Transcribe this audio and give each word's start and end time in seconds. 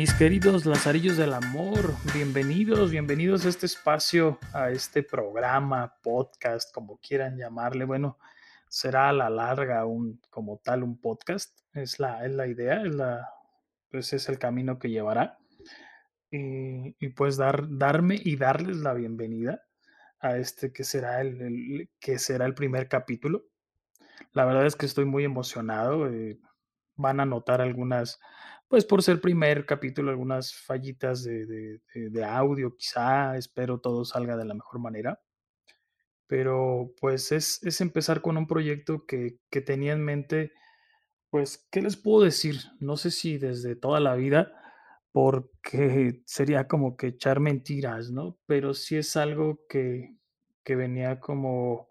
Mis 0.00 0.14
queridos 0.14 0.64
Lazarillos 0.64 1.18
del 1.18 1.34
Amor, 1.34 1.94
bienvenidos, 2.14 2.90
bienvenidos 2.90 3.44
a 3.44 3.50
este 3.50 3.66
espacio, 3.66 4.38
a 4.54 4.70
este 4.70 5.02
programa, 5.02 5.94
podcast, 6.02 6.72
como 6.72 6.96
quieran 7.00 7.36
llamarle. 7.36 7.84
Bueno, 7.84 8.16
será 8.66 9.10
a 9.10 9.12
la 9.12 9.28
larga 9.28 9.84
un, 9.84 10.18
como 10.30 10.56
tal 10.64 10.84
un 10.84 10.98
podcast, 10.98 11.54
es 11.74 12.00
la, 12.00 12.24
es 12.24 12.32
la 12.32 12.46
idea, 12.46 12.80
es 12.80 12.94
la, 12.94 13.28
pues 13.90 14.14
es 14.14 14.30
el 14.30 14.38
camino 14.38 14.78
que 14.78 14.88
llevará. 14.88 15.36
Y, 16.30 17.08
pues 17.10 17.36
dar, 17.36 17.66
darme 17.68 18.18
y 18.18 18.36
darles 18.36 18.78
la 18.78 18.94
bienvenida 18.94 19.66
a 20.18 20.38
este 20.38 20.72
que 20.72 20.82
será 20.82 21.20
el, 21.20 21.42
el- 21.42 21.90
que 22.00 22.18
será 22.18 22.46
el 22.46 22.54
primer 22.54 22.88
capítulo. 22.88 23.44
La 24.32 24.46
verdad 24.46 24.64
es 24.64 24.76
que 24.76 24.86
estoy 24.86 25.04
muy 25.04 25.24
emocionado. 25.24 26.08
eh, 26.08 26.40
van 26.96 27.20
a 27.20 27.26
notar 27.26 27.60
algunas, 27.60 28.18
pues 28.70 28.86
por 28.86 29.02
ser 29.04 29.20
primer 29.20 29.66
capítulo, 29.66 30.10
algunas 30.12 30.54
fallitas 30.54 31.24
de, 31.24 31.46
de- 31.46 32.24
audio, 32.24 32.76
quizá. 32.76 33.36
Espero 33.36 33.80
todo 33.80 34.06
salga 34.06 34.36
de 34.38 34.46
la 34.46 34.54
mejor 34.54 34.80
manera. 34.80 35.20
Pero 36.26 36.92
pues 37.00 37.32
es, 37.32 37.62
es 37.64 37.80
empezar 37.80 38.20
con 38.22 38.36
un 38.36 38.46
proyecto 38.46 39.04
que, 39.06 39.38
que 39.50 39.60
tenía 39.60 39.92
en 39.92 40.04
mente 40.04 40.52
pues, 41.30 41.66
¿qué 41.72 41.82
les 41.82 41.96
puedo 41.96 42.24
decir? 42.24 42.56
No 42.80 42.96
sé 42.96 43.10
si 43.10 43.38
desde 43.38 43.76
toda 43.76 44.00
la 44.00 44.14
vida, 44.16 44.52
porque 45.12 46.22
sería 46.26 46.68
como 46.68 46.96
que 46.96 47.08
echar 47.08 47.40
mentiras, 47.40 48.10
¿no? 48.12 48.38
Pero 48.46 48.74
sí 48.74 48.96
es 48.96 49.16
algo 49.16 49.60
que, 49.68 50.16
que 50.64 50.76
venía 50.76 51.20
como 51.20 51.88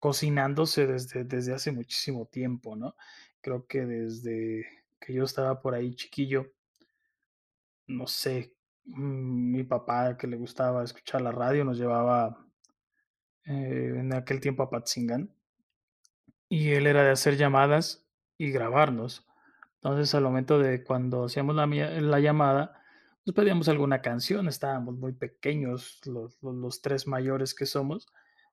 cocinándose 0.00 0.86
desde, 0.86 1.24
desde 1.24 1.54
hace 1.54 1.72
muchísimo 1.72 2.26
tiempo, 2.26 2.76
¿no? 2.76 2.96
Creo 3.42 3.66
que 3.66 3.86
desde 3.86 4.66
que 5.04 5.12
yo 5.12 5.24
estaba 5.24 5.60
por 5.60 5.74
ahí 5.74 5.94
chiquillo, 5.94 6.52
no 7.86 8.06
sé, 8.06 8.54
mm, 8.84 9.52
mi 9.52 9.64
papá 9.64 10.16
que 10.16 10.26
le 10.26 10.36
gustaba 10.36 10.84
escuchar 10.84 11.20
la 11.22 11.32
radio 11.32 11.64
nos 11.64 11.78
llevaba 11.78 12.46
eh, 13.44 13.94
en 13.98 14.14
aquel 14.14 14.40
tiempo 14.40 14.62
a 14.62 14.70
Patzingán 14.70 15.34
y 16.48 16.70
él 16.72 16.86
era 16.86 17.02
de 17.02 17.10
hacer 17.10 17.36
llamadas 17.36 18.06
y 18.38 18.50
grabarnos. 18.50 19.26
Entonces, 19.76 20.14
al 20.14 20.22
momento 20.22 20.58
de 20.58 20.84
cuando 20.84 21.24
hacíamos 21.24 21.56
la, 21.56 22.20
llamada, 22.20 22.80
nos 23.24 23.34
pedíamos 23.34 23.68
alguna 23.68 24.00
canción, 24.00 24.46
estábamos 24.46 24.96
muy 24.96 25.12
pequeños, 25.12 26.00
los 26.06 26.80
tres 26.82 27.08
mayores 27.08 27.54
que 27.54 27.66
somos, 27.66 28.06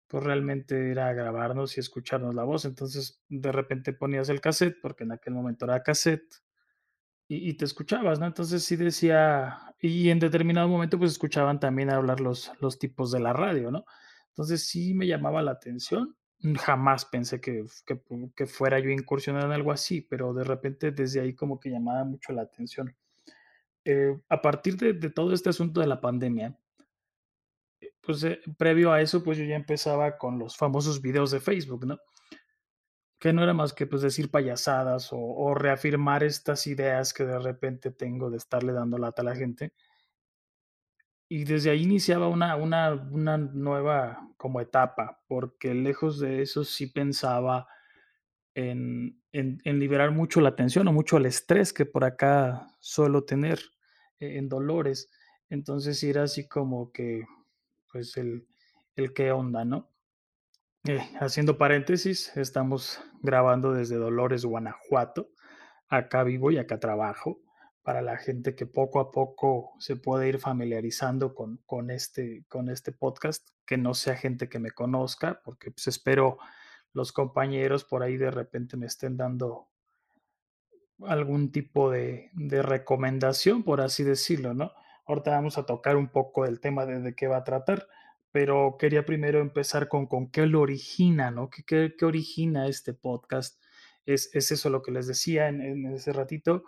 pues 0.10 0.24
realmente 0.24 0.92
era 0.92 1.14
grabarnos 1.14 1.78
y 1.78 1.80
escucharnos 1.80 2.36
la 2.36 2.44
voz. 2.44 2.66
Entonces, 2.66 3.24
de 3.30 3.52
repente 3.52 3.94
ponías 3.94 4.28
el 4.30 4.42
cassette, 4.42 4.78
porque 4.82 5.04
en 5.06 5.14
aquel 5.14 5.36
momento 5.36 5.66
era 5.66 5.84
cassette, 5.84 6.34
y, 7.28 7.50
y 7.50 7.54
te 7.54 7.66
escuchabas, 7.66 8.20
¿no? 8.20 8.26
Entonces 8.26 8.64
sí 8.64 8.76
decía, 8.76 9.76
y 9.80 10.10
en 10.10 10.20
determinado 10.20 10.68
momento 10.68 10.98
pues 10.98 11.12
escuchaban 11.12 11.60
también 11.60 11.92
hablar 11.92 12.20
los, 12.20 12.52
los 12.60 12.80
tipos 12.80 13.12
de 13.12 13.20
la 13.20 13.34
radio, 13.34 13.72
¿no? 13.72 13.86
Entonces 14.30 14.68
sí 14.68 14.94
me 14.94 15.08
llamaba 15.08 15.42
la 15.44 15.52
atención. 15.52 16.16
Jamás 16.58 17.06
pensé 17.06 17.40
que, 17.40 17.66
que, 17.86 18.02
que 18.36 18.46
fuera 18.48 18.80
yo 18.80 18.90
incursionar 18.90 19.46
en 19.46 19.52
algo 19.52 19.72
así, 19.72 20.02
pero 20.02 20.34
de 20.34 20.44
repente 20.44 20.92
desde 20.92 21.22
ahí 21.22 21.36
como 21.36 21.60
que 21.60 21.70
llamaba 21.70 22.04
mucho 22.04 22.34
la 22.34 22.42
atención. 22.44 22.96
Eh, 23.86 24.20
a 24.30 24.42
partir 24.42 24.78
de, 24.78 24.94
de, 24.94 25.10
todo 25.10 25.34
este 25.34 25.50
asunto 25.50 25.82
de 25.82 25.88
la 25.88 26.02
pandemia, 26.02 26.58
pues 28.10 28.24
eh, 28.24 28.42
previo 28.58 28.92
a 28.92 29.02
eso, 29.02 29.24
pues 29.24 29.38
yo 29.38 29.44
ya 29.44 29.56
empezaba 29.56 30.18
con 30.18 30.40
los 30.40 30.58
famosos 30.58 31.00
videos 31.00 31.30
de 31.30 31.40
Facebook, 31.40 31.86
¿no? 31.86 32.00
que 33.20 33.34
no 33.34 33.44
era 33.44 33.54
más 33.54 33.72
que 33.72 33.86
pues 33.86 34.02
decir 34.02 34.32
payasadas 34.32 35.10
o, 35.12 35.54
reafirmar 35.54 36.24
estas 36.24 36.66
ideas 36.66 37.14
que 37.14 37.24
de 37.24 37.38
repente 37.38 37.92
tengo 37.92 38.32
de 38.32 38.38
estarle 38.38 38.74
dando 38.74 38.98
lata 38.98 39.22
a 39.22 39.26
la 39.26 39.36
gente. 39.36 39.74
Y 41.30 41.44
desde 41.44 41.70
ahí 41.70 41.84
iniciaba 41.84 42.30
una, 42.30 42.56
una, 42.56 42.96
una 43.12 43.38
nueva 43.38 44.28
como 44.38 44.60
etapa, 44.60 45.22
porque 45.28 45.76
lejos 45.76 46.20
de 46.20 46.42
eso 46.42 46.64
sí 46.64 46.88
pensaba 46.88 47.68
en, 48.56 49.22
en, 49.34 49.80
liberar 49.80 50.10
mucho 50.10 50.42
la 50.42 50.56
tensión 50.56 50.88
o 50.88 50.94
mucho 50.94 51.18
el 51.18 51.28
estrés 51.28 51.74
que 51.74 51.86
por 51.86 52.06
acá 52.06 52.76
suelo 52.80 53.24
tener 53.24 53.60
eh, 54.20 54.40
en 54.40 54.50
dolores. 54.50 55.12
Entonces 55.48 56.02
era 56.04 56.24
así 56.24 56.48
como 56.48 56.92
que, 56.92 57.28
pues 57.92 58.18
el, 58.18 58.48
el 58.96 59.14
qué 59.14 59.32
onda, 59.32 59.66
¿no? 59.66 59.90
Eh, 60.86 61.02
haciendo 61.20 61.58
paréntesis, 61.58 62.36
estamos 62.38 63.02
grabando 63.22 63.74
desde 63.74 63.98
Dolores, 63.98 64.46
Guanajuato. 64.46 65.30
Acá 65.90 66.24
vivo 66.24 66.52
y 66.52 66.58
acá 66.58 66.80
trabajo. 66.80 67.42
Para 67.84 68.02
la 68.02 68.18
gente 68.18 68.56
que 68.56 68.66
poco 68.66 69.00
a 69.00 69.12
poco 69.12 69.74
se 69.80 69.96
puede 69.96 70.30
ir 70.30 70.40
familiarizando 70.40 71.34
con, 71.34 71.58
con, 71.66 71.90
este, 71.90 72.46
con 72.48 72.70
este 72.70 72.92
podcast, 72.92 73.50
que 73.66 73.78
no 73.78 73.94
sea 73.94 74.16
gente 74.16 74.48
que 74.48 74.60
me 74.60 74.72
conozca, 74.72 75.42
porque 75.44 75.72
pues 75.72 75.88
espero 75.88 76.38
los 76.94 77.12
compañeros 77.12 77.84
por 77.84 78.04
ahí 78.04 78.18
de 78.18 78.32
repente 78.32 78.78
me 78.78 78.86
estén 78.86 79.18
dando 79.18 79.70
algún 81.06 81.52
tipo 81.52 81.90
de, 81.90 82.30
de 82.34 82.62
recomendación, 82.62 83.64
por 83.64 83.82
así 83.82 84.04
decirlo, 84.04 84.54
¿no? 84.54 84.72
Ahorita 85.10 85.32
vamos 85.32 85.58
a 85.58 85.66
tocar 85.66 85.98
un 85.98 86.10
poco 86.10 86.46
el 86.46 86.60
tema 86.60 86.86
de, 86.86 87.16
qué 87.16 87.28
va 87.28 87.38
a 87.38 87.44
tratar 87.44 87.88
pero 88.32 88.78
quería 88.78 89.06
primero 89.06 89.40
empezar 89.40 89.88
con, 89.88 90.06
con 90.06 90.30
qué 90.30 90.46
lo 90.46 90.62
origina, 90.62 91.32
¿no? 91.32 91.50
¿Qué, 91.50 91.64
qué, 91.64 91.96
qué 91.98 92.06
origina 92.06 92.68
este 92.68 92.94
podcast? 92.94 93.60
Es, 94.06 94.30
es, 94.36 94.52
eso 94.52 94.70
lo 94.70 94.84
que 94.84 94.92
les 94.92 95.08
decía 95.08 95.48
en, 95.48 95.62
en 95.62 95.88
ese 95.88 96.14
ratito. 96.14 96.64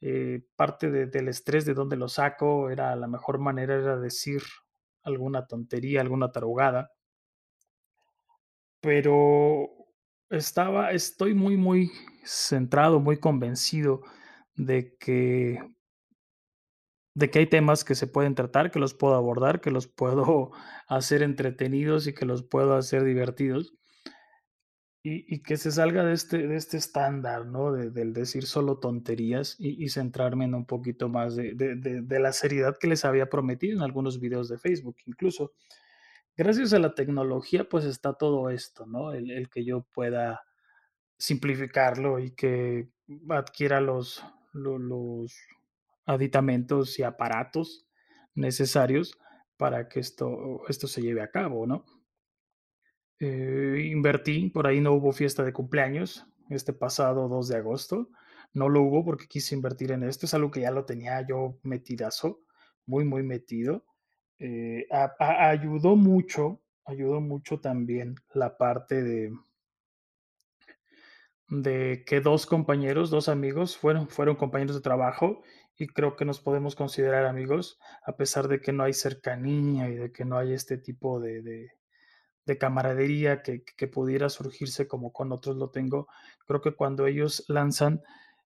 Eh, 0.00 0.46
parte 0.56 0.90
de, 0.90 1.04
del 1.04 1.28
estrés 1.28 1.66
de 1.66 1.74
dónde 1.74 1.96
lo 1.96 2.08
saco 2.08 2.70
era 2.70 2.96
la 2.96 3.06
mejor 3.06 3.38
manera 3.38 3.74
era 3.74 3.98
decir 3.98 4.42
alguna 5.02 5.46
tontería, 5.46 6.00
alguna 6.00 6.32
tarugada. 6.32 6.90
Pero 8.80 9.68
estaba, 10.30 10.92
estoy 10.92 11.34
muy, 11.34 11.58
muy 11.58 11.90
centrado, 12.24 12.98
muy 12.98 13.18
convencido 13.18 14.00
de 14.56 14.96
que 14.96 15.73
de 17.14 17.30
que 17.30 17.38
hay 17.38 17.46
temas 17.46 17.84
que 17.84 17.94
se 17.94 18.08
pueden 18.08 18.34
tratar, 18.34 18.70
que 18.70 18.80
los 18.80 18.92
puedo 18.94 19.14
abordar, 19.14 19.60
que 19.60 19.70
los 19.70 19.86
puedo 19.86 20.50
hacer 20.88 21.22
entretenidos 21.22 22.06
y 22.06 22.14
que 22.14 22.26
los 22.26 22.42
puedo 22.42 22.74
hacer 22.74 23.04
divertidos. 23.04 23.74
Y, 25.06 25.42
que 25.42 25.58
se 25.58 25.70
salga 25.70 26.02
de 26.02 26.14
este, 26.14 26.46
de 26.46 26.56
este 26.56 26.78
estándar, 26.78 27.44
¿no? 27.44 27.72
De, 27.72 27.90
del 27.90 28.14
decir 28.14 28.46
solo 28.46 28.78
tonterías 28.78 29.54
y, 29.58 29.86
centrarme 29.90 30.46
en 30.46 30.54
un 30.54 30.64
poquito 30.64 31.10
más 31.10 31.36
de, 31.36 31.52
de, 31.54 32.20
la 32.20 32.32
seriedad 32.32 32.78
que 32.80 32.86
les 32.86 33.04
había 33.04 33.28
prometido 33.28 33.76
en 33.76 33.82
algunos 33.82 34.18
videos 34.18 34.48
de 34.48 34.56
Facebook, 34.56 34.96
incluso. 35.04 35.52
Gracias 36.38 36.72
a 36.72 36.78
la 36.78 36.94
tecnología, 36.94 37.68
pues 37.68 37.84
está 37.84 38.14
todo 38.14 38.48
esto, 38.48 38.86
¿no? 38.86 39.12
El, 39.12 39.50
que 39.50 39.66
yo 39.66 39.82
pueda 39.92 40.42
simplificarlo 41.18 42.18
y 42.18 42.30
que 42.30 42.88
adquiera 43.28 43.82
los, 43.82 44.24
los 44.54 45.36
aditamentos 46.06 46.98
y 46.98 47.02
aparatos 47.02 47.86
necesarios 48.34 49.18
para 49.56 49.88
que 49.88 50.00
esto, 50.00 50.62
esto 50.68 50.88
se 50.88 51.02
lleve 51.02 51.22
a 51.22 51.30
cabo, 51.30 51.66
¿no? 51.66 51.84
Eh, 53.20 53.88
invertí, 53.90 54.50
por 54.50 54.66
ahí 54.66 54.80
no 54.80 54.92
hubo 54.92 55.12
fiesta 55.12 55.44
de 55.44 55.52
cumpleaños 55.52 56.26
este 56.50 56.72
pasado 56.72 57.28
2 57.28 57.48
de 57.48 57.56
agosto, 57.56 58.10
no 58.52 58.68
lo 58.68 58.82
hubo 58.82 59.04
porque 59.04 59.28
quise 59.28 59.54
invertir 59.54 59.92
en 59.92 60.02
esto, 60.02 60.26
es 60.26 60.34
algo 60.34 60.50
que 60.50 60.60
ya 60.60 60.70
lo 60.70 60.84
tenía 60.84 61.26
yo 61.26 61.58
metidazo, 61.62 62.40
muy, 62.86 63.04
muy 63.04 63.22
metido. 63.22 63.84
Eh, 64.38 64.86
ayudó 65.18 65.96
mucho, 65.96 66.60
ayudó 66.84 67.20
mucho 67.20 67.60
también 67.60 68.16
la 68.34 68.56
parte 68.58 69.02
de, 69.02 69.32
de 71.48 72.04
que 72.06 72.20
dos 72.20 72.46
compañeros, 72.46 73.10
dos 73.10 73.28
amigos, 73.28 73.76
fueron, 73.76 74.08
fueron 74.08 74.36
compañeros 74.36 74.76
de 74.76 74.82
trabajo 74.82 75.42
y 75.76 75.88
creo 75.88 76.16
que 76.16 76.24
nos 76.24 76.40
podemos 76.40 76.76
considerar 76.76 77.26
amigos, 77.26 77.78
a 78.04 78.16
pesar 78.16 78.48
de 78.48 78.60
que 78.60 78.72
no 78.72 78.84
hay 78.84 78.92
cercanía 78.92 79.88
y 79.88 79.96
de 79.96 80.12
que 80.12 80.24
no 80.24 80.38
hay 80.38 80.52
este 80.52 80.78
tipo 80.78 81.20
de, 81.20 81.42
de, 81.42 81.70
de 82.46 82.58
camaradería 82.58 83.42
que, 83.42 83.64
que, 83.64 83.88
pudiera 83.88 84.28
surgirse 84.28 84.86
como 84.86 85.12
con 85.12 85.32
otros 85.32 85.56
lo 85.56 85.70
tengo. 85.70 86.06
Creo 86.46 86.60
que 86.60 86.74
cuando 86.74 87.06
ellos 87.06 87.44
lanzan 87.48 88.02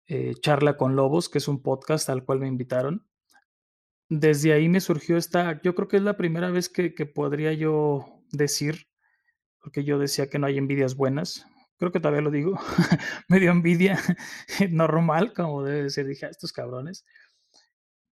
eh, 0.07 0.35
Charla 0.41 0.77
con 0.77 0.97
Lobos, 0.97 1.29
que 1.29 1.39
es 1.39 1.49
un 1.49 1.63
podcast 1.63 2.11
al 2.11 2.25
cual 2.25 2.41
me 2.41 2.49
invitaron, 2.49 3.07
desde 4.11 4.53
ahí 4.53 4.69
me 4.69 4.81
surgió 4.81 5.17
esta, 5.17 5.63
yo 5.63 5.75
creo 5.75 5.89
que 5.89 5.97
es 5.97 6.03
la 6.03 6.17
primera 6.17 6.51
vez 6.51 6.69
que, 6.69 6.95
que 6.95 7.07
podría 7.07 7.55
yo 7.55 8.23
decir, 8.33 8.89
porque 9.61 9.83
yo 9.83 9.99
decía 9.99 10.29
que 10.29 10.39
no 10.39 10.47
hay 10.47 10.59
envidias 10.59 10.95
buenas, 10.95 11.47
creo 11.79 11.93
que 11.93 12.01
todavía 12.01 12.23
lo 12.23 12.31
digo, 12.31 12.59
me 13.29 13.41
dio 13.41 13.51
envidia 13.51 13.99
normal, 14.71 15.33
como 15.33 15.63
debe 15.63 15.91
ser, 15.91 16.07
dije, 16.07 16.27
a 16.27 16.31
estos 16.31 16.53
cabrones, 16.53 17.05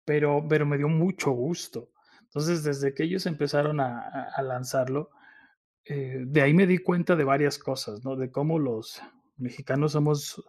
pero, 0.05 0.47
pero 0.49 0.67
me 0.67 0.79
dio 0.79 0.89
mucho 0.89 1.31
gusto. 1.33 1.91
Entonces, 2.23 2.63
desde 2.63 2.95
que 2.95 3.05
ellos 3.05 3.27
empezaron 3.27 3.81
a, 3.81 4.29
a 4.35 4.43
lanzarlo, 4.43 5.11
eh, 5.85 6.25
de 6.27 6.43
ahí 6.43 6.53
me 6.53 6.67
di 6.67 6.79
cuenta 6.79 7.17
de 7.17 7.25
varias 7.25 7.59
cosas, 7.59 8.05
¿no? 8.05 8.15
De 8.15 8.31
cómo 8.31 8.59
los 8.59 9.01
mexicanos 9.39 9.93
somos 9.93 10.45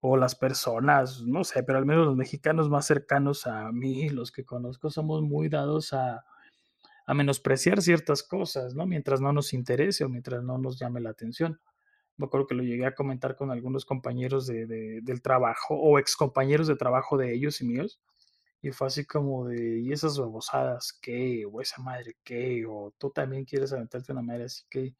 o 0.00 0.18
las 0.18 0.34
personas, 0.34 1.22
no 1.22 1.44
sé, 1.44 1.62
pero 1.62 1.78
al 1.78 1.86
menos 1.86 2.04
los 2.06 2.16
mexicanos 2.16 2.68
más 2.68 2.86
cercanos 2.86 3.46
a 3.46 3.72
mí, 3.72 4.10
los 4.10 4.30
que 4.30 4.44
conozco, 4.44 4.90
somos 4.90 5.22
muy 5.22 5.48
dados 5.48 5.94
a, 5.94 6.26
a 7.06 7.14
menospreciar 7.14 7.80
ciertas 7.80 8.22
cosas, 8.22 8.74
¿no? 8.74 8.84
Mientras 8.84 9.22
no 9.22 9.32
nos 9.32 9.54
interese 9.54 10.04
o 10.04 10.10
mientras 10.10 10.42
no 10.42 10.58
nos 10.58 10.78
llame 10.78 11.00
la 11.00 11.10
atención. 11.10 11.58
Me 12.16 12.26
acuerdo 12.26 12.46
que 12.46 12.54
lo 12.54 12.62
llegué 12.62 12.86
a 12.86 12.94
comentar 12.94 13.36
con 13.36 13.50
algunos 13.50 13.84
compañeros 13.84 14.46
de, 14.46 14.66
de, 14.66 15.00
del 15.02 15.22
trabajo 15.22 15.74
o 15.74 15.98
ex 15.98 16.16
compañeros 16.16 16.68
de 16.68 16.76
trabajo 16.76 17.16
de 17.16 17.34
ellos 17.34 17.60
y 17.60 17.66
míos. 17.66 18.00
Y 18.62 18.70
fue 18.72 18.86
así 18.86 19.04
como 19.04 19.46
de, 19.46 19.80
¿y 19.80 19.92
esas 19.92 20.18
babosadas 20.18 20.98
qué? 21.02 21.44
O 21.50 21.60
esa 21.60 21.82
madre 21.82 22.16
qué? 22.24 22.64
O 22.66 22.94
tú 22.98 23.10
también 23.10 23.44
quieres 23.44 23.72
aventarte 23.72 24.12
una 24.12 24.22
madre 24.22 24.44
así 24.44 24.64
que 24.70 24.94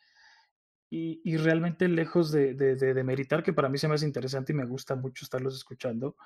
y, 0.90 1.20
y 1.24 1.36
realmente 1.38 1.88
lejos 1.88 2.30
de, 2.30 2.54
de, 2.54 2.76
de, 2.76 2.94
de, 2.94 3.04
meritar, 3.04 3.42
que 3.42 3.52
para 3.52 3.68
mí 3.68 3.78
se 3.78 3.88
me 3.88 3.94
hace 3.94 4.06
interesante 4.06 4.52
y 4.52 4.56
me 4.56 4.64
gusta 4.64 4.94
mucho 4.94 5.24
estarlos 5.24 5.56
escuchando, 5.56 6.16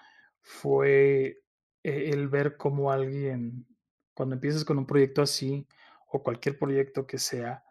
fue 0.42 1.38
eh, 1.82 2.10
el 2.12 2.28
ver 2.28 2.56
cómo 2.58 2.92
alguien, 2.92 3.66
cuando 4.12 4.34
empiezas 4.34 4.64
con 4.66 4.78
un 4.78 4.86
proyecto 4.86 5.22
así, 5.22 5.66
o 6.08 6.22
cualquier 6.22 6.58
proyecto 6.58 7.06
que 7.06 7.18
sea, 7.18 7.64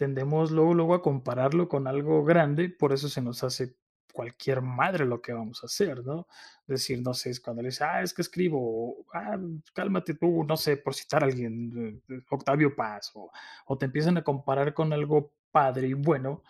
tendemos 0.00 0.50
luego, 0.50 0.72
luego 0.72 0.94
a 0.94 1.02
compararlo 1.02 1.68
con 1.68 1.86
algo 1.86 2.24
grande, 2.24 2.70
por 2.70 2.94
eso 2.94 3.10
se 3.10 3.20
nos 3.20 3.44
hace 3.44 3.76
cualquier 4.14 4.62
madre 4.62 5.04
lo 5.04 5.20
que 5.20 5.34
vamos 5.34 5.62
a 5.62 5.66
hacer, 5.66 6.02
¿no? 6.06 6.26
Decir, 6.66 7.02
no 7.02 7.12
sé, 7.12 7.28
es 7.28 7.38
cuando 7.38 7.60
le 7.60 7.68
dice, 7.68 7.84
ah, 7.84 8.00
es 8.00 8.14
que 8.14 8.22
escribo, 8.22 8.58
o, 8.62 9.04
ah, 9.12 9.36
cálmate 9.74 10.14
tú, 10.14 10.42
no 10.44 10.56
sé, 10.56 10.78
por 10.78 10.94
citar 10.94 11.22
a 11.22 11.26
alguien, 11.26 12.02
Octavio 12.30 12.74
Paz, 12.74 13.10
o, 13.14 13.30
o 13.66 13.76
te 13.76 13.84
empiezan 13.84 14.16
a 14.16 14.24
comparar 14.24 14.72
con 14.72 14.90
algo 14.94 15.34
padre 15.50 15.88
y 15.88 15.92
bueno, 15.92 16.44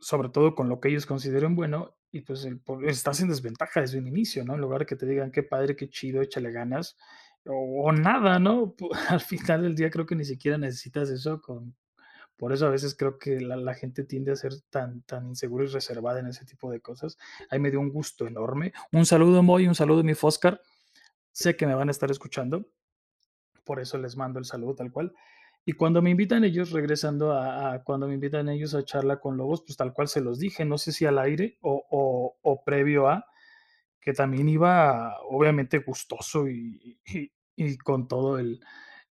sobre 0.00 0.28
todo 0.30 0.56
con 0.56 0.68
lo 0.68 0.80
que 0.80 0.88
ellos 0.88 1.06
consideren 1.06 1.54
bueno, 1.54 1.94
y 2.10 2.22
pues 2.22 2.44
el, 2.46 2.60
estás 2.84 3.20
en 3.20 3.28
desventaja 3.28 3.80
desde 3.80 3.98
un 3.98 4.08
inicio, 4.08 4.44
¿no? 4.44 4.54
En 4.56 4.60
lugar 4.60 4.80
de 4.80 4.86
que 4.86 4.96
te 4.96 5.06
digan 5.06 5.30
qué 5.30 5.44
padre, 5.44 5.76
qué 5.76 5.88
chido, 5.88 6.20
échale 6.20 6.50
ganas, 6.50 6.96
o, 7.46 7.84
o 7.84 7.92
nada, 7.92 8.40
¿no? 8.40 8.74
Al 9.08 9.20
final 9.20 9.62
del 9.62 9.76
día 9.76 9.88
creo 9.88 10.04
que 10.04 10.16
ni 10.16 10.24
siquiera 10.24 10.58
necesitas 10.58 11.10
eso 11.10 11.40
con, 11.40 11.76
por 12.40 12.54
eso 12.54 12.66
a 12.66 12.70
veces 12.70 12.94
creo 12.96 13.18
que 13.18 13.38
la, 13.38 13.74
gente 13.74 14.02
tiende 14.02 14.32
a 14.32 14.36
ser 14.36 14.54
tan, 14.70 15.02
tan 15.02 15.28
insegura 15.28 15.64
y 15.64 15.66
reservada 15.66 16.20
en 16.20 16.26
ese 16.26 16.46
tipo 16.46 16.70
de 16.70 16.80
cosas. 16.80 17.18
Ahí 17.50 17.58
me 17.58 17.70
dio 17.70 17.78
un 17.80 17.90
gusto 17.90 18.26
enorme. 18.26 18.72
Un 18.92 19.04
saludo, 19.04 19.42
Moy, 19.42 19.66
un 19.66 19.74
saludo, 19.74 20.02
mi 20.02 20.14
Foscar. 20.14 20.62
Sé 21.32 21.54
que 21.54 21.66
me 21.66 21.74
van 21.74 21.88
a 21.88 21.90
estar 21.90 22.10
escuchando, 22.10 22.66
por 23.62 23.78
eso 23.78 23.98
les 23.98 24.16
mando 24.16 24.38
el 24.38 24.46
saludo 24.46 24.74
tal 24.74 24.90
cual. 24.90 25.12
Y 25.66 25.74
cuando 25.74 26.00
me 26.00 26.08
invitan 26.08 26.42
ellos, 26.42 26.70
regresando 26.70 27.34
a, 27.34 27.74
a, 27.74 27.84
cuando 27.84 28.08
me 28.08 28.14
invitan 28.14 28.48
ellos 28.48 28.74
a 28.74 28.86
charla 28.86 29.20
con 29.20 29.36
Lobos, 29.36 29.60
pues 29.60 29.76
tal 29.76 29.92
cual 29.92 30.08
se 30.08 30.22
los 30.22 30.38
dije, 30.38 30.64
no 30.64 30.78
sé 30.78 30.92
si 30.92 31.04
al 31.04 31.18
aire 31.18 31.58
o, 31.60 31.84
o, 31.90 32.38
o 32.40 32.64
previo 32.64 33.06
a, 33.06 33.26
que 34.00 34.14
también 34.14 34.48
iba 34.48 35.14
obviamente 35.24 35.80
gustoso 35.80 36.48
y, 36.48 36.98
y 37.54 37.76
con 37.76 38.08
todo 38.08 38.38
el, 38.38 38.62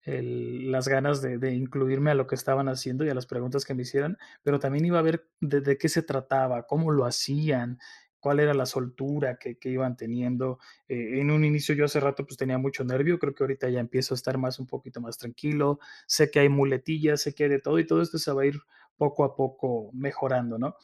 el, 0.03 0.71
las 0.71 0.87
ganas 0.87 1.21
de, 1.21 1.53
incluirme 1.53 2.11
a 2.11 2.15
lo 2.15 2.27
que 2.27 2.35
estaban 2.35 2.69
haciendo 2.69 3.05
y 3.05 3.09
a 3.09 3.13
las 3.13 3.25
preguntas 3.25 3.65
que 3.65 3.73
me 3.73 3.83
hicieran, 3.83 4.17
pero 4.43 4.59
también 4.59 4.85
iba 4.85 4.99
a 4.99 5.03
ver 5.03 5.27
de, 5.41 5.77
qué 5.77 5.89
se 5.89 6.03
trataba, 6.03 6.65
cómo 6.67 6.91
lo 6.91 7.05
hacían, 7.05 7.79
cuál 8.19 8.39
era 8.39 8.53
la 8.53 8.65
soltura 8.65 9.37
que, 9.37 9.57
que 9.57 9.69
iban 9.69 9.95
teniendo. 9.95 10.59
Eh, 10.87 11.19
en 11.19 11.31
un 11.31 11.43
inicio 11.45 11.75
yo 11.75 11.85
hace 11.85 11.99
rato 11.99 12.25
pues 12.25 12.37
tenía 12.37 12.57
mucho 12.57 12.83
nervio, 12.83 13.19
creo 13.19 13.33
que 13.33 13.43
ahorita 13.43 13.69
ya 13.69 13.79
empiezo 13.79 14.13
a 14.13 14.17
estar 14.17 14.37
más 14.37 14.59
un 14.59 14.67
poquito 14.67 15.01
más 15.01 15.17
tranquilo, 15.17 15.79
sé 16.07 16.29
que 16.31 16.39
hay 16.39 16.49
muletillas, 16.49 17.21
sé 17.21 17.33
que 17.33 17.45
hay 17.45 17.49
de 17.49 17.59
todo 17.59 17.79
y 17.79 17.87
todo 17.87 18.01
esto 18.01 18.17
se 18.17 18.31
va 18.31 18.43
a 18.43 18.45
ir 18.45 18.59
poco 18.97 19.23
a 19.23 19.35
poco 19.35 19.91
mejorando, 19.93 20.57
¿no? 20.59 20.75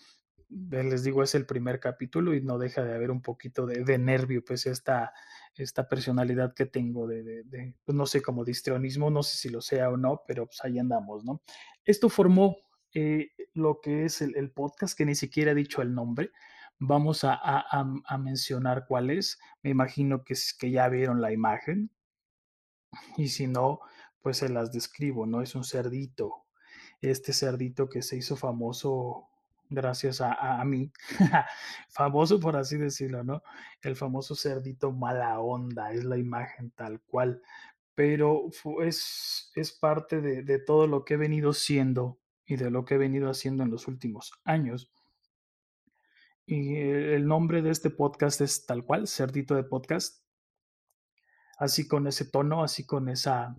Les 0.50 1.04
digo, 1.04 1.24
es 1.24 1.34
el 1.36 1.46
primer 1.46 1.80
capítulo 1.80 2.34
y 2.36 2.42
no 2.42 2.58
deja 2.60 2.84
de 2.84 2.94
haber 2.94 3.12
un 3.12 3.22
poquito 3.22 3.66
de, 3.66 3.98
nervio, 3.98 4.44
pues 4.46 4.66
esta, 4.68 5.14
esta 5.56 5.88
personalidad 5.88 6.54
que 6.54 6.66
tengo 6.66 7.08
de, 7.08 7.74
pues 7.84 7.96
no 7.96 8.06
sé, 8.06 8.22
como 8.22 8.46
de 8.46 8.52
histrionismo, 8.52 9.10
no 9.10 9.24
sé 9.24 9.38
si 9.38 9.50
lo 9.50 9.62
sea 9.62 9.90
o 9.90 9.98
no, 9.98 10.22
pero 10.28 10.46
pues 10.46 10.64
ahí 10.64 10.78
andamos, 10.78 11.26
¿no? 11.26 11.42
Esto 11.84 12.10
formó 12.10 12.58
eh, 12.94 13.32
lo 13.54 13.82
que 13.82 14.06
es 14.06 14.22
el, 14.22 14.52
podcast, 14.52 14.98
que 14.98 15.06
ni 15.06 15.16
siquiera 15.16 15.52
he 15.52 15.56
dicho 15.56 15.82
el 15.82 15.94
nombre, 15.94 16.32
vamos 16.80 17.24
a, 17.24 17.34
a, 17.34 17.66
a, 18.06 18.18
mencionar 18.18 18.86
cuál 18.88 19.10
es. 19.10 19.40
Me 19.64 19.70
imagino 19.72 20.24
que, 20.24 20.36
que 20.60 20.72
ya 20.72 20.88
vieron 20.90 21.22
la 21.22 21.32
imagen. 21.32 21.92
Y 23.18 23.30
si 23.30 23.48
no, 23.48 23.80
pues 24.22 24.38
se 24.38 24.50
las 24.50 24.72
describo, 24.72 25.26
¿no? 25.26 25.42
Es 25.42 25.56
un 25.56 25.64
cerdito. 25.64 26.46
Este 27.02 27.34
cerdito 27.34 27.90
que 27.90 28.02
se 28.02 28.18
hizo 28.18 28.36
famoso 28.36 29.30
gracias 29.70 30.22
a, 30.22 30.60
a 30.60 30.66
mí. 30.66 30.92
famoso 31.90 32.40
por 32.40 32.56
así 32.56 32.78
decirlo, 32.78 33.24
¿no? 33.24 33.44
El 33.82 33.96
famoso 33.96 34.36
cerdito 34.36 34.92
mala 34.92 35.40
onda, 35.40 35.92
es 35.94 36.04
la 36.04 36.18
imagen 36.18 36.72
tal 36.72 37.02
cual. 37.02 37.42
Pero 37.96 38.50
es, 38.84 39.52
es 39.56 39.72
parte 39.72 40.22
de, 40.22 40.44
de 40.44 40.60
todo 40.60 40.88
lo 40.88 41.06
que 41.06 41.14
he 41.14 41.18
venido 41.18 41.54
siendo 41.54 42.20
y 42.46 42.58
de 42.58 42.70
lo 42.70 42.86
que 42.86 42.96
he 42.96 42.98
venido 42.98 43.30
haciendo 43.30 43.64
en 43.64 43.72
los 43.72 43.88
últimos 43.88 44.34
años 44.44 44.92
y 46.48 46.76
el 46.78 47.26
nombre 47.26 47.64
de 47.64 47.72
este 47.72 47.90
podcast 47.90 48.40
es 48.42 48.68
tal 48.68 48.86
cual, 48.86 49.08
Cerdito 49.08 49.56
de 49.56 49.64
Podcast. 49.64 50.24
Así 51.58 51.88
con 51.88 52.06
ese 52.06 52.26
tono, 52.26 52.64
así 52.64 52.86
con 52.86 53.10
esa, 53.10 53.58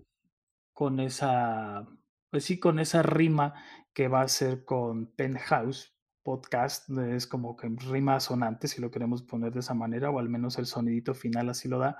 con 0.71 1.01
esa, 1.01 1.85
pues 2.29 2.49
con 2.61 2.79
esa 2.79 3.03
rima 3.03 3.55
que 3.93 4.07
va 4.07 4.21
a 4.21 4.27
ser 4.29 4.63
con 4.63 5.07
Penthouse 5.07 5.96
Podcast. 6.27 6.89
Es 6.89 7.25
como 7.25 7.55
que 7.55 7.69
rima 7.69 8.19
sonante, 8.19 8.67
si 8.67 8.81
lo 8.81 8.91
queremos 8.91 9.21
poner 9.23 9.53
de 9.53 9.61
esa 9.61 9.73
manera, 9.73 10.09
o 10.09 10.19
al 10.19 10.27
menos 10.27 10.57
el 10.59 10.65
sonidito 10.65 11.13
final 11.13 11.47
así 11.47 11.69
lo 11.69 11.79
da. 11.79 11.97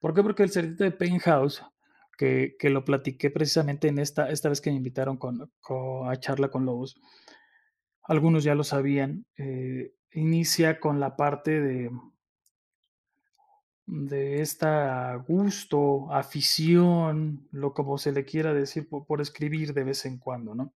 ¿Por 0.00 0.14
qué? 0.14 0.22
Porque 0.24 0.42
el 0.42 0.50
Cerdito 0.50 0.82
de 0.82 0.90
Penthouse, 0.90 1.62
que, 2.16 2.56
que 2.58 2.70
lo 2.70 2.84
platiqué 2.84 3.30
precisamente 3.30 3.86
en 3.86 4.00
esta, 4.00 4.30
esta 4.30 4.48
vez 4.48 4.60
que 4.60 4.70
me 4.70 4.76
invitaron 4.76 5.16
con, 5.16 5.48
con, 5.60 6.10
a 6.10 6.16
charla 6.16 6.48
con 6.48 6.66
Lobos, 6.66 7.00
algunos 8.02 8.42
ya 8.42 8.56
lo 8.56 8.64
sabían, 8.64 9.26
eh, 9.36 9.94
inicia 10.10 10.80
con 10.80 10.98
la 10.98 11.14
parte 11.14 11.60
de, 11.60 11.92
de 13.86 14.42
esta 14.42 15.14
gusto, 15.28 16.12
afición, 16.12 17.46
lo 17.52 17.72
como 17.74 17.96
se 17.96 18.10
le 18.10 18.24
quiera 18.24 18.52
decir, 18.52 18.88
por, 18.88 19.20
escribir 19.20 19.72
de 19.72 19.84
vez 19.84 20.04
en 20.04 20.18
cuando, 20.18 20.56
¿no? 20.56 20.74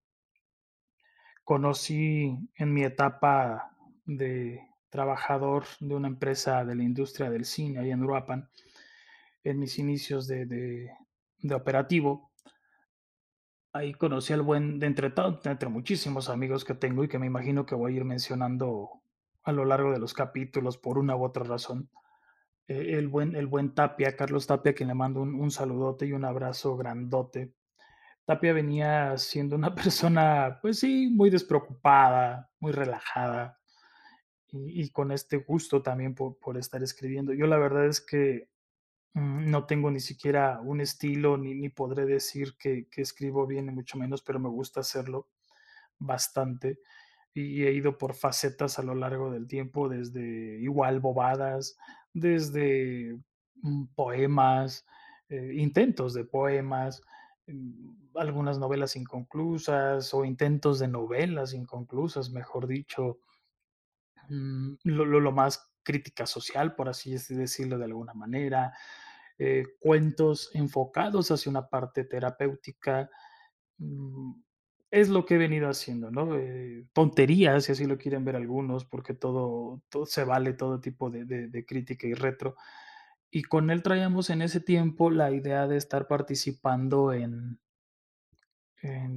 Conocí 1.43 2.37
en 2.55 2.73
mi 2.73 2.83
etapa 2.83 3.75
de 4.05 4.61
trabajador 4.89 5.65
de 5.79 5.95
una 5.95 6.07
empresa 6.07 6.63
de 6.63 6.75
la 6.75 6.83
industria 6.83 7.29
del 7.29 7.45
cine 7.45 7.79
ahí 7.79 7.91
en 7.91 8.03
Uruapan, 8.03 8.49
en 9.43 9.59
mis 9.59 9.79
inicios 9.79 10.27
de, 10.27 10.45
de, 10.45 11.55
operativo, 11.55 12.31
ahí 13.73 13.93
conocí 13.93 14.33
al 14.33 14.43
buen, 14.43 14.79
de 14.79 14.85
entre, 14.85 15.11
entre 15.45 15.69
muchísimos 15.69 16.29
amigos 16.29 16.63
que 16.63 16.75
tengo 16.75 17.03
y 17.03 17.07
que 17.07 17.19
me 17.19 17.25
imagino 17.25 17.65
que 17.65 17.75
voy 17.75 17.93
a 17.93 17.95
ir 17.97 18.05
mencionando 18.05 19.01
a 19.43 19.51
lo 19.51 19.65
largo 19.65 19.91
de 19.91 19.99
los 19.99 20.13
capítulos 20.13 20.77
por 20.77 20.97
una 20.97 21.15
u 21.15 21.23
otra 21.23 21.43
razón. 21.43 21.89
Eh, 22.67 22.93
el, 22.97 23.07
buen, 23.07 23.35
el 23.35 23.47
buen 23.47 23.73
Tapia, 23.73 24.15
Carlos 24.15 24.47
Tapia, 24.47 24.73
quien 24.73 24.87
le 24.87 24.93
mando 24.93 25.21
un, 25.21 25.35
un, 25.35 25.51
saludote 25.51 26.05
y 26.05 26.13
un 26.13 26.23
abrazo 26.23 26.77
grandote. 26.77 27.51
Tapia 28.25 28.53
venía 28.53 29.17
siendo 29.17 29.55
una 29.55 29.73
persona, 29.75 30.59
pues 30.61 30.79
sí, 30.79 31.09
muy 31.09 31.29
despreocupada, 31.29 32.49
muy 32.59 32.71
relajada 32.71 33.59
y, 34.51 34.91
con 34.91 35.11
este 35.11 35.37
gusto 35.37 35.81
también 35.81 36.13
por, 36.13 36.37
por, 36.37 36.57
estar 36.57 36.83
escribiendo. 36.83 37.33
Yo 37.33 37.47
la 37.47 37.57
verdad 37.57 37.87
es 37.87 38.01
que 38.01 38.49
mmm, 39.13 39.49
no 39.49 39.65
tengo 39.65 39.89
ni 39.91 39.99
siquiera 39.99 40.61
un 40.61 40.81
estilo, 40.81 41.37
ni, 41.37 41.55
ni 41.55 41.69
podré 41.69 42.05
decir 42.05 42.55
que, 42.57 42.87
que 42.89 43.01
escribo 43.01 43.47
bien, 43.47 43.65
ni 43.65 43.71
mucho 43.71 43.97
menos, 43.97 44.21
pero 44.21 44.39
me 44.39 44.49
gusta 44.49 44.81
hacerlo 44.81 45.29
bastante 45.99 46.79
y 47.33 47.63
he 47.63 47.71
ido 47.71 47.97
por 47.97 48.13
facetas 48.13 48.77
a 48.77 48.83
lo 48.83 48.93
largo 48.93 49.31
del 49.31 49.47
tiempo, 49.47 49.89
desde 49.89 50.21
igual 50.61 50.99
bobadas, 50.99 51.77
desde 52.13 53.17
mm, 53.61 53.85
poemas, 53.95 54.85
eh, 55.29 55.53
intentos 55.55 56.13
de 56.13 56.25
poemas, 56.25 57.01
mm, 57.01 57.22
algunas 58.15 58.59
novelas 58.59 58.95
inconclusas 58.95 60.13
o 60.13 60.25
intentos 60.25 60.79
de 60.79 60.87
novelas 60.87 61.53
inconclusas, 61.53 62.31
mejor 62.31 62.67
dicho, 62.67 63.19
mm, 64.29 64.75
lo, 64.83 65.05
lo, 65.05 65.31
más 65.31 65.71
crítica 65.83 66.25
social, 66.25 66.75
por 66.75 66.89
así 66.89 67.11
decirlo 67.11 67.77
de 67.77 67.85
alguna 67.85 68.13
manera, 68.13 68.73
eh, 69.37 69.65
cuentos 69.79 70.51
enfocados 70.53 71.31
hacia 71.31 71.49
una 71.49 71.67
parte 71.67 72.05
terapéutica, 72.05 73.09
es 74.91 75.09
lo 75.09 75.25
que 75.25 75.35
he 75.35 75.37
venido 75.39 75.67
haciendo, 75.69 76.11
¿no? 76.11 76.37
Eh, 76.37 76.85
tonterías, 76.93 77.65
si 77.65 77.71
así 77.71 77.85
lo 77.85 77.97
quieren 77.97 78.23
ver 78.23 78.35
algunos, 78.35 78.85
porque 78.85 79.15
todo, 79.15 79.81
todo 79.89 80.05
se 80.05 80.23
vale, 80.23 80.53
todo 80.53 80.79
tipo 80.79 81.09
de, 81.09 81.25
de, 81.25 81.65
crítica 81.65 82.05
y 82.05 82.13
retro. 82.13 82.55
Y 83.35 83.41
con 83.41 83.71
él 83.71 83.81
traíamos 83.81 84.29
en 84.29 84.43
ese 84.43 84.59
tiempo 84.59 85.09
la 85.09 85.31
idea 85.31 85.65
de 85.67 85.75
estar 85.75 86.07
participando 86.07 87.11
en, 87.13 87.59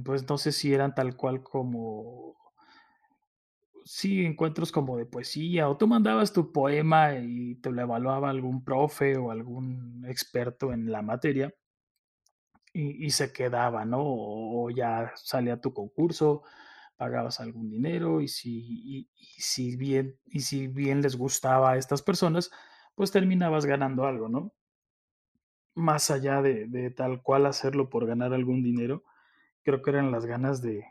pues 0.03 0.27
no 0.27 0.39
sé 0.39 0.51
si 0.51 0.73
eran 0.73 0.95
tal 0.95 1.15
cual 1.15 1.43
como 1.43 2.35
sí, 3.85 4.25
encuentros 4.25 4.71
como 4.71 4.97
de 4.97 5.05
poesía, 5.05 5.69
o 5.69 5.77
tú 5.77 5.85
mandabas 5.85 6.33
tu 6.33 6.51
poema 6.51 7.13
y 7.13 7.61
te 7.61 7.69
lo 7.69 7.79
evaluaba 7.79 8.31
algún 8.31 8.63
profe 8.63 9.17
o 9.17 9.29
algún 9.29 10.03
experto 10.07 10.73
en 10.73 10.91
la 10.91 11.03
materia 11.03 11.53
y, 12.73 13.11
se 13.11 13.31
quedaba, 13.31 13.85
¿no? 13.85 13.99
O, 14.01 14.71
ya 14.71 15.11
salía 15.15 15.61
tu 15.61 15.75
concurso, 15.75 16.41
pagabas 16.95 17.39
algún 17.39 17.69
dinero 17.69 18.19
y 18.21 18.29
si, 18.29 19.07
y 19.13 19.41
si 19.41 19.75
bien, 19.75 20.19
y 20.25 20.39
si 20.39 20.65
bien 20.67 21.03
les 21.03 21.15
gustaba 21.17 21.73
a 21.73 21.77
estas 21.77 22.01
personas, 22.01 22.49
pues 22.97 23.11
terminabas 23.11 23.67
ganando 23.67 24.07
algo, 24.07 24.27
¿no? 24.27 24.51
Más 25.75 26.09
allá 26.09 26.41
de, 26.41 26.91
tal 26.97 27.21
cual 27.21 27.45
hacerlo 27.45 27.89
por 27.91 28.07
ganar 28.07 28.33
algún 28.33 28.63
dinero, 28.63 29.03
creo 29.61 29.83
que 29.83 29.91
eran 29.91 30.11
las 30.11 30.25
ganas 30.25 30.63
de, 30.63 30.83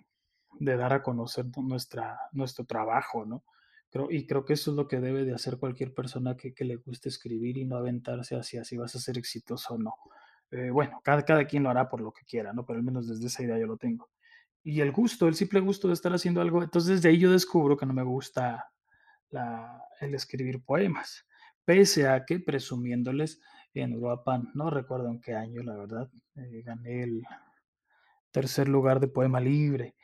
dar 0.61 0.93
a 0.93 1.03
conocer 1.03 1.47
nuestra, 1.57 2.17
nuestro 2.31 2.65
trabajo, 2.65 3.27
¿no? 3.27 3.43
Creo, 3.91 4.09
y 4.09 4.25
creo 4.25 4.45
que 4.45 4.53
eso 4.53 4.71
es 4.71 4.77
lo 4.77 4.87
que 4.87 5.01
debe 5.01 5.25
de 5.25 5.35
hacer 5.35 5.59
cualquier 5.59 5.95
persona 5.95 6.37
que, 6.37 6.55
le 6.65 6.77
guste 6.77 7.09
escribir 7.09 7.59
y 7.59 7.65
no 7.65 7.77
aventarse 7.77 8.37
hacia 8.37 8.63
si 8.63 8.77
vas 8.77 8.95
a 8.95 9.01
ser 9.01 9.19
exitoso 9.19 9.75
o 9.75 9.79
no. 9.79 9.95
Eh, 10.53 10.71
bueno, 10.71 11.01
cada, 11.03 11.25
cada 11.25 11.45
quien 11.45 11.65
lo 11.65 11.71
hará 11.71 11.89
por 11.89 12.01
lo 12.01 12.13
que 12.13 12.25
quiera, 12.25 12.53
¿no? 12.53 12.65
Pero 12.65 12.79
al 12.79 12.85
menos 12.85 13.09
desde 13.09 13.27
esa 13.27 13.43
idea 13.43 13.59
yo 13.59 13.67
lo 13.67 13.79
tengo. 13.79 14.11
Y 14.63 14.81
el 14.81 14.93
gusto, 14.93 15.27
el 15.27 15.35
simple 15.35 15.59
gusto 15.59 15.89
de 15.89 15.95
estar 15.95 16.13
haciendo 16.13 16.41
algo, 16.41 16.63
entonces 16.63 17.03
de 17.03 17.09
ahí 17.09 17.19
yo 17.19 17.33
descubro 17.33 17.77
que 17.77 17.87
no 17.87 17.93
me 17.93 18.05
gusta 18.05 18.71
el 20.01 20.15
escribir 20.15 20.63
poemas, 20.63 21.27
pese 21.67 22.09
a 22.09 22.25
que 22.25 22.41
presumiéndoles 22.41 23.43
en 23.75 23.93
Europa, 23.93 24.43
no 24.55 24.71
recuerdo 24.71 25.11
en 25.11 25.21
qué 25.21 25.35
año, 25.35 25.63
la 25.63 25.77
verdad, 25.77 26.11
eh, 26.37 26.63
gané 26.65 27.03
el 27.03 27.23
tercer 28.31 28.69
lugar 28.69 29.01
de 29.01 29.09
poema 29.09 29.41
libre 29.41 29.95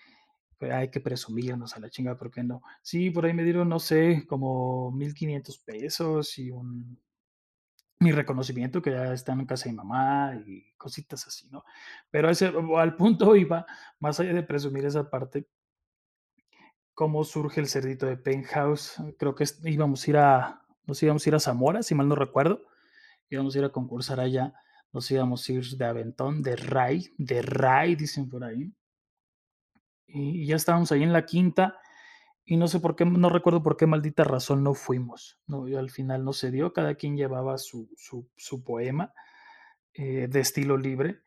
hay 0.70 0.90
que 0.90 1.00
presumirnos 1.00 1.74
a 1.76 1.80
la 1.80 1.90
chinga, 1.90 2.16
¿por 2.16 2.30
qué 2.30 2.44
no? 2.44 2.62
Sí, 2.82 3.10
por 3.10 3.24
ahí 3.24 3.32
me 3.32 3.42
dieron, 3.42 3.68
no 3.68 3.80
sé, 3.80 4.24
como 4.28 4.90
1500 4.92 5.58
pesos 5.58 6.38
y 6.38 6.50
un 6.50 7.00
mi 7.98 8.10
reconocimiento 8.10 8.82
que 8.82 8.90
ya 8.90 9.12
está 9.12 9.32
en 9.32 9.46
casa 9.46 9.68
de 9.68 9.76
mamá 9.76 10.34
y 10.44 10.72
cositas 10.76 11.24
así, 11.26 11.48
¿no? 11.50 11.64
Pero 12.10 12.30
ese, 12.30 12.52
al 12.76 12.96
punto 12.96 13.36
iba, 13.36 13.64
más 14.00 14.18
allá 14.18 14.34
de 14.34 14.42
presumir 14.42 14.84
esa 14.84 15.08
parte, 15.08 15.46
cómo 16.94 17.22
surge 17.22 17.60
el 17.60 17.68
cerdito 17.68 18.06
de 18.06 18.16
Penthouse. 18.16 18.96
Creo 19.18 19.36
que 19.36 19.44
íbamos 19.64 20.06
a 20.06 20.10
ir 20.10 20.16
a, 20.16 20.61
nos 20.86 21.02
íbamos 21.02 21.26
a 21.26 21.30
ir 21.30 21.34
a 21.34 21.40
Zamora, 21.40 21.82
si 21.82 21.94
mal 21.94 22.08
no 22.08 22.14
recuerdo. 22.14 22.66
Íbamos 23.30 23.54
a 23.54 23.58
ir 23.58 23.64
a 23.64 23.70
concursar 23.70 24.20
allá. 24.20 24.54
Nos 24.92 25.10
íbamos 25.10 25.48
a 25.48 25.52
ir 25.52 25.64
de 25.64 25.84
Aventón, 25.84 26.42
de 26.42 26.56
Ray, 26.56 27.08
de 27.16 27.42
Ray, 27.42 27.96
dicen 27.96 28.28
por 28.28 28.44
ahí 28.44 28.72
y 30.12 30.46
ya 30.46 30.56
estábamos 30.56 30.92
ahí 30.92 31.02
en 31.02 31.12
la 31.12 31.24
quinta 31.24 31.78
y 32.44 32.56
no 32.56 32.68
sé 32.68 32.80
por 32.80 32.96
qué, 32.96 33.04
no 33.04 33.28
recuerdo 33.28 33.62
por 33.62 33.76
qué 33.76 33.86
maldita 33.86 34.24
razón 34.24 34.62
no 34.62 34.74
fuimos. 34.74 35.38
Al 35.48 35.90
final 35.90 36.24
no 36.24 36.32
se 36.32 36.50
dio, 36.50 36.72
cada 36.72 36.96
quien 36.96 37.16
llevaba 37.16 37.56
su, 37.56 37.88
su, 37.96 38.28
su 38.36 38.62
poema 38.62 39.12
eh, 39.94 40.26
de 40.28 40.40
estilo 40.40 40.76
libre 40.76 41.20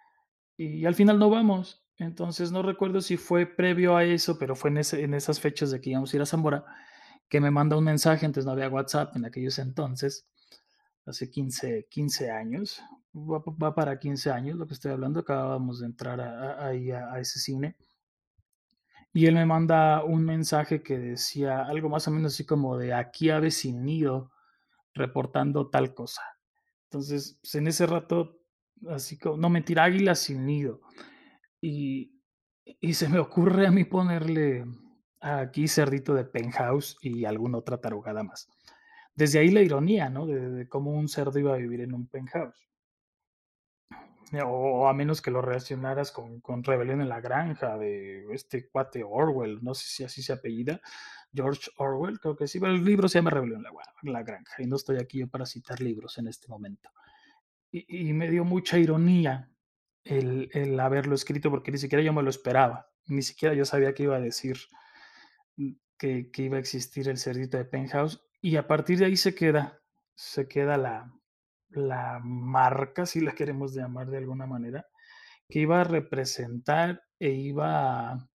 y 0.58 0.86
al 0.86 0.94
final 0.94 1.18
no 1.18 1.30
vamos. 1.30 1.84
Entonces 1.98 2.52
no 2.52 2.62
recuerdo 2.62 3.02
si 3.02 3.18
fue 3.18 3.46
previo 3.46 3.96
a 3.96 4.04
eso, 4.04 4.38
pero 4.38 4.56
fue 4.56 4.70
en, 4.70 4.78
ese, 4.78 5.04
en 5.04 5.14
esas 5.14 5.40
fechas 5.40 5.72
de 5.72 5.80
que 5.80 5.92
íbamos 5.92 6.14
a 6.14 6.18
ir 6.18 6.22
a 6.22 6.26
Zamora, 6.26 6.66
que 7.30 7.42
me 7.42 7.52
manda 7.52 7.78
un 7.78 7.84
mensaje, 7.84 8.26
entonces 8.26 8.46
no 8.46 8.52
había 8.52 8.70
WhatsApp 8.70 9.16
en 9.16 9.26
aquellos 9.26 9.60
entonces, 9.60 10.28
hace 11.06 11.30
15, 11.30 11.88
15 11.90 12.32
años, 12.32 12.82
va, 13.14 13.76
para 13.76 14.00
15 14.00 14.32
años 14.32 14.58
lo 14.58 14.68
que 14.68 14.74
estoy 14.74 14.92
hablando, 14.92 15.20
acabábamos 15.20 15.80
de 15.80 15.88
entrar 15.88 16.22
ahí 16.60 16.92
a, 16.92 17.06
a, 17.08 17.14
a 17.16 17.20
ese 17.20 17.40
cine 17.40 17.76
y 19.16 19.28
él 19.28 19.36
me 19.36 19.46
manda 19.46 20.04
un 20.04 20.26
mensaje 20.26 20.84
que 20.84 21.00
decía 21.00 21.62
algo 21.62 21.88
más 21.88 22.06
o 22.10 22.12
menos 22.12 22.34
así 22.34 22.46
como 22.46 22.78
de 22.78 22.94
aquí 22.94 23.30
ave 23.30 23.50
sin 23.50 23.86
nido, 23.86 24.34
reportando 24.94 25.70
tal 25.70 25.94
cosa. 25.94 26.22
Entonces, 26.90 27.40
pues 27.42 27.56
en 27.56 27.68
ese 27.68 27.86
rato, 27.86 28.42
así 28.90 29.18
como, 29.18 29.38
no 29.38 29.50
mentira, 29.50 29.86
águila 29.86 30.16
sin 30.16 30.46
nido. 30.46 30.82
Y, 31.62 32.20
y 32.66 32.94
se 32.94 33.08
me 33.08 33.20
ocurre 33.20 33.68
a 33.68 33.72
mí 33.72 33.86
ponerle 33.86 34.66
aquí 35.22 35.68
cerdito 35.68 36.14
de 36.14 36.26
penthouse 36.26 36.98
y 37.02 37.26
alguna 37.26 37.58
otra 37.58 37.80
tarugada 37.80 38.24
más. 38.24 38.50
Desde 39.16 39.40
ahí 39.40 39.50
la 39.50 39.62
ironía, 39.62 40.10
¿no? 40.10 40.28
De, 40.28 40.68
cómo 40.68 40.92
un 40.92 41.08
cerdo 41.08 41.40
iba 41.40 41.54
a 41.54 41.58
vivir 41.58 41.82
en 41.82 41.94
un 41.94 42.08
penthouse 42.08 42.66
o 44.44 44.88
a 44.88 44.94
menos 44.94 45.22
que 45.22 45.32
lo 45.32 45.42
relacionaras 45.42 46.12
con, 46.12 46.42
con, 46.42 46.64
Rebelión 46.64 47.02
en 47.02 47.10
la 47.10 47.22
Granja 47.22 47.78
de 47.78 48.26
este 48.32 48.68
cuate 48.68 49.04
Orwell, 49.04 49.64
no 49.64 49.74
sé 49.74 49.88
si 49.88 50.04
así 50.04 50.22
se 50.22 50.34
apellida, 50.34 50.82
George 51.34 51.70
Orwell, 51.78 52.20
creo 52.20 52.36
que 52.36 52.48
sí, 52.48 52.60
pero 52.60 52.74
el 52.74 52.84
libro 52.84 53.08
se 53.08 53.20
llama 53.20 53.30
Rebelión 53.30 53.64
en 54.04 54.14
la, 54.14 54.24
Granja 54.24 54.62
y 54.62 54.68
no 54.68 54.78
estoy 54.78 54.98
aquí 54.98 55.20
yo 55.20 55.28
para 55.28 55.46
citar 55.46 55.80
libros 55.82 56.18
en 56.18 56.28
este 56.28 56.48
momento. 56.48 56.90
Y, 57.72 58.10
y 58.10 58.14
me 58.14 58.30
dio 58.30 58.44
mucha 58.46 58.78
ironía 58.78 59.50
el, 60.04 60.50
el, 60.54 60.80
haberlo 60.80 61.16
escrito 61.16 61.50
porque 61.50 61.72
ni 61.72 61.78
siquiera 61.78 62.04
yo 62.04 62.14
me 62.14 62.24
lo 62.24 62.30
esperaba, 62.30 62.88
ni 63.08 63.22
siquiera 63.22 63.54
yo 63.54 63.66
sabía 63.66 63.94
que 63.94 64.04
iba 64.04 64.16
a 64.16 64.22
decir 64.22 64.58
que, 65.98 66.32
que 66.32 66.42
iba 66.44 66.58
a 66.58 66.60
existir 66.60 67.08
el 67.08 67.18
cerdito 67.18 67.58
de 67.58 67.66
Penthouse 67.66 68.22
y 68.42 68.58
a 68.58 68.68
partir 68.68 69.00
de 69.00 69.06
ahí 69.06 69.18
se 69.18 69.34
queda, 69.34 69.82
se 70.14 70.48
queda 70.48 70.78
la, 70.78 71.12
la 71.70 72.20
marca, 72.24 73.06
si 73.06 73.22
la 73.22 73.34
queremos 73.34 73.74
llamar 73.74 74.10
de 74.10 74.18
alguna 74.18 74.46
manera, 74.46 74.86
que 75.50 75.60
iba 75.60 75.82
a 75.82 75.84
representar 75.84 77.04
e 77.20 77.30
iba 77.32 78.12
a, 78.12 78.30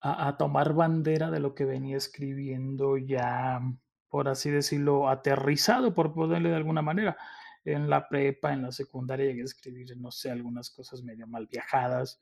a, 0.00 0.28
a, 0.28 0.36
tomar 0.36 0.74
bandera 0.74 1.30
de 1.30 1.40
lo 1.40 1.54
que 1.54 1.64
venía 1.64 1.96
escribiendo 1.96 2.96
ya, 2.96 3.60
por 4.08 4.28
así 4.28 4.50
decirlo, 4.50 5.08
aterrizado, 5.08 5.94
por 5.94 6.14
ponerle 6.14 6.50
de 6.50 6.56
alguna 6.56 6.82
manera. 6.82 7.16
En 7.64 7.88
la 7.88 8.08
prepa, 8.08 8.52
en 8.52 8.62
la 8.62 8.72
secundaria, 8.72 9.26
llegué 9.26 9.40
a 9.40 9.44
escribir, 9.44 9.96
no 9.96 10.10
sé, 10.10 10.30
algunas 10.30 10.70
cosas 10.70 11.02
medio 11.02 11.26
mal 11.26 11.46
viajadas. 11.46 12.20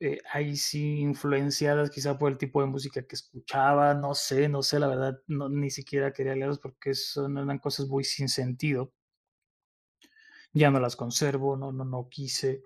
Eh, 0.00 0.18
ahí 0.32 0.56
sí 0.56 1.00
influenciadas 1.00 1.90
quizá 1.90 2.18
por 2.18 2.30
el 2.32 2.38
tipo 2.38 2.60
de 2.60 2.66
música 2.66 3.02
que 3.06 3.14
escuchaba, 3.14 3.94
no 3.94 4.14
sé, 4.14 4.48
no 4.48 4.62
sé, 4.62 4.78
la 4.80 4.88
verdad, 4.88 5.20
ni 5.28 5.70
siquiera 5.70 6.12
quería 6.12 6.34
leerlos 6.34 6.58
porque 6.58 6.94
son 6.94 7.38
eran 7.38 7.58
cosas 7.58 7.88
muy 7.88 8.04
sin 8.04 8.28
sentido 8.28 8.92
ya 10.52 10.70
no 10.70 10.80
las 10.80 10.96
conservo, 10.96 11.56
no, 11.56 11.72
no, 11.72 11.84
no 11.84 12.08
quise. 12.08 12.62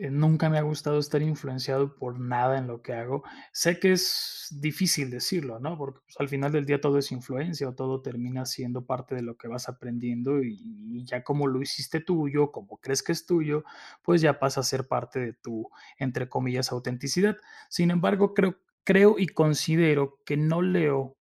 Eh, 0.00 0.10
nunca 0.10 0.48
me 0.48 0.58
ha 0.58 0.62
gustado 0.62 1.00
estar 1.00 1.22
influenciado 1.22 1.96
por 1.96 2.20
nada 2.20 2.56
en 2.58 2.68
lo 2.68 2.82
que 2.82 2.92
hago. 2.92 3.24
Sé 3.52 3.80
que 3.80 3.90
es 3.92 4.46
difícil 4.60 5.10
decirlo, 5.10 5.58
¿no? 5.58 5.76
Porque 5.76 5.98
pues, 6.04 6.14
al 6.20 6.28
final 6.28 6.52
del 6.52 6.66
día 6.66 6.80
todo 6.80 6.98
es 6.98 7.10
influencia 7.10 7.68
o 7.68 7.74
todo 7.74 8.00
termina 8.00 8.46
siendo 8.46 8.86
parte 8.86 9.16
de 9.16 9.22
lo 9.22 9.36
que 9.36 9.48
vas 9.48 9.68
aprendiendo 9.68 10.40
y, 10.44 11.04
ya 11.04 11.24
como 11.24 11.48
lo 11.48 11.60
hiciste 11.60 12.00
tuyo, 12.00 12.52
como 12.52 12.78
crees 12.78 13.02
que 13.02 13.10
es 13.10 13.26
tuyo, 13.26 13.64
pues 14.02 14.20
ya 14.20 14.38
pasa 14.38 14.60
a 14.60 14.64
ser 14.64 14.86
parte 14.86 15.18
de 15.18 15.32
tu, 15.32 15.68
entre 15.98 16.28
comillas, 16.28 16.70
autenticidad. 16.70 17.36
Sin 17.68 17.90
embargo, 17.90 18.34
creo, 18.34 18.56
creo 18.84 19.16
y 19.18 19.26
considero 19.26 20.20
que 20.24 20.36
no 20.36 20.62
leo 20.62 21.16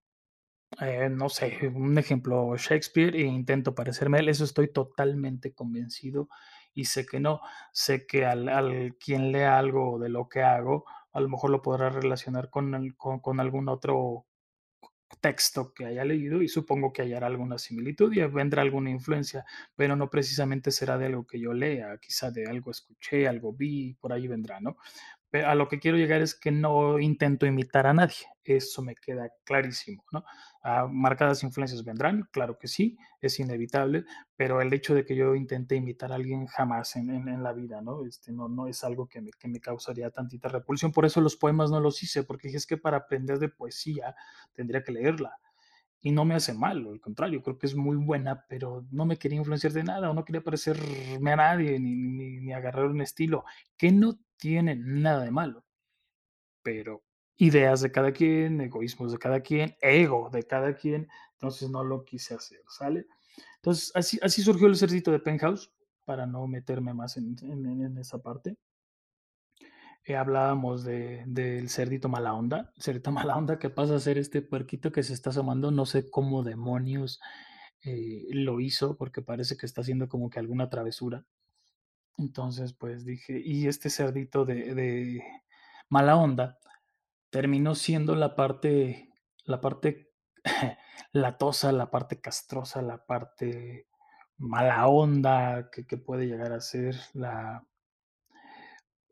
eh, 0.82 1.10
no 1.10 1.30
sé, 1.30 1.72
un 1.74 1.98
ejemplo, 1.98 2.56
Shakespeare 2.58 3.16
e 3.16 3.22
intento 3.22 3.74
parecerme 3.74 4.18
a 4.18 4.20
él, 4.20 4.30
eso 4.30 4.44
estoy 4.44 4.72
totalmente 4.72 5.54
convencido 5.54 6.28
y 6.78 6.86
sé 6.86 7.08
que 7.08 7.20
no, 7.20 7.42
sé 7.74 8.06
que 8.06 8.24
al, 8.24 8.48
al, 8.50 8.96
quien 9.04 9.32
lea 9.32 9.58
algo 9.58 9.98
de 9.98 10.10
lo 10.10 10.30
que 10.30 10.44
hago, 10.44 10.86
a 11.12 11.20
lo 11.20 11.28
mejor 11.28 11.50
lo 11.50 11.64
podrá 11.64 11.90
relacionar 11.90 12.52
con, 12.52 12.76
el, 12.76 12.96
con, 12.96 13.20
con 13.20 13.40
algún 13.40 13.68
otro 13.68 14.28
texto 15.20 15.74
que 15.74 15.88
haya 15.88 16.06
leído 16.06 16.44
y 16.44 16.48
supongo 16.48 16.94
que 16.94 17.02
hallará 17.02 17.26
alguna 17.26 17.58
similitud 17.58 18.14
y 18.14 18.22
vendrá 18.28 18.62
alguna 18.62 18.92
influencia, 18.92 19.44
pero 19.76 19.96
no 19.96 20.12
precisamente 20.12 20.70
será 20.70 21.00
de 21.00 21.08
algo 21.08 21.26
que 21.26 21.40
yo 21.40 21.52
lea, 21.52 21.98
quizá 22.00 22.30
de 22.30 22.46
algo 22.46 22.70
escuché, 22.70 23.28
algo 23.28 23.54
vi, 23.54 23.96
por 23.96 24.14
ahí 24.14 24.28
vendrá, 24.28 24.60
¿no? 24.60 24.78
a 25.34 25.56
lo 25.56 25.68
que 25.68 25.80
quiero 25.80 25.98
llegar 25.98 26.22
es 26.22 26.36
que 26.36 26.52
no 26.52 27.00
intento 27.00 27.46
imitar 27.46 27.88
a 27.88 27.94
nadie, 27.94 28.28
eso 28.44 28.82
me 28.82 28.96
queda 28.96 29.30
clarísimo, 29.44 30.06
¿no? 30.12 30.24
Marcadas 30.90 31.44
influencias 31.44 31.86
vendrán, 31.86 32.28
claro 32.32 32.58
que 32.58 32.68
sí, 32.68 32.98
es 33.22 33.40
inevitable, 33.40 34.04
pero 34.36 34.60
el 34.60 34.74
hecho 34.74 34.94
de 34.94 35.06
que 35.06 35.16
yo 35.16 35.34
intente 35.34 35.76
imitar 35.76 36.12
a 36.12 36.16
alguien 36.16 36.46
jamás 36.48 36.98
en, 36.98 37.10
en, 37.10 37.30
en 37.30 37.42
la 37.42 37.54
vida, 37.54 37.82
¿no? 37.82 38.06
Este, 38.06 38.34
no, 38.34 38.50
no 38.50 38.68
es 38.68 38.84
algo 38.84 39.08
que 39.08 39.22
me, 39.22 39.32
que 39.32 39.48
me, 39.48 39.62
causaría 39.62 40.12
tantita 40.12 40.50
repulsión, 40.50 40.92
por 40.92 41.06
eso 41.06 41.22
los 41.22 41.38
poemas 41.38 41.72
no 41.72 41.80
los 41.80 42.04
hice, 42.04 42.24
porque 42.24 42.50
dije 42.50 42.58
es 42.58 42.68
que 42.68 42.76
para 42.78 42.98
aprender 42.98 43.40
de 43.40 43.48
poesía 43.48 44.14
tendría 44.54 44.84
que 44.84 44.92
leerla. 44.92 45.38
Y 46.02 46.12
no 46.12 46.26
me 46.26 46.36
hace 46.36 46.54
mal, 46.54 46.86
al 46.86 47.00
contrario, 47.00 47.42
creo 47.42 47.58
que 47.58 47.68
es 47.68 47.76
muy 47.76 47.96
buena, 47.96 48.46
pero 48.50 48.86
no 48.92 49.06
me 49.06 49.18
quería 49.18 49.40
influenciar 49.40 49.74
de 49.74 49.84
nada, 49.84 50.10
o 50.12 50.14
no 50.14 50.26
quería 50.26 50.44
parecerme 50.44 51.32
a 51.32 51.36
nadie, 51.38 51.80
ni, 51.80 51.96
ni, 51.96 52.40
ni 52.40 52.54
agarrar 52.54 52.86
un 52.88 53.02
estilo, 53.02 53.46
que 53.78 53.92
no 53.92 54.20
tiene 54.38 54.76
nada 54.76 55.24
de 55.24 55.32
malo. 55.32 55.66
Pero 56.62 57.07
ideas 57.38 57.82
de 57.82 57.92
cada 57.92 58.12
quien, 58.12 58.62
egoísmos 58.62 59.12
de 59.12 59.18
cada 59.20 59.42
quien, 59.42 59.76
ego 59.82 60.30
de 60.32 60.44
cada 60.44 60.76
quien, 60.76 61.08
entonces 61.34 61.70
no 61.70 61.84
lo 61.84 62.04
quise 62.04 62.36
hacer, 62.36 62.62
¿sale? 62.70 63.08
Entonces 63.58 63.92
así, 63.96 64.42
surgió 64.42 64.68
el 64.68 64.74
ejército 64.74 65.12
de 65.12 65.20
Penthouse, 65.20 65.72
para 66.06 66.26
no 66.26 66.48
meterme 66.48 66.94
más 66.94 67.18
en, 67.18 67.36
en, 67.44 67.82
en 67.82 67.98
esa 67.98 68.20
parte. 68.20 68.58
eh, 70.06 70.16
hablábamos 70.16 70.84
de, 70.84 71.24
del 71.28 71.70
cerdito 71.70 72.10
mala 72.10 72.34
onda, 72.34 72.72
el 72.76 72.82
cerdito 72.82 73.12
mala 73.12 73.36
onda 73.38 73.60
que 73.60 73.70
pasa 73.70 73.96
a 73.96 74.00
ser 74.00 74.18
este 74.18 74.42
puerquito 74.42 74.92
que 74.92 75.04
se 75.04 75.14
está 75.14 75.30
asomando, 75.32 75.72
no 75.72 75.86
sé 75.86 76.10
cómo 76.10 76.44
demonios 76.44 77.20
eh, 77.84 78.26
lo 78.32 78.60
hizo, 78.60 78.98
porque 78.98 79.22
parece 79.22 79.58
que 79.58 79.66
está 79.66 79.82
haciendo 79.82 80.08
como 80.08 80.30
que 80.30 80.40
alguna 80.40 80.70
travesura. 80.70 81.26
Entonces, 82.18 82.74
pues 82.74 83.06
dije, 83.06 83.40
y 83.44 83.68
este 83.68 83.90
cerdito 83.90 84.46
de, 84.46 84.74
de 84.74 85.24
mala 85.90 86.16
onda 86.18 86.58
terminó 87.30 87.76
siendo 87.76 88.16
la 88.16 88.36
parte, 88.36 89.10
la 89.46 89.62
parte 89.62 90.12
latosa, 91.12 91.72
la 91.72 91.92
parte 91.92 92.20
castrosa, 92.20 92.82
la 92.82 93.06
parte 93.06 93.88
mala 94.38 94.88
onda 94.88 95.70
que, 95.72 95.98
puede 95.98 96.28
llegar 96.28 96.54
a 96.54 96.62
ser 96.62 96.96
la, 97.14 97.66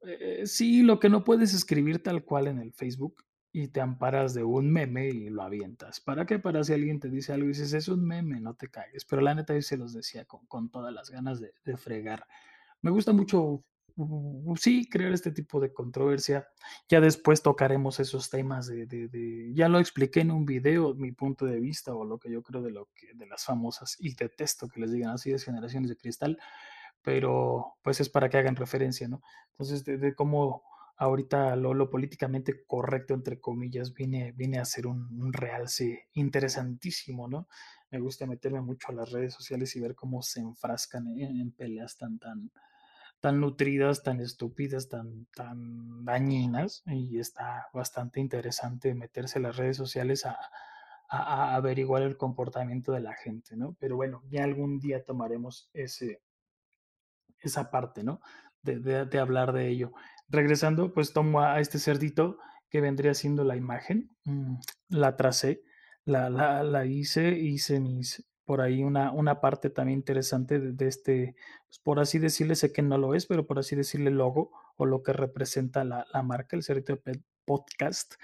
eh, 0.03 0.45
sí, 0.45 0.83
lo 0.83 0.99
que 0.99 1.09
no 1.09 1.23
puedes 1.23 1.53
escribir 1.53 2.03
tal 2.03 2.23
cual 2.23 2.47
en 2.47 2.59
el 2.59 2.73
Facebook 2.73 3.25
y 3.51 3.69
te 3.69 3.79
amparas 3.79 4.33
de 4.33 4.43
un 4.43 4.69
meme 4.69 5.07
y 5.07 5.29
lo 5.29 5.41
avientas. 5.41 6.01
¿Para 6.01 6.25
qué? 6.25 6.39
Para 6.39 6.63
si 6.63 6.73
alguien 6.73 6.99
te 6.99 7.09
dice 7.09 7.31
algo 7.31 7.45
y 7.45 7.49
dices, 7.49 7.71
es 7.71 7.87
un 7.87 8.05
meme, 8.05 8.41
no 8.41 8.53
te 8.55 8.67
cagues. 8.67 9.05
Pero 9.05 9.21
la 9.21 9.33
neta 9.33 9.53
yo 9.53 9.61
se 9.61 9.77
los 9.77 9.93
decía 9.93 10.25
con, 10.25 10.45
con 10.47 10.69
todas 10.69 10.93
las 10.93 11.09
ganas 11.09 11.39
de, 11.39 11.77
fregar. 11.77 12.27
Me 12.81 12.91
gusta 12.91 13.13
mucho, 13.13 13.63
sí, 14.57 14.89
crear 14.89 15.13
este 15.13 15.31
tipo 15.31 15.59
de 15.59 15.73
controversia. 15.73 16.47
Ya 16.89 17.01
después 17.01 17.41
tocaremos 17.41 17.99
esos 17.99 18.29
temas 18.29 18.67
de, 18.67 18.85
de, 18.85 19.51
ya 19.53 19.69
lo 19.69 19.79
expliqué 19.79 20.21
en 20.21 20.31
un 20.31 20.45
video, 20.45 20.93
mi 20.95 21.11
punto 21.11 21.45
de 21.45 21.59
vista 21.59 21.93
o 21.93 22.05
lo 22.05 22.19
que 22.19 22.31
yo 22.31 22.41
creo 22.43 22.61
de, 22.61 22.71
lo 22.71 22.89
que, 22.93 23.13
de 23.13 23.25
las 23.27 23.45
famosas, 23.45 23.97
y 23.99 24.13
detesto 24.15 24.67
que 24.67 24.81
les 24.81 24.91
digan 24.91 25.11
así, 25.11 25.31
de 25.31 25.39
generaciones 25.39 25.89
de 25.89 25.97
cristal 25.97 26.37
pero 27.05 27.75
pues 27.83 28.01
es 28.01 28.09
para 28.09 28.29
que 28.29 28.37
hagan 28.39 28.55
referencia, 28.55 29.07
¿no? 29.07 29.21
Entonces, 29.51 29.85
de, 29.85 30.15
cómo 30.15 30.63
ahorita 30.97 31.55
lo, 31.55 31.75
lo, 31.75 31.91
políticamente 31.91 32.65
correcto, 32.65 33.13
entre 33.13 33.39
comillas, 33.39 33.93
viene, 33.93 34.31
viene 34.31 34.57
a 34.57 34.65
ser 34.65 34.87
un, 34.87 35.31
realce 35.31 36.07
interesantísimo, 36.13 37.27
¿no? 37.27 37.47
Me 37.91 37.99
gusta 37.99 38.25
meterme 38.25 38.61
mucho 38.61 38.87
a 38.89 38.95
las 38.95 39.11
redes 39.11 39.35
sociales 39.35 39.75
y 39.75 39.79
ver 39.79 39.93
cómo 39.93 40.23
se 40.23 40.39
enfrascan 40.39 41.07
en, 41.07 41.39
en 41.39 41.51
peleas 41.51 41.95
tan, 41.95 42.17
tan, 42.17 42.51
tan 43.25 43.39
nutridas, 43.39 44.03
tan 44.03 44.19
estúpidas, 44.21 44.87
tan, 44.87 45.25
tan 45.33 46.05
dañinas, 46.05 46.83
y 46.85 47.17
está 47.17 47.65
bastante 47.73 48.19
interesante 48.19 48.93
meterse 48.93 49.39
a 49.39 49.41
las 49.41 49.57
redes 49.57 49.77
sociales 49.77 50.27
a, 50.27 50.37
a, 51.09 51.55
averiguar 51.55 52.03
el 52.03 52.17
comportamiento 52.17 52.91
de 52.91 52.99
la 52.99 53.15
gente, 53.15 53.57
¿no? 53.57 53.75
Pero 53.79 53.95
bueno, 53.95 54.21
ya 54.29 54.43
algún 54.43 54.77
día 54.77 55.03
tomaremos 55.03 55.71
ese, 55.73 56.21
esa 57.39 57.71
parte, 57.71 58.03
¿no? 58.03 58.21
De, 58.61 58.77
de, 59.07 59.19
hablar 59.19 59.53
de 59.53 59.69
ello. 59.69 59.91
Regresando, 60.27 60.93
pues 60.93 61.11
tomo 61.11 61.41
a 61.41 61.59
este 61.59 61.79
cerdito 61.79 62.37
que 62.69 62.79
vendría 62.79 63.15
siendo 63.15 63.43
la 63.43 63.55
imagen, 63.55 64.15
mmm, 64.25 64.57
la 64.89 65.17
tracé, 65.17 65.63
la, 66.03 66.29
la, 66.29 66.61
la, 66.61 66.85
hice, 66.85 67.29
hice 67.39 67.79
mis, 67.79 68.23
por 68.45 68.61
ahí 68.61 68.83
una, 68.83 69.11
una 69.11 69.41
parte 69.41 69.69
también 69.69 69.99
interesante 69.99 70.59
de, 70.59 70.87
este, 70.87 71.35
pues 71.67 71.79
por 71.79 71.99
así 71.99 72.19
decirle, 72.19 72.55
sé 72.55 72.71
que 72.71 72.81
no 72.81 72.97
lo 72.97 73.15
es, 73.15 73.25
pero 73.25 73.45
por 73.47 73.59
así 73.59 73.75
decirle 73.75 74.11
logo 74.11 74.51
o 74.77 74.85
lo 74.85 75.03
que 75.03 75.13
representa 75.13 75.83
la, 75.83 76.05
la 76.13 76.23
marca, 76.23 76.55
el 76.55 76.63
cerdito 76.63 76.99
podcast. 77.45 78.15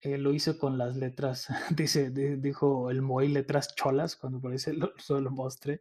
Eh, 0.00 0.16
lo 0.16 0.32
hice 0.32 0.56
con 0.58 0.78
las 0.78 0.96
letras, 0.96 1.48
dice, 1.76 2.10
dijo 2.10 2.90
el 2.90 3.02
Moy, 3.02 3.28
letras 3.28 3.74
cholas, 3.74 4.16
cuando 4.16 4.40
por 4.40 4.56
se 4.58 4.72
lo, 4.74 4.92
lo 5.20 5.30
mostré 5.30 5.80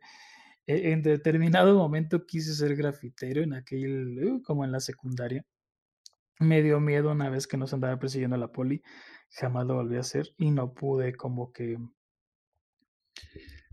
e, 0.67 0.91
en 0.91 1.01
determinado 1.01 1.75
momento 1.75 2.25
quise 2.27 2.53
ser 2.53 2.75
grafitero 2.75 3.41
en 3.41 3.53
aquel, 3.53 4.23
uh, 4.23 4.43
como 4.43 4.65
en 4.65 4.71
la 4.71 4.79
secundaria. 4.81 5.45
Me 6.39 6.61
dio 6.61 6.79
miedo 6.79 7.11
una 7.11 7.29
vez 7.29 7.47
que 7.47 7.57
nos 7.57 7.73
andaba 7.73 7.99
persiguiendo 7.99 8.37
la 8.37 8.51
poli, 8.51 8.83
jamás 9.31 9.65
lo 9.65 9.75
volví 9.75 9.97
a 9.97 10.01
hacer 10.01 10.29
y 10.37 10.51
no 10.51 10.73
pude 10.73 11.15
como 11.15 11.51
que, 11.51 11.77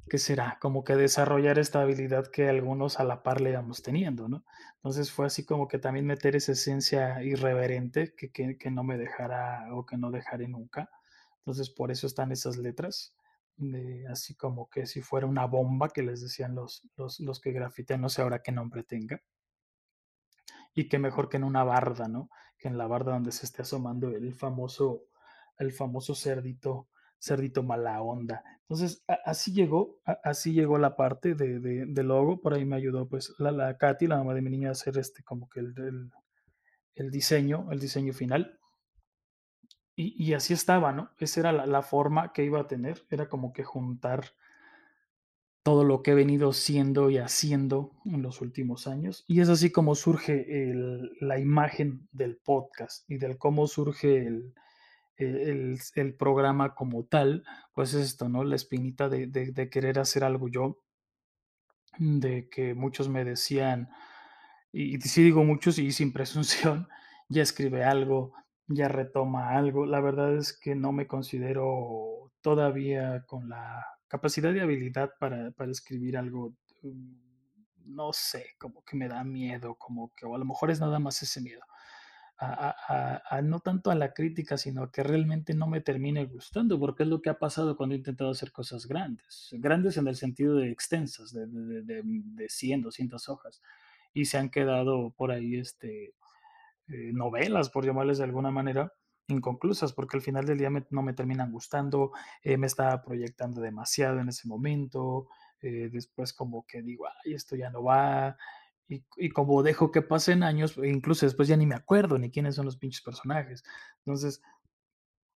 ¿qué 0.08 0.18
será? 0.18 0.58
Como 0.60 0.84
que 0.84 0.96
desarrollar 0.96 1.58
esta 1.58 1.82
habilidad 1.82 2.26
que 2.28 2.48
algunos 2.48 3.00
a 3.00 3.04
la 3.04 3.22
par 3.22 3.40
le 3.40 3.50
íbamos 3.50 3.82
teniendo, 3.82 4.28
¿no? 4.28 4.44
Entonces 4.76 5.10
fue 5.12 5.26
así 5.26 5.44
como 5.44 5.68
que 5.68 5.78
también 5.78 6.06
meter 6.06 6.36
esa 6.36 6.52
esencia 6.52 7.22
irreverente 7.22 8.14
que, 8.14 8.30
que, 8.30 8.58
que 8.58 8.70
no 8.70 8.84
me 8.84 8.98
dejara 8.98 9.74
o 9.74 9.86
que 9.86 9.96
no 9.96 10.10
dejaré 10.10 10.48
nunca. 10.48 10.90
Entonces 11.38 11.70
por 11.70 11.90
eso 11.90 12.06
están 12.06 12.32
esas 12.32 12.56
letras 12.56 13.14
así 14.10 14.34
como 14.34 14.68
que 14.68 14.86
si 14.86 15.00
fuera 15.00 15.26
una 15.26 15.46
bomba 15.46 15.88
que 15.88 16.02
les 16.02 16.20
decían 16.20 16.54
los, 16.54 16.88
los, 16.96 17.20
los 17.20 17.40
que 17.40 17.52
grafitean, 17.52 18.00
no 18.00 18.08
sé 18.08 18.22
ahora 18.22 18.42
qué 18.42 18.52
nombre 18.52 18.82
tenga. 18.82 19.22
Y 20.74 20.88
que 20.88 20.98
mejor 20.98 21.28
que 21.28 21.36
en 21.36 21.44
una 21.44 21.62
barda, 21.62 22.08
¿no? 22.08 22.30
Que 22.58 22.68
en 22.68 22.78
la 22.78 22.86
barda 22.86 23.12
donde 23.12 23.30
se 23.30 23.46
esté 23.46 23.62
asomando 23.62 24.08
el 24.08 24.34
famoso, 24.34 25.04
el 25.58 25.72
famoso 25.72 26.14
cerdito, 26.14 26.88
cerdito 27.24 27.62
mala 27.62 28.00
onda. 28.02 28.44
Entonces, 28.62 29.04
así 29.24 29.52
llegó, 29.52 30.00
así 30.22 30.52
llegó 30.52 30.78
la 30.78 30.96
parte 30.96 31.34
de, 31.34 31.58
de, 31.58 32.02
logo. 32.02 32.40
Por 32.40 32.54
ahí 32.54 32.64
me 32.64 32.76
ayudó, 32.76 33.08
pues, 33.08 33.34
la, 33.38 33.50
la 33.50 33.76
Katy, 33.76 34.06
la 34.06 34.18
mamá 34.18 34.34
de 34.34 34.42
mi 34.42 34.50
niña, 34.50 34.68
a 34.68 34.72
hacer 34.72 34.98
este, 34.98 35.22
como 35.22 35.48
que 35.48 35.60
el, 35.60 35.74
el, 35.78 36.10
el 36.94 37.10
diseño, 37.10 37.70
el 37.72 37.80
diseño 37.80 38.12
final. 38.12 38.58
Y, 39.96 40.22
y, 40.22 40.34
así 40.34 40.52
estaba, 40.54 40.92
¿no? 40.92 41.10
Esa 41.18 41.40
era 41.40 41.52
la, 41.52 41.66
la, 41.66 41.82
forma 41.82 42.32
que 42.32 42.44
iba 42.44 42.60
a 42.60 42.66
tener, 42.66 43.04
era 43.10 43.28
como 43.28 43.52
que 43.52 43.62
juntar 43.62 44.32
todo 45.62 45.84
lo 45.84 46.02
que 46.02 46.10
he 46.10 46.14
venido 46.14 46.52
siendo 46.52 47.10
y 47.10 47.18
haciendo 47.18 47.92
en 48.04 48.22
los 48.22 48.40
últimos 48.40 48.86
años. 48.86 49.24
Y 49.28 49.40
es 49.40 49.48
así 49.48 49.70
como 49.70 49.94
surge 49.94 50.70
el, 50.70 51.12
la 51.20 51.38
imagen 51.38 52.08
del 52.12 52.36
podcast 52.36 53.08
y 53.08 53.18
del 53.18 53.38
cómo 53.38 53.66
surge 53.66 54.26
el, 54.26 54.54
el, 55.16 55.78
el, 55.94 56.14
programa 56.14 56.74
como 56.74 57.04
tal, 57.04 57.44
pues 57.74 57.94
es 57.94 58.06
esto, 58.06 58.28
¿no? 58.28 58.44
La 58.44 58.56
espinita 58.56 59.08
de, 59.08 59.26
de, 59.26 59.70
querer 59.70 59.98
hacer 59.98 60.24
algo 60.24 60.48
yo, 60.48 60.80
de 61.98 62.48
que 62.48 62.74
muchos 62.74 63.08
me 63.08 63.24
decían, 63.24 63.90
y, 64.72 64.96
y 64.96 65.00
sí 65.00 65.22
digo 65.22 65.44
muchos 65.44 65.78
y 65.78 65.92
sin 65.92 66.12
presunción, 66.14 66.88
ya 67.28 67.42
escribe 67.42 67.84
algo, 67.84 68.32
ya 68.66 68.88
retoma 68.88 69.50
algo. 69.56 69.86
La 69.86 70.00
verdad 70.00 70.36
es 70.36 70.52
que 70.52 70.74
no 70.74 70.92
me 70.92 71.06
considero 71.06 72.32
todavía 72.40 73.24
con 73.26 73.48
la 73.48 73.86
capacidad 74.08 74.52
y 74.54 74.60
habilidad 74.60 75.10
para, 75.18 75.50
para 75.52 75.70
escribir 75.70 76.16
algo, 76.16 76.54
mm, 76.82 77.14
no 77.86 78.12
sé, 78.12 78.54
como 78.58 78.84
que 78.84 78.96
me 78.96 79.08
da 79.08 79.24
miedo, 79.24 79.74
como 79.76 80.12
que, 80.14 80.26
o 80.26 80.34
a 80.34 80.38
lo 80.38 80.44
mejor 80.44 80.70
es 80.70 80.80
nada 80.80 80.98
más 80.98 81.22
ese 81.22 81.40
miedo. 81.40 81.62
A, 82.36 83.40
no 83.42 83.60
tanto 83.60 83.90
a 83.90 83.94
la 83.94 84.12
crítica, 84.12 84.58
sino 84.58 84.90
que 84.90 85.02
realmente 85.02 85.54
no 85.54 85.66
me 85.68 85.80
termine 85.80 86.24
gustando, 86.26 86.78
porque 86.80 87.04
es 87.04 87.08
lo 87.08 87.22
que 87.22 87.30
ha 87.30 87.38
pasado 87.38 87.76
cuando 87.76 87.94
he 87.94 87.98
intentado 87.98 88.30
hacer 88.30 88.50
cosas 88.52 88.86
grandes, 88.86 89.50
grandes 89.52 89.96
en 89.96 90.08
el 90.08 90.16
sentido 90.16 90.56
de 90.56 90.70
extensas, 90.70 91.32
de, 91.32 91.46
de, 91.46 91.82
de, 91.82 92.02
de 92.04 92.48
100, 92.48 92.82
200 92.82 93.28
hojas, 93.28 93.62
y 94.12 94.24
se 94.26 94.38
han 94.38 94.50
quedado 94.50 95.10
por 95.16 95.30
ahí 95.30 95.56
este, 95.56 96.14
eh, 96.88 97.12
novelas, 97.12 97.70
por 97.70 97.86
llamarles 97.86 98.18
de 98.18 98.24
alguna 98.24 98.50
manera, 98.50 98.92
inconclusas, 99.28 99.92
porque 99.94 100.18
al 100.18 100.22
final 100.22 100.44
del 100.44 100.58
día 100.58 100.70
no 100.90 101.02
me 101.02 101.14
terminan 101.14 101.50
gustando, 101.50 102.12
eh, 102.42 102.58
me 102.58 102.66
estaba 102.66 103.02
proyectando 103.02 103.60
demasiado 103.62 104.18
en 104.20 104.28
ese 104.28 104.46
momento, 104.48 105.28
eh, 105.62 105.88
después 105.90 106.34
como 106.34 106.66
que 106.66 106.82
digo, 106.82 107.06
ay, 107.06 107.32
esto 107.32 107.56
ya 107.56 107.70
no 107.70 107.82
va, 107.84 108.36
y, 108.88 109.30
como 109.30 109.62
dejo 109.62 109.90
que 109.90 110.02
pasen 110.02 110.42
años, 110.42 110.76
incluso 110.82 111.26
después 111.26 111.48
ya 111.48 111.56
ni 111.56 111.66
me 111.66 111.74
acuerdo 111.74 112.18
ni 112.18 112.30
quiénes 112.30 112.54
son 112.54 112.66
los 112.66 112.76
pinches 112.76 113.02
personajes. 113.02 113.64
Entonces, 113.98 114.42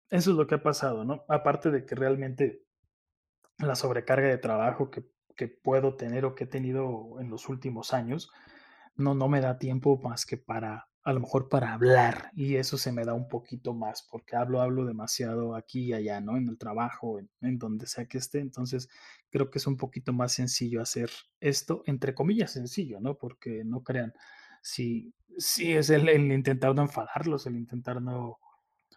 eso 0.09 0.31
es 0.31 0.37
lo 0.37 0.47
que 0.47 0.55
ha 0.55 0.63
pasado, 0.63 1.05
¿no? 1.05 1.25
Aparte 1.27 1.71
de 1.71 1.85
que 1.85 1.95
realmente 1.95 2.63
la 3.59 3.75
sobrecarga 3.75 4.27
de 4.27 4.37
trabajo 4.37 4.89
que, 4.89 5.05
que 5.35 5.47
puedo 5.47 5.95
tener 5.95 6.25
o 6.25 6.35
que 6.35 6.45
he 6.45 6.47
tenido 6.47 7.19
en 7.19 7.29
los 7.29 7.47
últimos 7.49 7.93
años, 7.93 8.31
no, 8.95 9.13
no 9.13 9.27
me 9.27 9.41
da 9.41 9.57
tiempo 9.57 9.97
más 9.97 10.25
que 10.25 10.37
para 10.37 10.89
a 11.05 11.13
lo 11.13 11.19
mejor 11.19 11.49
para 11.49 11.71
hablar 11.71 12.31
y 12.33 12.55
eso 12.55 12.79
se 12.79 12.91
me 12.91 13.05
da 13.05 13.13
un 13.13 13.29
poquito 13.29 13.75
más 13.75 14.01
porque 14.01 14.35
hablo, 14.35 14.59
hablo 14.59 14.85
demasiado 14.85 15.55
aquí 15.55 15.85
y 15.85 15.93
allá, 15.93 16.19
¿no? 16.19 16.35
En 16.35 16.47
el 16.47 16.57
trabajo, 16.57 17.19
en, 17.19 17.59
donde 17.59 17.85
sea 17.85 18.07
que 18.07 18.17
esté. 18.17 18.39
Entonces 18.39 18.89
creo 19.29 19.51
que 19.51 19.59
es 19.59 19.67
un 19.67 19.77
poquito 19.77 20.13
más 20.13 20.33
sencillo 20.33 20.81
hacer 20.81 21.11
esto, 21.39 21.83
entre 21.85 22.15
comillas 22.15 22.51
sencillo, 22.51 22.99
¿no? 22.99 23.19
Porque 23.19 23.63
no 23.63 23.83
crean, 23.83 24.13
si, 24.63 25.13
si 25.37 25.73
es 25.73 25.91
el, 25.91 26.09
el, 26.09 26.31
intentar 26.31 26.73
no 26.73 26.81
enfadarlos, 26.81 27.45
el 27.45 27.55
intentar 27.55 28.01
no, 28.01 28.39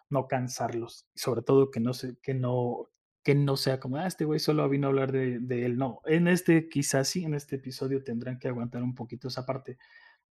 no 0.09 0.27
cansarlos 0.27 1.05
y 1.13 1.19
sobre 1.19 1.43
todo 1.43 1.69
que 1.69 1.79
no, 1.79 1.93
se, 1.93 2.17
que 2.23 2.33
no, 2.33 2.89
que 3.21 3.35
no 3.35 3.55
sea 3.55 3.79
como, 3.79 3.97
ah, 3.97 4.07
este 4.07 4.25
güey 4.25 4.39
solo 4.39 4.67
vino 4.67 4.87
a 4.87 4.89
hablar 4.89 5.11
de, 5.11 5.37
de 5.39 5.63
él. 5.63 5.77
No, 5.77 6.01
en 6.05 6.27
este 6.27 6.69
quizás 6.69 7.07
sí, 7.07 7.23
en 7.23 7.35
este 7.35 7.57
episodio 7.57 8.03
tendrán 8.03 8.39
que 8.39 8.47
aguantar 8.47 8.81
un 8.81 8.95
poquito 8.95 9.27
esa 9.27 9.45
parte 9.45 9.77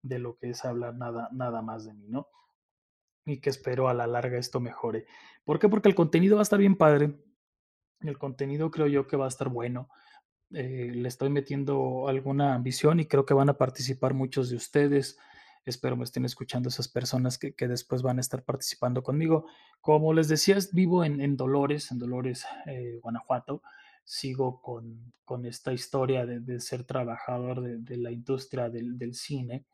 de 0.03 0.19
lo 0.19 0.37
que 0.37 0.51
es 0.51 0.65
hablar 0.65 0.95
nada, 0.95 1.29
nada 1.33 1.63
más 1.63 1.85
de 1.85 1.95
mí, 1.95 2.09
¿no? 2.09 2.29
Y 3.25 3.41
que 3.41 3.51
espero 3.51 3.89
a 3.89 3.95
la 3.95 4.07
larga 4.07 4.39
esto 4.39 4.61
mejore. 4.61 5.07
¿Por 5.45 5.59
qué? 5.59 5.69
Porque 5.69 5.89
el 5.89 5.95
contenido 5.95 6.37
va 6.37 6.43
a 6.43 6.45
estar 6.45 6.59
bien 6.59 6.77
padre. 6.77 7.15
El 8.01 8.19
contenido 8.19 8.71
creo 8.71 8.87
yo 8.87 9.07
que 9.07 9.17
va 9.17 9.27
a 9.27 9.29
estar 9.29 9.49
bueno. 9.49 9.89
Eh, 10.53 10.93
le 10.95 11.09
estoy 11.09 11.29
metiendo 11.29 12.09
alguna 12.09 12.55
ambición 12.55 13.01
y 13.01 13.07
creo 13.07 13.27
que 13.27 13.35
van 13.35 13.51
a 13.51 13.59
participar 13.59 14.15
muchos 14.15 14.49
de 14.49 14.57
ustedes. 14.57 15.19
Espero 15.67 15.97
me 15.97 16.05
estén 16.05 16.25
escuchando 16.25 16.71
esas 16.71 16.89
personas 16.89 17.37
que, 17.37 17.55
que 17.55 17.69
después 17.69 18.01
van 18.01 18.17
a 18.17 18.23
estar 18.23 18.43
participando 18.43 19.03
conmigo. 19.03 19.47
Como 19.83 20.15
les 20.15 20.29
decía, 20.29 20.57
vivo 20.73 21.05
en, 21.05 21.21
en 21.21 21.37
Dolores, 21.37 21.91
en 21.91 21.99
Dolores, 21.99 22.47
eh, 22.67 22.99
Guanajuato. 23.03 23.63
Sigo 24.11 24.63
con, 24.63 25.13
con, 25.23 25.45
esta 25.45 25.71
historia 25.75 26.25
de, 26.25 26.41
de 26.41 26.61
ser 26.61 26.85
trabajador 26.85 27.61
de, 27.61 27.77
de 27.77 27.99
la 27.99 28.11
industria 28.11 28.71
del, 28.71 28.97
del, 28.97 29.15
cine. 29.15 29.67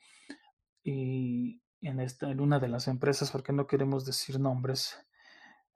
Y 0.82 1.62
en, 1.80 2.00
esta, 2.00 2.28
en 2.32 2.40
una 2.40 2.58
de 2.58 2.66
las 2.66 2.88
empresas, 2.88 3.30
porque 3.30 3.52
no 3.52 3.68
queremos 3.68 4.04
decir 4.04 4.40
nombres, 4.40 4.98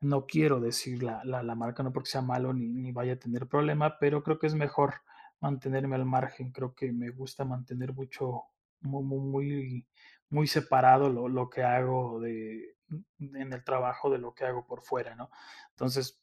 no 0.01 0.27
quiero 0.27 0.59
decir 0.59 1.05
la, 1.05 1.23
la, 1.25 1.45
la, 1.45 1.55
marca, 1.55 1.85
no 1.85 1.93
porque 1.93 2.11
sea 2.11 2.21
malo 2.21 2.53
ni, 2.53 2.67
ni 2.67 2.91
vaya 2.91 3.13
a 3.13 3.19
tener 3.21 3.47
problema, 3.47 3.97
pero 4.01 4.25
creo 4.25 4.41
que 4.41 4.49
es 4.49 4.57
mejor 4.57 5.03
mantenerme 5.39 5.95
al 5.95 6.05
margen. 6.05 6.51
Creo 6.51 6.75
que 6.75 6.93
me 6.93 7.11
gusta 7.11 7.45
mantener 7.45 7.93
mucho, 7.93 8.43
muy, 8.81 9.05
muy, 9.05 9.87
muy 10.31 10.49
separado 10.49 11.11
lo, 11.11 11.29
lo 11.29 11.49
que 11.49 11.63
hago 11.63 12.19
de, 12.21 12.77
en 13.21 13.53
el 13.53 13.63
trabajo 13.63 14.11
de 14.11 14.19
lo 14.19 14.35
que 14.35 14.47
hago 14.47 14.67
por 14.67 14.83
fuera, 14.83 15.15
¿no? 15.15 15.31
Entonces, 15.71 16.21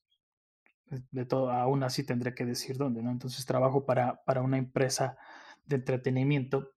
de 0.90 1.26
todo, 1.26 1.52
aún 1.52 1.84
así 1.84 2.04
tendré 2.04 2.34
que 2.36 2.46
decir 2.46 2.78
dónde, 2.78 3.02
¿no? 3.02 3.12
Entonces 3.12 3.46
trabajo 3.46 3.86
para, 3.86 4.24
para 4.24 4.42
una 4.42 4.58
empresa 4.58 5.18
de 5.66 5.78
entretenimiento 5.78 6.72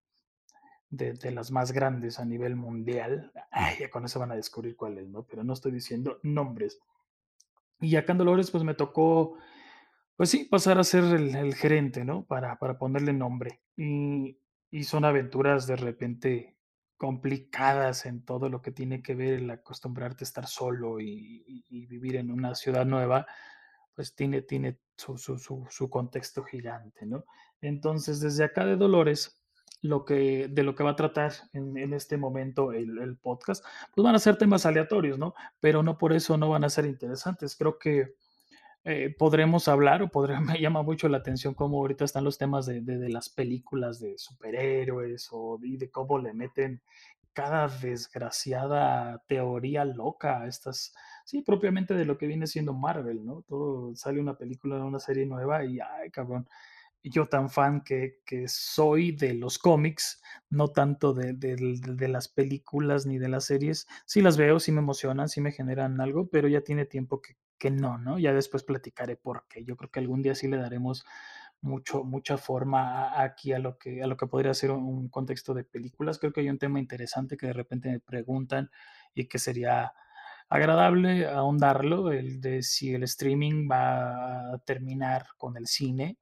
de, 0.90 1.12
de, 1.12 1.30
las 1.30 1.50
más 1.50 1.72
grandes 1.72 2.18
a 2.18 2.24
nivel 2.24 2.56
mundial. 2.56 3.32
Ay, 3.50 3.76
ya 3.80 3.90
con 3.90 4.04
eso 4.04 4.18
van 4.18 4.32
a 4.32 4.36
descubrir 4.36 4.76
cuáles, 4.76 5.08
¿no? 5.08 5.24
Pero 5.24 5.44
no 5.44 5.52
estoy 5.52 5.72
diciendo 5.72 6.18
nombres. 6.22 6.80
Y 7.80 7.96
acá 7.96 8.12
en 8.12 8.18
Dolores, 8.18 8.50
pues 8.50 8.64
me 8.64 8.74
tocó, 8.74 9.36
pues 10.16 10.30
sí, 10.30 10.44
pasar 10.44 10.78
a 10.78 10.84
ser 10.84 11.04
el, 11.04 11.54
gerente, 11.54 12.04
¿no? 12.04 12.24
Para, 12.24 12.58
para 12.58 12.78
ponerle 12.78 13.12
nombre. 13.12 13.60
Y, 13.76 14.38
y, 14.70 14.84
son 14.84 15.04
aventuras 15.04 15.66
de 15.66 15.76
repente 15.76 16.56
complicadas 16.96 18.06
en 18.06 18.24
todo 18.24 18.48
lo 18.48 18.60
que 18.60 18.72
tiene 18.72 19.02
que 19.02 19.14
ver 19.14 19.34
el 19.34 19.50
acostumbrarte 19.50 20.24
a 20.24 20.26
estar 20.26 20.46
solo 20.48 21.00
y, 21.00 21.64
y 21.68 21.86
vivir 21.86 22.16
en 22.16 22.32
una 22.32 22.56
ciudad 22.56 22.84
nueva, 22.84 23.26
pues 23.98 24.14
tiene, 24.14 24.42
tiene 24.42 24.78
su, 24.96 25.18
su, 25.18 25.38
su, 25.68 25.90
contexto 25.90 26.44
gigante, 26.44 27.04
¿no? 27.04 27.24
Entonces, 27.60 28.20
desde 28.20 28.44
acá 28.44 28.64
de 28.64 28.76
Dolores, 28.76 29.42
lo 29.82 30.04
que, 30.04 30.46
de 30.46 30.62
lo 30.62 30.76
que 30.76 30.84
va 30.84 30.90
a 30.90 30.94
tratar 30.94 31.32
en, 31.52 31.92
este 31.92 32.16
momento 32.16 32.70
el, 32.72 33.16
podcast, 33.20 33.64
pues 33.92 34.04
van 34.04 34.14
a 34.14 34.20
ser 34.20 34.36
temas 34.36 34.66
aleatorios, 34.66 35.18
¿no? 35.18 35.34
Pero 35.58 35.82
no 35.82 35.98
por 35.98 36.12
eso 36.12 36.36
no 36.36 36.48
van 36.48 36.62
a 36.62 36.70
ser 36.70 36.86
interesantes. 36.86 37.56
Creo 37.56 37.76
que 37.76 38.14
eh, 38.84 39.12
podremos 39.18 39.66
hablar 39.66 40.00
o 40.02 40.08
podré, 40.12 40.38
me 40.40 40.60
llama 40.60 40.84
mucho 40.84 41.08
la 41.08 41.18
atención 41.18 41.54
cómo 41.54 41.78
ahorita 41.78 42.04
están 42.04 42.22
los 42.22 42.38
temas 42.38 42.66
de, 42.66 42.82
de, 42.82 43.08
las 43.08 43.28
películas 43.30 43.98
de 43.98 44.16
superhéroes 44.16 45.26
o 45.32 45.58
de 45.60 45.90
cómo 45.90 46.20
le 46.20 46.34
meten 46.34 46.82
cada 47.32 47.66
desgraciada 47.66 49.24
teoría 49.26 49.84
loca 49.84 50.42
a 50.42 50.46
estas, 50.46 50.94
sí, 51.28 51.42
propiamente 51.42 51.92
de 51.92 52.06
lo 52.06 52.16
que 52.16 52.26
viene 52.26 52.46
siendo 52.46 52.72
Marvel, 52.72 53.22
¿no? 53.22 53.42
Todo 53.42 53.94
sale 53.94 54.18
una 54.18 54.38
película, 54.38 54.82
una 54.82 54.98
serie 54.98 55.26
nueva 55.26 55.62
y, 55.62 55.78
ay, 55.78 56.10
cabrón, 56.10 56.48
yo 57.02 57.28
tan 57.28 57.50
fan 57.50 57.82
que, 57.82 58.22
que, 58.24 58.48
soy 58.48 59.12
de 59.12 59.34
los 59.34 59.58
cómics, 59.58 60.22
no 60.48 60.68
tanto 60.68 61.12
de, 61.12 61.34
de, 61.34 61.56
de, 61.56 62.08
las 62.08 62.28
películas 62.28 63.04
ni 63.04 63.18
de 63.18 63.28
las 63.28 63.44
series. 63.44 63.86
Sí 64.06 64.22
las 64.22 64.38
veo, 64.38 64.58
sí 64.58 64.72
me 64.72 64.80
emocionan, 64.80 65.28
sí 65.28 65.42
me 65.42 65.52
generan 65.52 66.00
algo, 66.00 66.28
pero 66.30 66.48
ya 66.48 66.62
tiene 66.62 66.86
tiempo 66.86 67.20
que, 67.20 67.36
que 67.58 67.70
no, 67.70 67.98
¿no? 67.98 68.18
Ya 68.18 68.32
después 68.32 68.62
platicaré 68.64 69.16
por 69.16 69.44
qué. 69.48 69.64
Yo 69.64 69.76
creo 69.76 69.90
que 69.90 70.00
algún 70.00 70.22
día 70.22 70.34
sí 70.34 70.48
le 70.48 70.56
daremos 70.56 71.04
mucho, 71.60 72.04
mucha 72.04 72.38
forma 72.38 73.22
aquí 73.22 73.52
a 73.52 73.58
lo, 73.58 73.76
que, 73.76 74.02
a 74.02 74.06
lo 74.06 74.16
que 74.16 74.26
podría 74.26 74.54
ser 74.54 74.70
un 74.70 75.08
contexto 75.10 75.52
de 75.52 75.64
películas. 75.64 76.18
Creo 76.18 76.32
que 76.32 76.40
hay 76.40 76.48
un 76.48 76.58
tema 76.58 76.80
interesante 76.80 77.36
que 77.36 77.48
de 77.48 77.52
repente 77.52 77.90
me 77.90 78.00
preguntan 78.00 78.70
y 79.14 79.26
que 79.26 79.38
sería 79.38 79.92
agradable 80.48 81.26
ahondarlo, 81.26 82.10
el 82.12 82.40
de 82.40 82.62
si 82.62 82.94
el 82.94 83.02
streaming 83.04 83.68
va 83.70 84.54
a 84.54 84.58
terminar 84.58 85.26
con 85.36 85.56
el 85.56 85.66
cine 85.66 86.18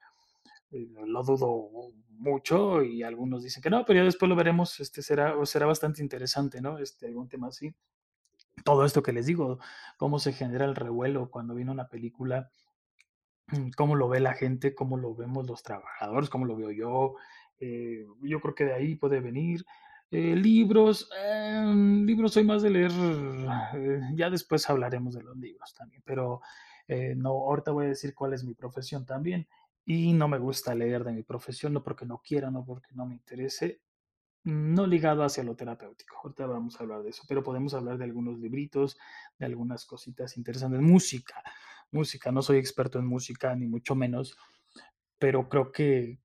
lo 0.71 1.23
dudo 1.23 1.93
mucho 2.19 2.83
y 2.83 3.03
algunos 3.03 3.43
dicen 3.43 3.63
que 3.63 3.71
no, 3.71 3.85
pero 3.85 4.01
ya 4.01 4.05
después 4.05 4.29
lo 4.29 4.37
veremos, 4.37 4.81
este 4.81 5.03
será, 5.03 5.35
será 5.45 5.67
bastante 5.67 6.03
interesante, 6.03 6.61
¿no? 6.61 6.79
Este, 6.79 7.07
algún 7.07 7.29
tema 7.29 7.49
así. 7.49 7.75
Todo 8.65 8.85
esto 8.85 9.03
que 9.03 9.13
les 9.13 9.27
digo, 9.27 9.59
cómo 9.97 10.19
se 10.19 10.33
genera 10.33 10.65
el 10.65 10.75
revuelo 10.75 11.31
cuando 11.31 11.55
viene 11.55 11.71
una 11.71 11.89
película, 11.89 12.51
cómo 13.77 13.95
lo 13.95 14.09
ve 14.09 14.21
la 14.21 14.35
gente, 14.35 14.75
cómo 14.75 14.97
lo 14.97 15.15
vemos 15.15 15.47
los 15.47 15.63
trabajadores, 15.63 16.31
cómo 16.31 16.47
lo 16.47 16.57
veo 16.57 16.71
yo. 16.71 17.15
Eh, 17.59 18.07
yo 18.23 18.41
creo 18.41 18.55
que 18.55 18.65
de 18.65 18.75
ahí 18.75 18.95
puede 18.97 19.21
venir. 19.21 19.65
Eh, 20.11 20.37
libros, 20.37 21.11
eh, 21.21 21.65
libros 22.05 22.33
soy 22.33 22.45
más 22.45 22.63
de 22.63 22.71
leer, 22.71 22.93
eh, 23.75 24.01
ya 24.15 24.31
después 24.31 24.69
hablaremos 24.71 25.15
de 25.15 25.23
los 25.25 25.37
libros 25.37 25.75
también, 25.75 26.01
pero 26.05 26.41
eh, 26.87 27.15
no, 27.17 27.31
ahorita 27.31 27.73
voy 27.73 27.87
a 27.87 27.89
decir 27.89 28.15
cuál 28.15 28.33
es 28.33 28.45
mi 28.45 28.55
profesión 28.55 29.05
también 29.05 29.49
y 29.85 30.13
no 30.13 30.29
me 30.29 30.39
gusta 30.39 30.75
leer 30.77 31.03
de 31.03 31.13
mi 31.13 31.25
profesión, 31.25 31.73
no 31.73 31.83
porque 31.83 32.07
no 32.07 32.23
quiera, 32.25 32.53
no 32.53 32.65
porque 32.65 32.95
no 32.95 33.05
me 33.07 33.15
interese, 33.15 33.81
no 34.45 34.87
ligado 34.87 35.25
hacia 35.25 35.43
lo 35.43 35.57
terapéutico. 35.57 36.19
Ahorita 36.23 36.47
vamos 36.47 36.79
a 36.79 36.85
hablar 36.85 37.03
de 37.03 37.11
eso, 37.11 37.25
pero 37.29 37.43
podemos 37.43 37.75
hablar 37.75 37.99
de 37.99 38.05
algunos 38.05 38.39
libritos, 38.39 38.97
de 39.39 39.47
algunas 39.47 39.85
cositas 39.87 40.37
interesantes. 40.37 40.81
Música, 40.81 41.43
música, 41.91 42.31
no 42.31 42.43
soy 42.43 42.59
experto 42.59 43.01
en 43.01 43.07
música, 43.07 43.55
ni 43.57 43.67
mucho 43.67 43.97
menos, 43.97 44.37
pero 45.19 45.49
creo 45.49 45.73
que, 45.73 46.21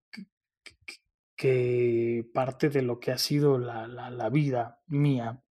que, 1.42 2.30
parte 2.36 2.70
de 2.70 2.84
lo 2.84 3.00
que 3.00 3.12
ha 3.12 3.18
sido 3.18 3.58
la, 3.58 3.88
la, 3.88 4.12
la 4.12 4.30
vida 4.30 4.80
mía 4.86 5.44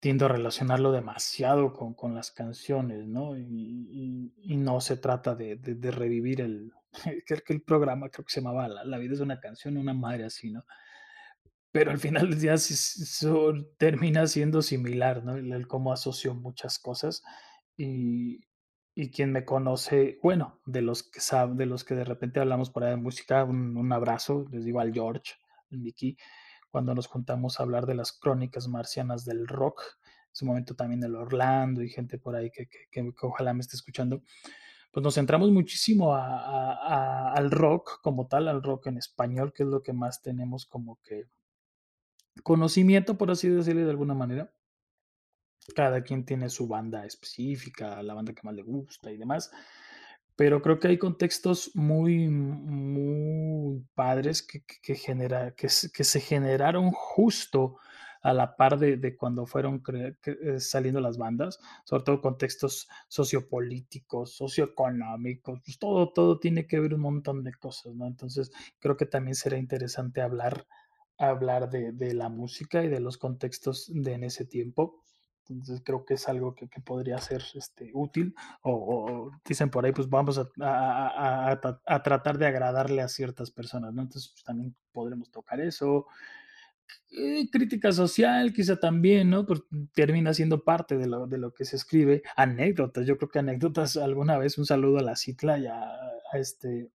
tiendo 0.00 0.26
a 0.26 0.28
relacionarlo 0.28 0.92
demasiado 0.92 1.72
con, 1.72 1.94
con 1.94 2.14
las 2.14 2.30
canciones, 2.30 3.06
¿no? 3.06 3.38
Y, 3.38 3.42
y, 3.42 4.34
y, 4.36 4.56
no 4.58 4.82
se 4.82 4.98
trata 4.98 5.34
de, 5.34 5.56
de, 5.56 5.76
de 5.76 5.90
revivir 5.90 6.42
el, 6.42 6.72
que 7.26 7.52
el 7.54 7.62
programa 7.62 8.10
creo 8.10 8.26
que 8.26 8.32
se 8.34 8.42
llamaba 8.42 8.68
La, 8.68 8.84
la 8.84 8.98
vida 8.98 9.14
es 9.14 9.20
una 9.20 9.40
canción, 9.40 9.78
una 9.78 9.94
madre 9.94 10.24
así, 10.24 10.50
¿no? 10.50 10.66
Pero 11.70 11.90
al 11.90 11.98
final 11.98 12.28
del 12.28 12.38
día 12.38 12.58
sí, 12.58 12.74
so, 12.74 13.54
termina 13.78 14.26
siendo 14.26 14.60
similar, 14.60 15.24
¿no? 15.24 15.36
El, 15.36 15.50
el 15.54 15.66
cómo 15.66 15.90
asoció 15.90 16.34
muchas 16.34 16.78
cosas 16.78 17.22
y, 17.78 18.40
y 18.94 19.10
quien 19.10 19.32
me 19.32 19.44
conoce, 19.44 20.18
bueno, 20.22 20.60
de 20.66 20.82
los 20.82 21.02
que 21.02 21.20
de 21.54 21.66
los 21.66 21.84
que 21.84 21.94
de 21.94 22.04
repente 22.04 22.40
hablamos 22.40 22.70
por 22.70 22.84
ahí 22.84 22.90
de 22.90 22.96
música, 22.96 23.44
un, 23.44 23.76
un 23.76 23.92
abrazo, 23.92 24.46
les 24.50 24.64
digo 24.64 24.80
al 24.80 24.92
George, 24.92 25.34
al 25.70 25.78
Mickey, 25.78 26.16
cuando 26.70 26.94
nos 26.94 27.06
juntamos 27.06 27.58
a 27.58 27.62
hablar 27.62 27.86
de 27.86 27.94
las 27.94 28.12
crónicas 28.12 28.68
marcianas 28.68 29.24
del 29.24 29.46
rock, 29.46 29.82
en 30.02 30.34
su 30.34 30.46
momento 30.46 30.74
también 30.74 31.02
el 31.04 31.14
Orlando 31.14 31.82
y 31.82 31.88
gente 31.88 32.18
por 32.18 32.36
ahí 32.36 32.50
que, 32.50 32.66
que, 32.66 32.88
que, 32.90 33.12
ojalá 33.22 33.54
me 33.54 33.60
esté 33.60 33.76
escuchando, 33.76 34.22
pues 34.90 35.02
nos 35.02 35.14
centramos 35.14 35.50
muchísimo 35.50 36.14
a, 36.14 36.72
a, 36.72 37.32
al 37.32 37.50
rock 37.50 38.00
como 38.02 38.26
tal, 38.26 38.48
al 38.48 38.62
rock 38.62 38.88
en 38.88 38.98
español, 38.98 39.52
que 39.54 39.62
es 39.62 39.68
lo 39.68 39.82
que 39.82 39.94
más 39.94 40.20
tenemos 40.20 40.66
como 40.66 40.98
que 41.02 41.24
conocimiento, 42.42 43.16
por 43.16 43.30
así 43.30 43.48
decirlo 43.48 43.84
de 43.84 43.90
alguna 43.90 44.14
manera. 44.14 44.52
Cada 45.74 46.02
quien 46.02 46.24
tiene 46.24 46.48
su 46.48 46.66
banda 46.66 47.04
específica, 47.04 48.02
la 48.02 48.14
banda 48.14 48.32
que 48.32 48.42
más 48.42 48.54
le 48.54 48.62
gusta 48.62 49.10
y 49.10 49.16
demás 49.16 49.50
pero 50.36 50.62
creo 50.62 50.78
que 50.78 50.88
hay 50.88 50.98
contextos 50.98 51.70
muy, 51.74 52.28
muy 52.28 53.84
padres 53.94 54.42
que, 54.42 54.64
que, 54.64 54.80
que, 54.82 54.94
genera, 54.94 55.54
que, 55.54 55.68
se 55.68 56.20
generaron 56.20 56.90
justo 56.90 57.76
a 58.22 58.32
la 58.32 58.56
par 58.56 58.78
de, 58.78 58.96
de 58.96 59.16
cuando 59.16 59.46
fueron 59.46 59.82
eh, 59.92 60.58
saliendo 60.58 61.00
las 61.00 61.18
bandas, 61.18 61.58
sobre 61.84 62.04
todo 62.04 62.20
contextos 62.20 62.88
sociopolíticos, 63.08 64.36
socioeconómicos, 64.36 65.60
pues 65.64 65.78
todo, 65.78 66.12
todo 66.12 66.38
tiene 66.38 66.66
que 66.66 66.80
ver 66.80 66.94
un 66.94 67.00
montón 67.00 67.42
de 67.42 67.52
cosas, 67.54 67.94
¿no? 67.94 68.06
Entonces 68.06 68.52
creo 68.78 68.96
que 68.96 69.06
también 69.06 69.34
será 69.34 69.58
interesante 69.58 70.22
hablar, 70.22 70.66
hablar 71.18 71.68
de, 71.68 71.92
de 71.92 72.14
la 72.14 72.28
música 72.28 72.84
y 72.84 72.88
de 72.88 73.00
los 73.00 73.18
contextos 73.18 73.90
de 73.92 74.14
en 74.14 74.24
ese 74.24 74.44
tiempo 74.44 75.02
entonces 75.52 75.82
creo 75.84 76.04
que 76.04 76.14
es 76.14 76.28
algo 76.28 76.54
que, 76.54 76.68
que 76.68 76.80
podría 76.80 77.18
ser 77.18 77.42
este, 77.54 77.90
útil 77.94 78.34
o, 78.62 79.30
dicen 79.44 79.70
por 79.70 79.84
ahí, 79.84 79.92
pues 79.92 80.08
vamos 80.08 80.38
a, 80.38 80.48
a, 80.60 81.60
a, 81.86 82.02
tratar 82.02 82.38
de 82.38 82.46
agradarle 82.46 83.02
a 83.02 83.08
ciertas 83.08 83.50
personas, 83.50 83.92
¿no? 83.92 84.02
Entonces 84.02 84.32
pues, 84.32 84.44
también 84.44 84.74
podremos 84.92 85.30
tocar 85.30 85.60
eso. 85.60 86.06
Eh, 87.10 87.48
crítica 87.50 87.92
social 87.92 88.52
quizá 88.52 88.76
también, 88.76 89.30
¿no? 89.30 89.46
Pues 89.46 89.62
termina 89.94 90.34
siendo 90.34 90.64
parte 90.64 90.96
de 90.96 91.06
lo, 91.06 91.26
de 91.26 91.38
lo 91.38 91.52
que 91.52 91.64
se 91.64 91.76
escribe. 91.76 92.22
Anécdotas, 92.36 93.06
yo 93.06 93.18
creo 93.18 93.28
que 93.30 93.38
anécdotas 93.38 93.96
alguna 93.96 94.38
vez, 94.38 94.58
un 94.58 94.66
saludo 94.66 94.98
a 94.98 95.02
la 95.02 95.16
Citla 95.16 95.58
y 95.58 95.66
a, 95.66 95.90
este 96.34 96.90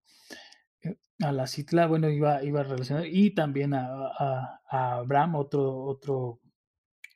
a 1.19 1.31
la 1.31 1.47
Citla, 1.47 1.87
bueno, 1.87 2.09
iba, 2.09 2.43
iba 2.43 2.59
a 2.61 2.63
relacionar, 2.63 3.05
y 3.07 3.31
también 3.31 3.73
a 3.73 4.61
Abraham, 4.69 5.35
otro, 5.35 5.75
otro, 5.83 6.39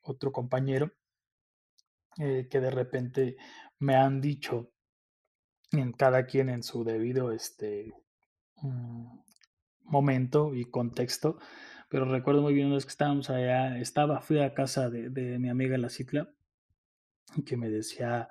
otro 0.04 0.32
compañero, 0.32 0.92
eh, 2.18 2.48
que 2.50 2.60
de 2.60 2.72
repente 2.72 3.38
me 3.80 3.96
han 3.96 4.22
dicho 4.22 4.72
en 5.72 5.94
cada 5.94 6.26
quien 6.26 6.50
en 6.50 6.64
su 6.64 6.84
debido 6.84 7.32
este, 7.32 7.94
mm, 8.58 9.20
momento 9.84 10.54
y 10.54 10.66
contexto, 10.66 11.38
pero 11.90 12.06
recuerdo 12.06 12.42
muy 12.42 12.54
bien 12.54 12.68
una 12.68 12.76
vez 12.76 12.86
que 12.86 12.92
estábamos 12.92 13.30
allá, 13.30 13.78
estaba, 13.80 14.22
fui 14.22 14.40
a 14.40 14.54
casa 14.54 14.90
de, 14.90 15.10
de 15.10 15.40
mi 15.40 15.50
amiga 15.50 15.78
La 15.78 15.90
Citla, 15.90 16.30
que 17.46 17.58
me 17.58 17.70
decía, 17.70 18.30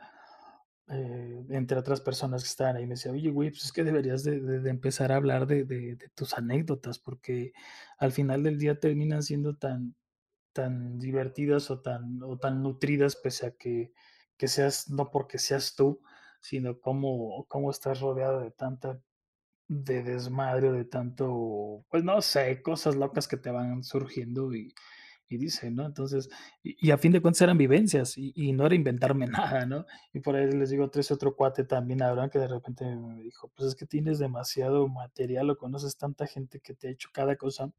eh, 0.88 1.44
entre 1.50 1.78
otras 1.78 2.00
personas 2.00 2.42
que 2.42 2.48
estaban 2.48 2.76
ahí, 2.76 2.86
me 2.86 2.94
decía, 2.94 3.12
oye, 3.12 3.30
güey, 3.30 3.50
pues 3.50 3.64
es 3.64 3.72
que 3.72 3.84
deberías 3.84 4.24
de, 4.24 4.40
de, 4.40 4.60
de 4.60 4.70
empezar 4.70 5.12
a 5.12 5.16
hablar 5.16 5.46
de, 5.46 5.64
de, 5.64 5.96
tus 6.14 6.34
anécdotas, 6.34 6.98
porque 6.98 7.52
al 7.98 8.12
final 8.12 8.42
del 8.42 8.58
día 8.58 8.80
terminan 8.80 9.22
siendo 9.22 9.56
tan, 9.56 9.94
tan 10.52 10.98
divertidas 10.98 11.70
o 11.70 11.80
tan, 11.80 12.22
o 12.22 12.38
tan 12.38 12.62
nutridas, 12.62 13.16
pese 13.16 13.46
a 13.46 13.50
que, 13.52 13.92
que 14.36 14.48
seas, 14.48 14.90
no 14.90 15.10
porque 15.10 15.38
seas 15.38 15.74
tú, 15.76 16.00
sino 16.40 16.80
cómo, 16.80 17.46
estás 17.70 18.00
rodeado 18.00 18.40
de 18.40 18.50
tanta 18.50 19.00
de 19.68 20.02
desmadre, 20.02 20.72
de 20.72 20.84
tanto, 20.84 21.84
pues 21.90 22.02
no 22.02 22.20
sé, 22.22 22.60
cosas 22.62 22.96
locas 22.96 23.28
que 23.28 23.36
te 23.36 23.50
van 23.52 23.84
surgiendo 23.84 24.52
y, 24.52 24.74
y 25.28 25.70
¿no? 25.70 25.86
Entonces, 25.86 26.28
y, 26.62 26.88
y, 26.88 26.90
a 26.90 26.98
fin 26.98 27.12
de 27.12 27.22
cuentas 27.22 27.42
eran 27.42 27.56
vivencias 27.56 28.18
y, 28.18 28.32
y, 28.34 28.52
no 28.52 28.66
era 28.66 28.74
inventarme 28.74 29.26
nada, 29.62 29.66
¿no? 29.66 29.86
Y 30.12 30.20
por 30.20 30.34
ahí 30.34 30.50
les 30.50 30.70
digo, 30.70 30.90
tres 30.90 31.10
otro 31.12 31.36
cuate 31.36 31.64
también, 31.64 32.02
Abraham, 32.02 32.30
que 32.30 32.40
de 32.40 32.48
repente 32.48 32.84
me 32.84 33.22
dijo, 33.22 33.48
pues 33.54 33.68
es 33.68 33.74
que 33.76 33.86
tienes 33.86 34.18
demasiado 34.18 34.88
material 34.88 35.50
o 35.50 35.56
conoces 35.56 35.96
tanta 35.96 36.26
gente 36.26 36.60
que 36.60 36.74
te 36.74 36.88
ha 36.88 36.90
hecho 36.90 37.10
cada 37.12 37.36
cosa 37.36 37.72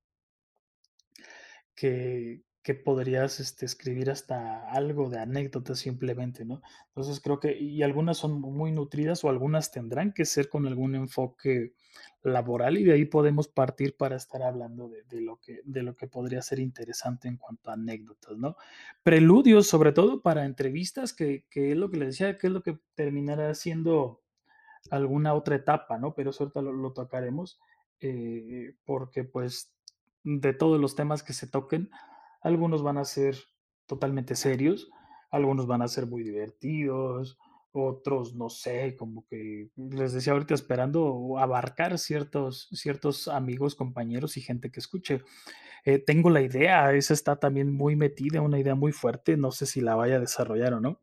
que, 1.76 2.42
que 2.64 2.76
podrías 2.76 3.40
este, 3.40 3.66
escribir 3.66 4.12
hasta 4.12 4.70
algo 4.72 5.10
de 5.10 5.20
anécdotas 5.20 5.80
simplemente, 5.80 6.46
¿no? 6.46 6.62
Entonces 6.88 7.20
creo 7.20 7.40
que, 7.40 7.58
y 7.58 7.82
algunas 7.82 8.18
son 8.18 8.40
muy 8.40 8.72
nutridas 8.72 9.24
o 9.24 9.30
algunas 9.30 9.72
tendrán 9.72 10.14
que 10.14 10.26
ser 10.26 10.48
con 10.48 10.68
algún 10.68 10.94
enfoque 10.96 11.74
laboral 12.22 12.78
y 12.78 12.84
de 12.84 12.94
ahí 12.94 13.06
podemos 13.06 13.48
partir 13.48 13.98
para 13.98 14.16
estar 14.16 14.44
hablando 14.44 14.90
de, 14.90 15.04
de, 15.04 15.22
lo, 15.22 15.38
que, 15.38 15.62
de 15.66 15.82
lo 15.82 15.96
que 15.96 16.08
podría 16.08 16.42
ser 16.44 16.60
interesante 16.60 17.28
en 17.28 17.38
cuanto 17.38 17.72
a 17.72 17.74
anécdotas, 17.74 18.38
¿no? 18.38 18.56
Preludios, 19.02 19.68
sobre 19.68 19.92
todo 19.92 20.22
para 20.22 20.46
entrevistas, 20.46 21.14
que, 21.14 21.46
que 21.50 21.72
es 21.72 21.78
lo 21.78 21.90
que 21.90 21.98
les 21.98 22.10
decía, 22.10 22.38
que 22.38 22.48
es 22.48 22.54
lo 22.54 22.62
que 22.62 22.78
terminará 22.94 23.56
siendo 23.56 24.22
alguna 24.92 25.34
otra 25.34 25.56
etapa, 25.56 25.98
¿no? 25.98 26.14
Pero 26.14 26.30
eso 26.30 26.52
lo 26.56 26.94
tocaremos, 26.94 27.60
eh, 28.00 28.76
porque 28.86 29.24
pues 29.24 29.74
de 30.24 30.54
todos 30.54 30.80
los 30.80 30.96
temas 30.96 31.24
que 31.24 31.34
se 31.34 31.48
toquen, 31.48 31.90
algunos 32.42 32.84
van 32.84 32.98
a 32.98 33.06
ser 33.06 33.38
totalmente 33.86 34.36
serios, 34.36 34.90
algunos 35.30 35.68
van 35.68 35.82
a 35.82 35.88
ser 35.88 36.08
muy 36.08 36.24
divertidos, 36.24 37.38
otros 37.72 38.36
no 38.36 38.50
sé, 38.50 38.96
como 38.98 39.26
que 39.28 39.70
les 39.76 40.14
decía 40.14 40.34
ahorita 40.34 40.54
esperando 40.54 41.38
abarcar 41.38 41.98
ciertos, 41.98 42.68
ciertos 42.74 43.28
amigos, 43.28 43.76
compañeros 43.76 44.38
y 44.38 44.42
gente 44.42 44.72
que 44.72 44.80
escuche. 44.80 45.22
Eh, 45.86 46.00
tengo 46.00 46.30
la 46.30 46.42
idea, 46.42 46.94
esa 46.94 47.14
está 47.14 47.38
también 47.38 47.74
muy 47.74 47.96
metida, 47.96 48.42
una 48.42 48.60
idea 48.60 48.76
muy 48.76 48.92
fuerte, 48.92 49.38
no 49.38 49.52
sé 49.52 49.66
si 49.66 49.82
la 49.82 49.96
vaya 49.96 50.18
a 50.18 50.20
desarrollar 50.20 50.74
o 50.74 50.82
no. 50.82 51.02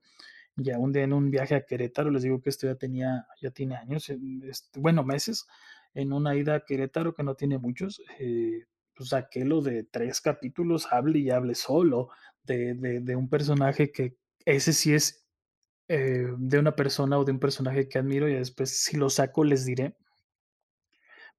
Ya 0.57 0.79
un 0.79 0.93
día 0.93 1.05
en 1.05 1.13
un 1.13 1.31
viaje 1.31 1.55
a 1.55 1.65
Querétaro, 1.65 2.11
les 2.11 2.23
digo 2.23 2.41
que 2.41 2.51
esto 2.51 2.67
ya 2.67 2.75
tenía, 2.75 3.27
ya 3.41 3.51
tiene 3.51 3.77
años, 3.77 4.11
este, 4.11 4.81
bueno, 4.81 5.05
meses, 5.05 5.47
en 5.95 6.13
una 6.13 6.37
ida 6.37 6.57
a 6.57 6.61
Querétaro 6.65 7.15
que 7.15 7.23
no 7.23 7.35
tiene 7.35 7.59
muchos, 7.59 8.03
eh, 8.19 8.67
pues 8.99 9.11
saqué 9.11 9.45
lo 9.45 9.63
de 9.63 9.85
tres 9.85 10.21
capítulos, 10.21 10.89
hable 10.91 11.21
y 11.21 11.31
hable 11.31 11.55
solo, 11.55 12.09
de, 12.43 12.75
de, 12.75 13.01
de 13.01 13.17
un 13.17 13.31
personaje 13.31 13.93
que 13.93 14.19
ese 14.45 14.73
sí 14.73 14.93
es 14.95 15.25
eh, 15.89 16.27
de 16.39 16.59
una 16.59 16.77
persona 16.77 17.19
o 17.19 17.25
de 17.25 17.33
un 17.33 17.41
personaje 17.41 17.89
que 17.89 17.99
admiro 17.99 18.29
y 18.29 18.35
después 18.35 18.71
si 18.83 18.97
lo 18.99 19.09
saco 19.11 19.45
les 19.45 19.65
diré. 19.65 19.97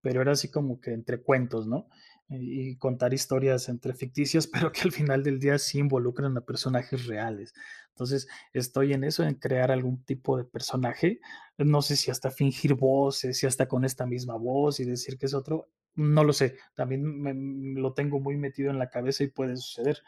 Pero 0.02 0.22
era 0.22 0.32
así 0.32 0.50
como 0.50 0.80
que 0.80 0.92
entre 0.94 1.22
cuentos, 1.22 1.68
¿no? 1.68 1.88
Y, 2.30 2.70
y 2.72 2.78
contar 2.78 3.14
historias 3.14 3.70
entre 3.70 3.94
ficticias, 3.94 4.48
pero 4.54 4.72
que 4.72 4.82
al 4.82 4.92
final 4.92 5.24
del 5.24 5.40
día 5.40 5.58
sí 5.60 5.80
involucran 5.80 6.38
a 6.38 6.42
personajes 6.42 7.06
reales. 7.08 7.54
Entonces, 7.90 8.28
estoy 8.54 8.94
en 8.94 9.04
eso, 9.04 9.24
en 9.24 9.36
crear 9.36 9.72
algún 9.72 10.04
tipo 10.06 10.38
de 10.38 10.46
personaje. 10.46 11.20
No 11.58 11.82
sé 11.82 11.98
si 11.98 12.12
hasta 12.12 12.32
fingir 12.32 12.76
voces, 12.76 13.38
si 13.38 13.46
hasta 13.46 13.68
con 13.68 13.84
esta 13.84 14.06
misma 14.06 14.36
voz 14.38 14.80
y 14.80 14.86
decir 14.86 15.18
que 15.18 15.26
es 15.26 15.34
otro. 15.34 15.70
No 15.96 16.24
lo 16.24 16.34
sé, 16.34 16.58
también 16.76 17.22
me, 17.22 17.34
lo 17.80 17.94
tengo 17.94 18.20
muy 18.20 18.38
metido 18.38 18.72
en 18.72 18.80
la 18.80 18.90
cabeza 18.90 19.24
y 19.24 19.28
puede 19.28 19.58
suceder. 19.58 20.02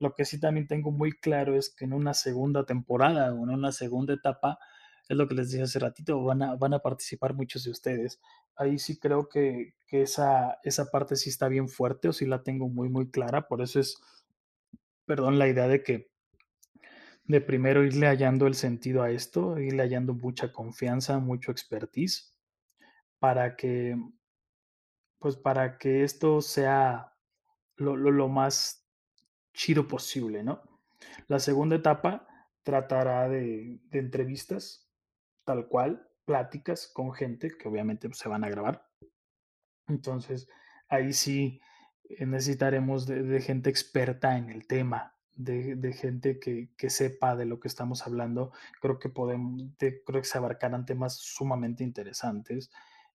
Lo 0.00 0.14
que 0.14 0.24
sí 0.24 0.40
también 0.40 0.66
tengo 0.66 0.90
muy 0.90 1.12
claro 1.12 1.56
es 1.56 1.74
que 1.74 1.84
en 1.84 1.92
una 1.92 2.14
segunda 2.14 2.64
temporada 2.66 3.32
o 3.34 3.44
en 3.44 3.50
una 3.50 3.72
segunda 3.72 4.14
etapa, 4.14 4.58
es 5.08 5.16
lo 5.16 5.26
que 5.28 5.34
les 5.34 5.50
dije 5.50 5.64
hace 5.64 5.78
ratito, 5.78 6.22
van 6.22 6.42
a, 6.42 6.56
van 6.56 6.74
a 6.74 6.80
participar 6.80 7.34
muchos 7.34 7.64
de 7.64 7.70
ustedes. 7.70 8.20
Ahí 8.56 8.78
sí 8.78 8.98
creo 8.98 9.28
que, 9.28 9.74
que 9.86 10.02
esa, 10.02 10.58
esa 10.64 10.90
parte 10.90 11.16
sí 11.16 11.30
está 11.30 11.48
bien 11.48 11.68
fuerte 11.68 12.08
o 12.08 12.12
sí 12.12 12.26
la 12.26 12.42
tengo 12.42 12.68
muy, 12.68 12.88
muy 12.88 13.10
clara. 13.10 13.48
Por 13.48 13.62
eso 13.62 13.80
es, 13.80 13.96
perdón, 15.06 15.38
la 15.38 15.48
idea 15.48 15.68
de 15.68 15.82
que 15.82 16.10
de 17.28 17.42
primero 17.42 17.84
irle 17.84 18.06
hallando 18.06 18.46
el 18.46 18.54
sentido 18.54 19.02
a 19.02 19.10
esto, 19.10 19.58
irle 19.58 19.82
hallando 19.82 20.14
mucha 20.14 20.50
confianza, 20.50 21.18
mucho 21.18 21.52
expertise, 21.52 22.34
para 23.18 23.54
que 23.54 23.96
pues 25.18 25.36
para 25.36 25.78
que 25.78 26.04
esto 26.04 26.40
sea 26.40 27.12
lo, 27.76 27.96
lo, 27.96 28.10
lo, 28.10 28.28
más 28.28 28.86
chido 29.52 29.88
posible, 29.88 30.42
¿no? 30.42 30.62
La 31.26 31.38
segunda 31.38 31.76
etapa 31.76 32.26
tratará 32.62 33.28
de, 33.28 33.80
de, 33.84 33.98
entrevistas, 33.98 34.88
tal 35.44 35.68
cual, 35.68 36.08
pláticas 36.24 36.88
con 36.92 37.12
gente 37.12 37.50
que 37.56 37.68
obviamente 37.68 38.08
se 38.12 38.28
van 38.28 38.44
a 38.44 38.50
grabar. 38.50 38.86
Entonces, 39.86 40.48
ahí 40.88 41.12
sí 41.12 41.60
eh, 42.04 42.26
necesitaremos 42.26 43.06
de, 43.06 43.40
gente 43.40 43.70
experta 43.70 44.36
en 44.36 44.50
el 44.50 44.66
tema, 44.66 45.14
de, 45.34 45.76
de, 45.76 45.92
gente 45.92 46.38
que, 46.38 46.70
que, 46.76 46.90
sepa 46.90 47.36
de 47.36 47.46
lo 47.46 47.60
que 47.60 47.68
estamos 47.68 48.06
hablando. 48.06 48.52
Creo 48.80 48.98
que 48.98 49.08
podemos, 49.08 49.76
de, 49.78 50.02
creo 50.04 50.20
que 50.20 50.28
se 50.28 50.38
abarcarán 50.38 50.84
temas 50.84 51.16
sumamente 51.16 51.84
interesantes 51.84 52.70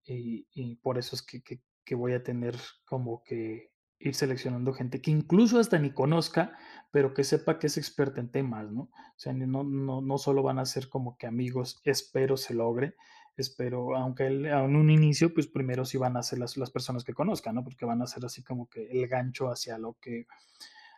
y, 0.05 0.47
y 0.55 0.77
por 0.77 0.99
eso 0.99 1.17
es 1.17 1.23
que, 1.23 1.43
que 1.85 1.95
voy 1.95 2.13
a 2.13 2.23
tener 2.23 2.57
como 2.85 3.23
que 3.23 3.73
ir 3.99 4.15
seleccionando 4.15 4.73
gente 4.73 5.01
que 5.01 5.11
incluso 5.11 5.59
hasta 5.59 5.79
ni 5.79 5.93
conozca, 5.93 6.57
pero 6.91 7.15
que 7.15 7.25
sepa 7.25 7.59
que 7.59 7.69
es 7.69 7.77
experta 7.77 8.21
en 8.21 8.31
temas, 8.31 8.71
¿no? 8.71 8.83
O 8.83 9.15
sea, 9.17 9.33
no, 9.33 9.63
no, 9.63 10.01
no 10.01 10.19
solo 10.19 10.43
van 10.43 10.59
a 10.59 10.67
ser 10.67 10.89
como 10.89 11.17
que 11.17 11.27
amigos, 11.27 11.81
espero 11.85 12.37
se 12.37 12.55
logre, 12.55 12.97
espero, 13.37 13.97
aunque 13.97 14.27
en 14.27 14.77
un 14.77 14.91
inicio, 14.91 15.33
pues 15.33 15.47
primero 15.47 15.85
sí 15.85 15.99
van 15.99 16.17
a 16.17 16.23
ser 16.23 16.39
las, 16.39 16.57
las 16.57 16.71
personas 16.71 17.05
que 17.05 17.15
conozcan, 17.15 17.55
¿no? 17.55 17.65
Porque 17.65 17.87
van 17.87 18.03
a 18.03 18.07
ser 18.07 18.25
así 18.25 18.43
como 18.43 18.69
que 18.69 18.91
el 18.91 19.07
gancho 19.07 19.49
hacia 19.49 19.79
lo 19.79 19.95
que, 20.01 20.27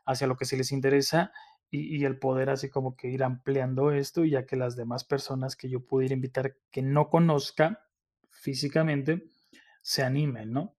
hacia 0.07 0.27
lo 0.27 0.37
que 0.37 0.47
sí 0.47 0.57
les 0.57 0.73
interesa 0.73 1.33
y, 1.71 1.97
y 1.97 2.05
el 2.05 2.19
poder 2.19 2.51
así 2.51 2.71
como 2.71 2.97
que 2.97 3.09
ir 3.09 3.23
ampliando 3.23 3.93
esto, 3.93 4.25
ya 4.25 4.47
que 4.47 4.57
las 4.57 4.77
demás 4.77 5.05
personas 5.05 5.57
que 5.57 5.69
yo 5.69 5.85
pudiera 5.87 6.15
invitar 6.15 6.57
que 6.71 6.83
no 6.83 7.11
conozca 7.11 7.85
físicamente, 8.31 9.31
se 9.85 10.03
animen, 10.03 10.51
¿no? 10.51 10.75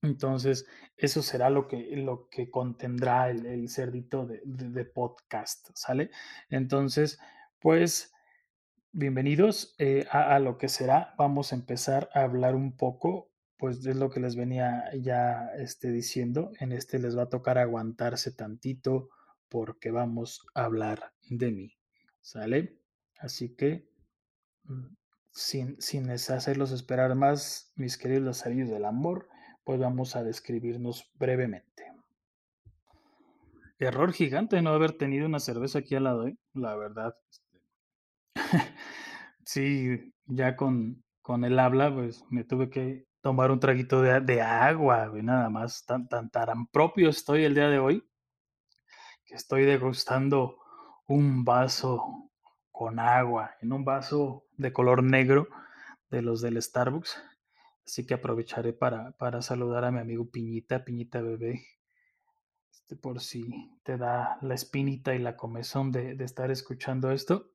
Entonces, 0.00 0.66
eso 0.96 1.22
será 1.22 1.50
lo 1.50 1.68
que, 1.68 1.94
lo 1.96 2.28
que 2.30 2.50
contendrá 2.50 3.28
el, 3.28 3.68
cerdito 3.68 4.26
de, 4.26 4.40
de, 4.46 4.70
de, 4.70 4.84
podcast, 4.86 5.68
¿sale? 5.74 6.10
Entonces, 6.48 7.18
pues, 7.60 8.14
bienvenidos 8.92 9.74
eh, 9.78 10.06
a, 10.10 10.34
a, 10.34 10.40
lo 10.40 10.56
que 10.56 10.68
será. 10.70 11.14
Vamos 11.18 11.52
a 11.52 11.56
empezar 11.56 12.08
a 12.14 12.22
hablar 12.22 12.54
un 12.54 12.78
poco, 12.78 13.30
pues, 13.58 13.82
de 13.82 13.94
lo 13.94 14.08
que 14.08 14.20
les 14.20 14.36
venía 14.36 14.84
ya 14.98 15.50
este, 15.58 15.92
diciendo. 15.92 16.50
En 16.60 16.72
este 16.72 16.98
les 16.98 17.18
va 17.18 17.24
a 17.24 17.28
tocar 17.30 17.58
aguantarse 17.58 18.32
tantito 18.32 19.10
porque 19.50 19.90
vamos 19.90 20.46
a 20.54 20.64
hablar 20.64 21.12
de 21.28 21.52
mí, 21.52 21.76
¿sale? 22.22 22.78
Así 23.18 23.54
que 23.54 23.86
mm, 24.64 24.94
sin, 25.34 25.80
sin 25.80 26.10
hacerlos 26.10 26.70
esperar 26.70 27.14
más, 27.16 27.72
mis 27.74 27.98
queridos 27.98 28.24
lazarillos 28.24 28.70
del 28.70 28.84
amor, 28.84 29.28
pues 29.64 29.80
vamos 29.80 30.14
a 30.14 30.22
describirnos 30.22 31.10
brevemente. 31.18 31.92
Error 33.78 34.12
gigante 34.12 34.62
no 34.62 34.70
haber 34.70 34.92
tenido 34.92 35.26
una 35.26 35.40
cerveza 35.40 35.80
aquí 35.80 35.96
al 35.96 36.04
lado, 36.04 36.28
¿eh? 36.28 36.38
la 36.54 36.76
verdad. 36.76 37.16
sí, 39.44 40.14
ya 40.26 40.54
con, 40.54 41.02
con 41.20 41.44
el 41.44 41.58
habla, 41.58 41.92
pues 41.92 42.24
me 42.30 42.44
tuve 42.44 42.70
que 42.70 43.06
tomar 43.20 43.50
un 43.50 43.58
traguito 43.58 44.02
de, 44.02 44.20
de 44.20 44.40
agua, 44.40 45.10
nada 45.14 45.50
más, 45.50 45.84
tan, 45.84 46.06
tan, 46.08 46.30
tan 46.30 46.66
propio 46.68 47.08
estoy 47.08 47.44
el 47.44 47.54
día 47.54 47.68
de 47.68 47.80
hoy, 47.80 48.08
que 49.24 49.34
estoy 49.34 49.64
degustando 49.64 50.58
un 51.08 51.44
vaso 51.44 52.30
con 52.70 53.00
agua, 53.00 53.54
en 53.60 53.72
un 53.72 53.84
vaso 53.84 54.43
de 54.56 54.72
color 54.72 55.02
negro 55.02 55.48
de 56.10 56.22
los 56.22 56.40
del 56.40 56.60
Starbucks. 56.60 57.22
Así 57.86 58.06
que 58.06 58.14
aprovecharé 58.14 58.72
para, 58.72 59.12
para 59.12 59.42
saludar 59.42 59.84
a 59.84 59.90
mi 59.90 60.00
amigo 60.00 60.30
Piñita, 60.30 60.84
Piñita 60.84 61.20
Bebé, 61.20 61.66
este, 62.72 62.96
por 62.96 63.20
si 63.20 63.78
te 63.82 63.98
da 63.98 64.38
la 64.40 64.54
espinita 64.54 65.14
y 65.14 65.18
la 65.18 65.36
comezón 65.36 65.92
de, 65.92 66.14
de 66.14 66.24
estar 66.24 66.50
escuchando 66.50 67.10
esto. 67.10 67.50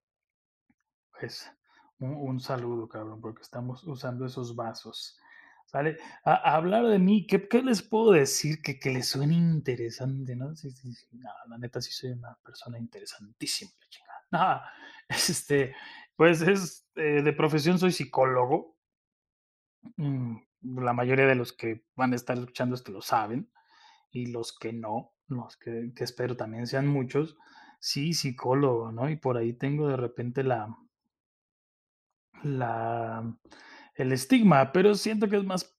Pues 1.19 1.51
un, 1.99 2.39
saludo, 2.39 2.87
cabrón, 2.87 3.19
porque 3.19 3.41
estamos 3.41 3.83
usando 3.83 4.25
esos 4.25 4.55
vasos. 4.55 5.19
¿Sale? 5.65 5.97
A, 6.23 6.55
hablar 6.55 6.87
de 6.87 6.97
mí, 6.97 7.27
¿qué, 7.27 7.47
qué 7.47 7.61
les 7.61 7.81
puedo 7.81 8.13
decir 8.13 8.61
que, 8.61 8.79
que 8.79 8.89
les 8.89 9.09
suene 9.09 9.35
interesante, 9.35 10.35
¿no? 10.35 10.55
Sí, 10.55 10.71
sí, 10.71 10.93
sí. 10.93 11.07
No, 11.11 11.29
la 11.47 11.57
neta 11.57 11.81
sí 11.81 11.91
soy 11.91 12.11
una 12.11 12.35
persona 12.43 12.79
interesantísima, 12.79 13.71
la 13.79 13.87
chingada. 13.89 14.19
No, 14.31 14.61
este, 15.09 15.73
pues 16.19 16.41
es, 16.41 16.85
eh, 16.95 17.21
de 17.23 17.31
profesión 17.31 17.79
soy 17.79 17.93
psicólogo. 17.93 18.75
Mm, 19.95 20.35
la 20.81 20.91
mayoría 20.91 21.25
de 21.25 21.35
los 21.35 21.53
que 21.53 21.85
van 21.95 22.11
a 22.11 22.17
estar 22.17 22.37
escuchando 22.37 22.75
esto 22.75 22.91
lo 22.91 23.01
saben, 23.01 23.49
y 24.11 24.25
los 24.25 24.51
que 24.51 24.73
no, 24.73 25.13
los 25.27 25.55
que, 25.55 25.93
que 25.95 26.03
espero 26.03 26.35
también 26.35 26.67
sean 26.67 26.87
muchos, 26.87 27.37
sí, 27.79 28.11
psicólogo, 28.13 28.91
¿no? 28.91 29.09
Y 29.09 29.15
por 29.15 29.37
ahí 29.37 29.53
tengo 29.53 29.87
de 29.87 29.95
repente 29.95 30.43
la, 30.43 30.75
la, 32.43 33.33
el 33.95 34.11
estigma, 34.11 34.73
pero 34.73 34.95
siento 34.95 35.29
que 35.29 35.37
es 35.37 35.45
más 35.45 35.73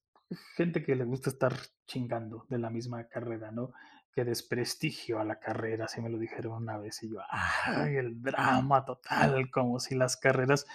gente 0.57 0.83
que 0.83 0.97
le 0.97 1.05
gusta 1.05 1.29
estar 1.29 1.55
chingando 1.87 2.47
de 2.49 2.57
la 2.57 2.71
misma 2.71 3.07
carrera, 3.09 3.51
¿no? 3.51 3.73
Que 4.13 4.25
desprestigio 4.25 5.21
a 5.21 5.25
la 5.25 5.39
carrera, 5.39 5.85
así 5.85 6.01
me 6.01 6.11
lo 6.11 6.19
dijeron 6.19 6.55
una 6.55 6.79
vez, 6.79 7.03
y 7.03 7.11
yo, 7.11 7.21
¡ay, 7.31 7.97
el 7.97 8.21
drama 8.21 8.85
total! 8.85 9.51
Como 9.51 9.79
si 9.79 9.95
las 9.95 10.17
carreras 10.17 10.67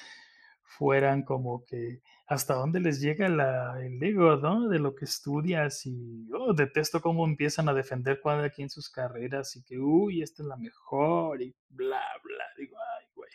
fueran 0.65 1.24
como 1.24 1.63
que 1.65 2.02
hasta 2.28 2.56
dónde 2.56 2.80
les 2.80 3.00
llega 3.02 3.30
la, 3.30 3.80
el 3.86 4.02
ego, 4.02 4.36
¿no? 4.38 4.67
De 4.67 4.80
lo 4.80 4.95
que 4.95 5.06
estudias 5.06 5.86
y 5.86 6.28
oh, 6.34 6.54
detesto 6.54 7.02
cómo 7.02 7.26
empiezan 7.26 7.69
a 7.69 7.74
defender 7.74 8.19
cada 8.24 8.50
quien 8.50 8.69
sus 8.69 8.89
carreras 8.89 9.56
y 9.56 9.63
que, 9.63 9.78
uy, 9.78 10.21
esta 10.24 10.41
es 10.41 10.48
la 10.48 10.58
mejor 10.58 11.41
y 11.41 11.56
bla, 11.69 12.02
bla. 12.24 12.43
Digo, 12.58 12.78
ay, 13.00 13.08
güey, 13.15 13.30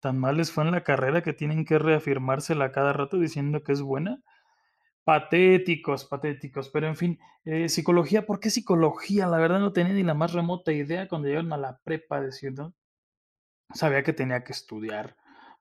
tan 0.00 0.18
mal 0.18 0.36
les 0.36 0.50
fue 0.50 0.64
en 0.64 0.72
la 0.72 0.82
carrera 0.84 1.22
que 1.22 1.32
tienen 1.32 1.64
que 1.64 1.78
reafirmársela 1.78 2.72
cada 2.72 2.92
rato 2.92 3.18
diciendo 3.18 3.62
que 3.62 3.72
es 3.72 3.82
buena. 3.82 4.20
Patéticos, 5.08 6.04
patéticos, 6.04 6.68
pero 6.68 6.86
en 6.86 6.94
fin, 6.94 7.18
eh, 7.46 7.70
psicología, 7.70 8.26
¿por 8.26 8.40
qué 8.40 8.50
psicología? 8.50 9.26
La 9.26 9.38
verdad 9.38 9.58
no 9.58 9.72
tenía 9.72 9.94
ni 9.94 10.02
la 10.02 10.12
más 10.12 10.34
remota 10.34 10.70
idea 10.70 11.08
cuando 11.08 11.28
llegaron 11.28 11.50
a 11.54 11.56
la 11.56 11.78
prepa, 11.78 12.20
decir. 12.20 12.52
Sabía 13.72 14.02
que 14.02 14.12
tenía 14.12 14.44
que 14.44 14.52
estudiar 14.52 15.16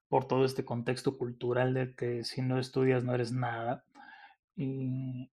por 0.10 0.28
todo 0.28 0.44
este 0.44 0.66
contexto 0.66 1.18
cultural 1.18 1.74
de 1.74 1.96
que 1.96 2.26
si 2.26 2.42
no 2.42 2.60
estudias 2.60 3.06
no 3.06 3.16
eres 3.16 3.32
nada. 3.32 3.86
Y, 4.58 5.32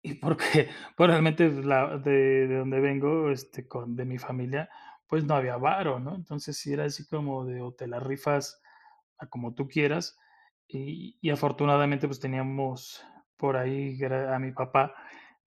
y 0.00 0.14
porque 0.14 0.70
pues 0.96 1.10
realmente 1.10 1.50
la, 1.50 1.98
de, 1.98 2.46
de, 2.48 2.56
donde 2.56 2.80
vengo, 2.80 3.30
este, 3.30 3.68
con, 3.68 3.94
de 3.94 4.06
mi 4.06 4.16
familia, 4.16 4.70
pues 5.06 5.22
no 5.22 5.34
había 5.34 5.58
varo, 5.58 6.00
¿no? 6.00 6.14
Entonces 6.14 6.56
sí 6.56 6.72
era 6.72 6.86
así 6.86 7.06
como 7.06 7.44
de 7.44 7.60
o 7.60 7.74
te 7.74 7.88
la 7.88 8.00
rifas 8.00 8.62
a 9.18 9.26
como 9.26 9.52
tú 9.52 9.68
quieras. 9.68 10.18
Y, 10.68 11.30
afortunadamente 11.30 12.06
pues 12.06 12.20
teníamos 12.20 13.04
por 13.36 13.56
ahí 13.56 13.98
a 14.04 14.38
mi 14.38 14.52
papá 14.52 14.94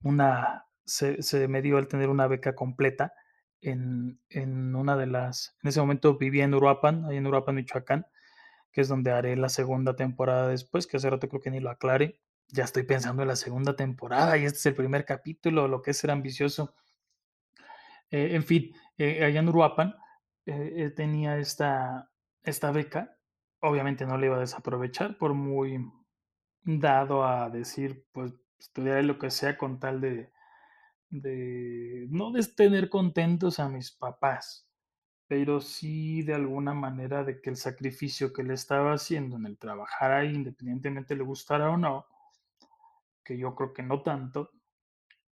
una, 0.01 0.65
se, 0.85 1.47
me 1.47 1.61
dio 1.61 1.77
al 1.77 1.87
tener 1.87 2.09
una 2.09 2.27
beca 2.27 2.55
completa 2.55 3.13
en, 3.61 4.19
en, 4.29 4.75
una 4.75 4.95
de 4.95 5.07
las, 5.07 5.57
en 5.61 5.69
ese 5.69 5.81
momento 5.81 6.17
vivía 6.17 6.45
en 6.45 6.53
Uruapan, 6.53 7.05
ahí 7.05 7.17
en 7.17 7.27
Uruapan, 7.27 7.55
Michoacán, 7.55 8.05
que 8.71 8.81
es 8.81 8.87
donde 8.87 9.11
haré 9.11 9.35
la 9.35 9.49
segunda 9.49 9.95
temporada 9.95 10.47
después, 10.47 10.87
que 10.87 10.97
hace 10.97 11.09
rato 11.09 11.27
creo 11.27 11.41
que 11.41 11.51
ni 11.51 11.59
lo 11.59 11.69
aclare. 11.69 12.21
Ya 12.47 12.63
estoy 12.63 12.83
pensando 12.83 13.21
en 13.21 13.27
la 13.27 13.35
segunda 13.35 13.75
temporada 13.75 14.37
y 14.37 14.45
este 14.45 14.57
es 14.59 14.65
el 14.67 14.75
primer 14.75 15.05
capítulo, 15.05 15.67
lo 15.67 15.81
que 15.81 15.91
es 15.91 15.97
ser 15.97 16.11
ambicioso. 16.11 16.73
Eh, 18.11 18.35
en 18.35 18.43
fin, 18.43 18.73
eh, 18.97 19.23
allá 19.23 19.39
en 19.39 19.49
Uruapan 19.49 19.95
eh, 20.45 20.91
tenía 20.95 21.37
esta, 21.37 22.09
esta 22.43 22.71
beca, 22.71 23.18
obviamente 23.61 24.05
no 24.05 24.17
le 24.17 24.27
iba 24.27 24.37
a 24.37 24.41
desaprovechar 24.41 25.17
por 25.17 25.33
muy 25.33 25.91
dado 26.63 27.25
a 27.25 27.49
decir, 27.49 28.05
pues 28.11 28.33
estudiaré 28.59 29.03
lo 29.03 29.17
que 29.17 29.31
sea 29.31 29.57
con 29.57 29.79
tal 29.79 30.01
de, 30.01 30.31
no 32.09 32.31
de 32.31 32.43
tener 32.55 32.89
contentos 32.89 33.59
a 33.59 33.69
mis 33.69 33.91
papás, 33.91 34.67
pero 35.27 35.61
sí 35.61 36.23
de 36.23 36.33
alguna 36.35 36.73
manera 36.73 37.23
de 37.23 37.41
que 37.41 37.49
el 37.49 37.55
sacrificio 37.55 38.33
que 38.33 38.43
le 38.43 38.53
estaba 38.53 38.93
haciendo 38.93 39.37
en 39.37 39.45
el 39.45 39.57
trabajar 39.57 40.11
ahí, 40.11 40.33
independientemente 40.33 41.15
le 41.15 41.23
gustara 41.23 41.69
o 41.69 41.77
no, 41.77 42.05
que 43.23 43.37
yo 43.37 43.55
creo 43.55 43.73
que 43.73 43.83
no 43.83 44.01
tanto, 44.01 44.51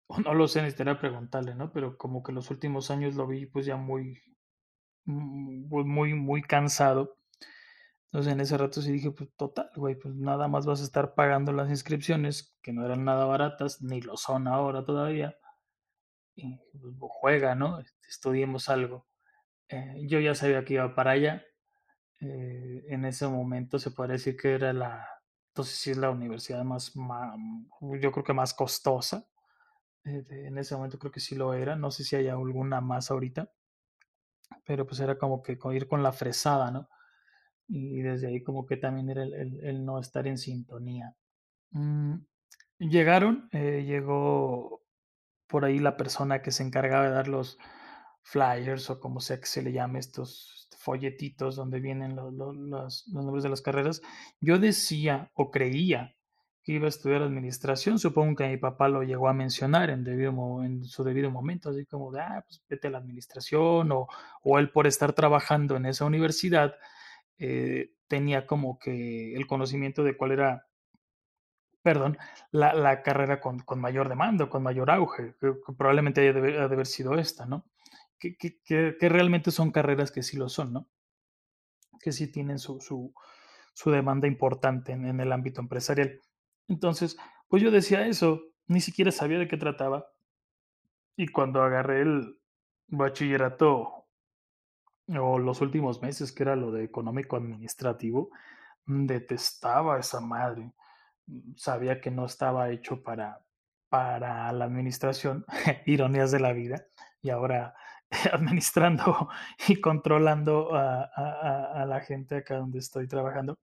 o 0.08 0.20
no 0.20 0.34
lo 0.34 0.48
sé, 0.48 0.62
necesitaría 0.62 1.00
preguntarle, 1.00 1.56
¿no? 1.56 1.72
Pero 1.72 1.98
como 1.98 2.24
que 2.24 2.32
los 2.34 2.52
últimos 2.52 2.92
años 2.92 3.16
lo 3.16 3.28
vi 3.28 3.46
pues 3.46 3.66
ya 3.66 3.78
muy, 3.78 4.22
muy, 5.06 6.14
muy 6.14 6.42
cansado. 6.42 7.18
Entonces 8.12 8.34
en 8.34 8.42
ese 8.42 8.58
rato 8.58 8.82
sí 8.82 8.92
dije, 8.92 9.12
pues 9.12 9.30
total, 9.38 9.72
güey, 9.74 9.96
pues 9.96 10.14
nada 10.16 10.50
más 10.50 10.66
vas 10.66 10.82
a 10.82 10.84
estar 10.84 11.14
pagando 11.14 11.54
las 11.54 11.70
inscripciones, 11.70 12.58
que 12.62 12.74
no 12.74 12.86
eran 12.86 13.06
nada 13.06 13.24
baratas, 13.24 13.82
ni 13.82 14.02
lo 14.02 14.18
son 14.18 14.50
ahora 14.50 14.84
todavía. 14.84 15.38
Y 16.36 16.58
pues, 16.74 16.94
juega, 17.10 17.56
¿no? 17.56 17.80
Estudiemos 18.10 18.68
algo. 18.68 19.08
Eh, 19.70 20.06
yo 20.08 20.20
ya 20.20 20.36
sabía 20.36 20.66
que 20.66 20.74
iba 20.76 20.94
para 20.94 21.12
allá. 21.12 21.46
Eh, 22.20 22.86
en 22.90 23.06
ese 23.06 23.28
momento 23.28 23.80
se 23.80 23.92
puede 23.92 24.14
decir 24.14 24.36
que 24.38 24.56
era 24.56 24.74
la, 24.74 25.08
entonces 25.52 25.78
sí 25.78 25.92
es 25.92 25.98
la 25.98 26.12
universidad 26.12 26.64
más, 26.66 26.96
más 26.96 27.34
yo 28.02 28.12
creo 28.12 28.24
que 28.26 28.34
más 28.34 28.54
costosa. 28.54 29.26
Eh, 30.06 30.26
en 30.30 30.58
ese 30.58 30.76
momento 30.76 31.00
creo 31.00 31.12
que 31.12 31.22
sí 31.22 31.36
lo 31.36 31.54
era. 31.54 31.78
No 31.78 31.92
sé 31.92 32.04
si 32.04 32.18
hay 32.18 32.28
alguna 32.28 32.82
más 32.82 33.12
ahorita. 33.12 33.52
Pero 34.66 34.86
pues 34.86 35.00
era 35.00 35.18
como 35.18 35.42
que 35.42 35.58
ir 35.74 35.88
con 35.88 36.04
la 36.04 36.12
fresada, 36.12 36.72
¿no? 36.72 36.90
Y 37.74 38.02
desde 38.02 38.28
ahí 38.28 38.44
como 38.44 38.66
que 38.66 38.76
también 38.76 39.10
era 39.10 39.24
el, 39.24 39.60
el, 39.64 39.86
no 39.86 40.00
estar 40.00 40.28
en 40.28 40.38
sintonía. 40.38 41.16
Mm, 41.72 42.16
llegaron, 42.80 43.48
eh, 43.54 43.86
llegó 43.88 44.82
por 45.48 45.64
ahí 45.64 45.80
la 45.80 45.96
persona 45.96 46.42
que 46.42 46.52
se 46.52 46.64
encargaba 46.64 47.06
de 47.06 47.12
dar 47.12 47.28
los 47.30 47.58
flyers 48.24 48.90
o 48.90 49.00
como 49.00 49.22
sea 49.22 49.40
que 49.40 49.46
se 49.46 49.62
le 49.62 49.72
llame 49.72 50.00
estos 50.00 50.68
folletitos 50.78 51.56
donde 51.56 51.80
vienen 51.80 52.16
los, 52.16 52.34
los, 52.34 52.56
los, 52.56 53.08
los 53.08 53.26
nombres 53.26 53.44
de 53.44 53.50
las 53.50 53.62
carreras. 53.62 54.02
Yo 54.42 54.60
decía 54.60 55.32
o 55.34 55.50
creía 55.50 56.16
que 56.64 56.74
iba 56.74 56.86
a 56.86 56.90
estudiar 56.90 57.22
administración. 57.22 58.00
Supongo 58.00 58.36
que 58.36 58.48
mi 58.48 58.58
papá 58.58 58.88
lo 58.88 59.04
llegó 59.04 59.28
a 59.30 59.34
mencionar 59.34 59.90
en, 59.90 60.04
debido, 60.04 60.64
en 60.64 60.84
su 60.84 61.04
debido 61.04 61.32
momento, 61.32 61.70
así 61.70 61.86
como 61.86 62.12
de, 62.12 62.22
ah, 62.22 62.44
pues 62.46 62.62
vete 62.70 62.88
a 62.88 62.92
la 62.92 62.98
administración, 63.00 63.92
o, 63.92 64.08
o 64.44 64.60
él 64.60 64.72
por 64.72 64.88
estar 64.88 65.14
trabajando 65.14 65.76
en 65.78 65.86
esa 65.86 66.06
universidad, 66.06 66.76
eh, 67.44 67.96
tenía 68.08 68.46
como 68.46 68.78
que 68.78 69.34
el 69.34 69.48
conocimiento 69.48 70.04
de 70.04 70.16
cuál 70.16 70.32
era, 70.32 70.68
perdón, 71.82 72.20
la, 72.52 72.76
la 72.76 73.02
carrera 73.02 73.42
con, 73.42 73.60
con, 73.62 73.82
mayor 73.82 74.10
demanda, 74.10 74.48
con 74.48 74.62
mayor 74.62 74.92
auge, 74.92 75.34
que, 75.42 75.54
que 75.66 75.74
probablemente 75.76 76.22
haya 76.22 76.34
de, 76.34 76.42
de, 76.52 76.60
haber 76.60 76.86
sido 76.86 77.18
esta, 77.18 77.48
¿no? 77.48 77.66
Que, 78.20 78.38
que, 78.38 78.60
que, 78.64 79.10
realmente 79.10 79.50
son 79.50 79.72
carreras 79.72 80.12
que 80.12 80.22
sí 80.22 80.38
lo 80.38 80.50
son, 80.50 80.72
¿no? 80.72 80.88
Que 82.00 82.12
sí 82.12 82.32
tienen 82.32 82.60
su, 82.60 82.80
su, 82.80 83.12
su 83.74 83.90
demanda 83.90 84.28
importante 84.28 84.92
en, 84.92 85.08
en 85.08 85.20
el 85.20 85.32
ámbito 85.32 85.60
empresarial. 85.62 86.22
Entonces, 86.68 87.18
pues 87.48 87.64
yo 87.64 87.72
decía 87.72 88.06
eso, 88.06 88.44
ni 88.68 88.82
siquiera 88.82 89.12
sabía 89.12 89.40
de 89.40 89.48
qué 89.48 89.58
trataba. 89.58 90.06
Y 91.16 91.30
cuando 91.30 91.64
agarré 91.64 92.02
el 92.02 92.38
bachillerato 92.88 94.01
o 95.08 95.40
los 95.40 95.62
últimos 95.62 96.02
meses, 96.02 96.32
que 96.32 96.44
era 96.44 96.56
lo 96.56 96.72
de 96.72 96.84
económico 96.84 97.36
administrativo, 97.36 98.30
detestaba 98.86 100.00
esa 100.00 100.22
madre. 100.22 100.74
Sabía 101.56 102.02
que 102.02 102.12
no 102.12 102.26
estaba 102.26 102.70
hecho 102.70 103.04
para, 103.04 103.42
para 103.90 104.52
la 104.52 104.66
administración, 104.66 105.46
ironías 105.86 106.32
de 106.32 106.40
la 106.40 106.54
vida, 106.54 106.86
y 107.22 107.30
ahora 107.30 107.76
administrando 108.34 109.30
y 109.68 109.80
controlando 109.80 110.76
a, 110.76 111.10
a, 111.16 111.82
a, 111.82 111.86
la 111.86 112.02
gente 112.02 112.38
acá 112.38 112.58
donde 112.58 112.80
estoy 112.80 113.08
trabajando, 113.08 113.60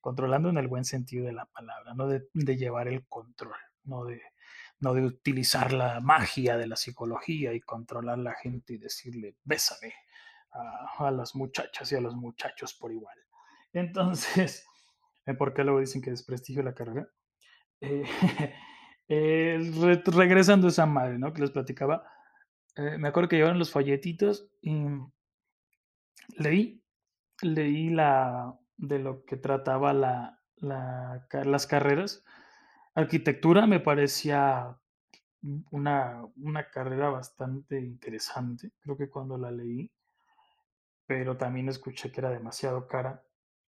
controlando 0.00 0.48
en 0.48 0.58
el 0.58 0.68
buen 0.68 0.84
sentido 0.84 1.26
de 1.26 1.32
la 1.32 1.46
palabra, 1.46 1.94
no 1.94 2.06
de, 2.08 2.28
de 2.32 2.56
llevar 2.56 2.88
el 2.88 3.06
control, 3.06 3.56
no 3.84 4.04
de, 4.04 4.22
no 4.80 4.94
de 4.94 5.02
utilizar 5.02 5.72
la 5.72 6.00
magia 6.00 6.56
de 6.56 6.66
la 6.66 6.76
psicología 6.76 7.52
y 7.52 7.60
controlar 7.60 8.18
a 8.18 8.22
la 8.22 8.34
gente 8.34 8.74
y 8.74 8.78
decirle, 8.78 9.36
bésame 9.44 9.92
a, 10.52 11.10
las 11.10 11.34
muchachas 11.34 11.90
y 11.92 11.96
a 11.96 12.00
los 12.00 12.14
muchachos 12.14 12.74
por 12.74 12.92
igual. 12.92 13.16
Entonces, 13.72 14.66
¿por 15.38 15.54
qué 15.54 15.64
luego 15.64 15.80
dicen 15.80 16.02
que 16.02 16.10
desprestigio 16.10 16.62
la 16.62 16.74
carrera? 16.74 17.08
Eh, 17.80 18.04
eh, 19.08 19.72
re 19.80 20.02
regresando 20.06 20.66
a 20.66 20.70
esa 20.70 20.86
madre, 20.86 21.18
¿no? 21.18 21.32
Que 21.32 21.42
les 21.42 21.50
platicaba, 21.50 22.04
eh, 22.76 22.98
me 22.98 23.08
acuerdo 23.08 23.28
que 23.28 23.36
llevaron 23.36 23.58
los 23.58 23.70
folletitos 23.70 24.48
y 24.60 24.86
leí, 26.36 26.82
leí 27.42 27.90
la, 27.90 28.58
de 28.76 28.98
lo 28.98 29.24
que 29.24 29.36
trataba 29.36 29.92
la, 29.92 30.40
la, 30.56 31.26
las 31.44 31.66
carreras. 31.66 32.24
Arquitectura 32.94 33.66
me 33.66 33.80
parecía 33.80 34.76
una, 35.70 36.22
una 36.36 36.70
carrera 36.70 37.08
bastante 37.08 37.80
interesante, 37.80 38.72
creo 38.80 38.96
que 38.96 39.08
cuando 39.08 39.38
la 39.38 39.50
leí, 39.50 39.90
pero 41.10 41.36
también 41.36 41.68
escuché 41.68 42.12
que 42.12 42.20
era 42.20 42.30
demasiado 42.30 42.86
cara. 42.86 43.24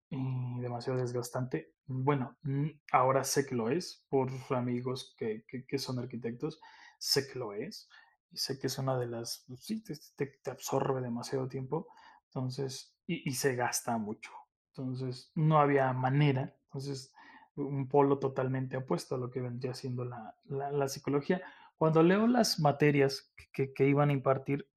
y 0.10 0.60
demasiado 0.60 1.00
desgastante. 1.00 1.74
Bueno, 1.86 2.36
mm, 2.42 2.68
ahora 2.92 3.24
sé 3.24 3.46
que 3.46 3.56
lo 3.56 3.70
es 3.70 4.06
por 4.10 4.30
amigos 4.50 5.16
que, 5.18 5.46
que, 5.48 5.78
son 5.78 6.00
arquitectos, 6.00 6.60
sé 6.98 7.32
que 7.32 7.40
lo 7.40 7.54
es 7.54 7.88
y 8.30 8.38
sé 8.38 8.60
que 8.60 8.68
es 8.68 8.78
una 8.78 9.00
de 9.00 9.08
las, 9.08 9.46
pues 9.48 9.62
sí, 9.64 9.82
te, 9.82 9.96
te, 10.28 10.52
absorbe 10.52 11.00
demasiado 11.00 11.48
tiempo, 11.48 11.88
entonces, 12.26 12.94
y, 13.08 13.30
y, 13.30 13.34
se 13.36 13.56
gasta 13.56 13.98
mucho. 13.98 14.32
Entonces, 14.74 15.32
no 15.34 15.62
había 15.62 15.94
manera, 15.94 16.54
entonces, 16.66 17.14
un 17.56 17.88
polo 17.88 18.20
totalmente 18.20 18.76
opuesto 18.76 19.16
a 19.16 19.18
lo 19.18 19.32
que 19.32 19.40
vendría 19.40 19.74
siendo 19.74 20.04
la, 20.04 20.36
la, 20.44 20.72
la 20.72 20.90
psicología. 20.90 21.42
Cuando 21.78 22.04
leo 22.04 22.28
las 22.28 22.60
materias 22.60 23.34
que, 23.54 23.74
que 23.74 23.88
iban 23.88 24.10
a 24.10 24.14
impartir, 24.14 24.70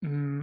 mmm, 0.00 0.42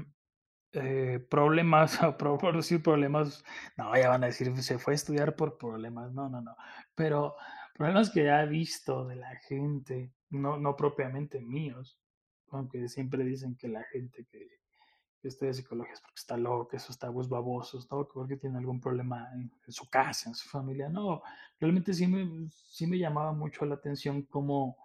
eh, 0.74 1.20
problemas, 1.30 1.98
por, 2.18 2.56
decir 2.56 2.82
problemas, 2.82 3.44
no, 3.78 3.96
ya 3.96 4.10
van 4.10 4.24
a 4.24 4.28
decir, 4.28 4.56
se 4.62 4.80
fue 4.80 4.94
a 4.94 4.96
estudiar 4.96 5.36
por 5.36 5.58
problemas, 5.58 6.14
no, 6.14 6.30
no, 6.30 6.42
no, 6.42 6.56
pero 6.96 7.36
problemas 7.74 8.10
que 8.10 8.24
ya 8.26 8.44
he 8.44 8.48
visto 8.48 9.06
de 9.06 9.16
la 9.18 9.36
gente, 9.48 10.14
no, 10.30 10.58
no 10.58 10.76
propiamente 10.76 11.42
míos, 11.42 12.00
aunque 12.52 12.88
siempre 12.88 13.24
dicen 13.24 13.56
que 13.56 13.68
la 13.68 13.84
gente 13.84 14.26
que, 14.32 14.62
estudia 15.24 15.54
psicología 15.54 15.94
es 15.94 16.02
porque 16.02 16.20
está 16.20 16.36
loco, 16.36 16.68
que 16.70 16.78
eso 16.78 16.92
está 16.92 17.10
bus 17.10 17.30
babosos, 17.30 17.88
¿no? 17.92 18.08
porque 18.12 18.38
tiene 18.38 18.58
algún 18.58 18.82
problema 18.82 19.30
en, 19.36 19.52
en, 19.68 19.72
su 19.72 19.88
casa, 19.88 20.30
en 20.30 20.36
su 20.36 20.50
familia, 20.50 20.90
no, 20.90 21.22
realmente 21.60 21.94
sí 21.94 22.08
me, 22.08 22.50
sí 22.50 22.88
me 22.88 22.98
llamaba 22.98 23.32
mucho 23.32 23.64
la 23.66 23.76
atención 23.76 24.24
cómo 24.24 24.78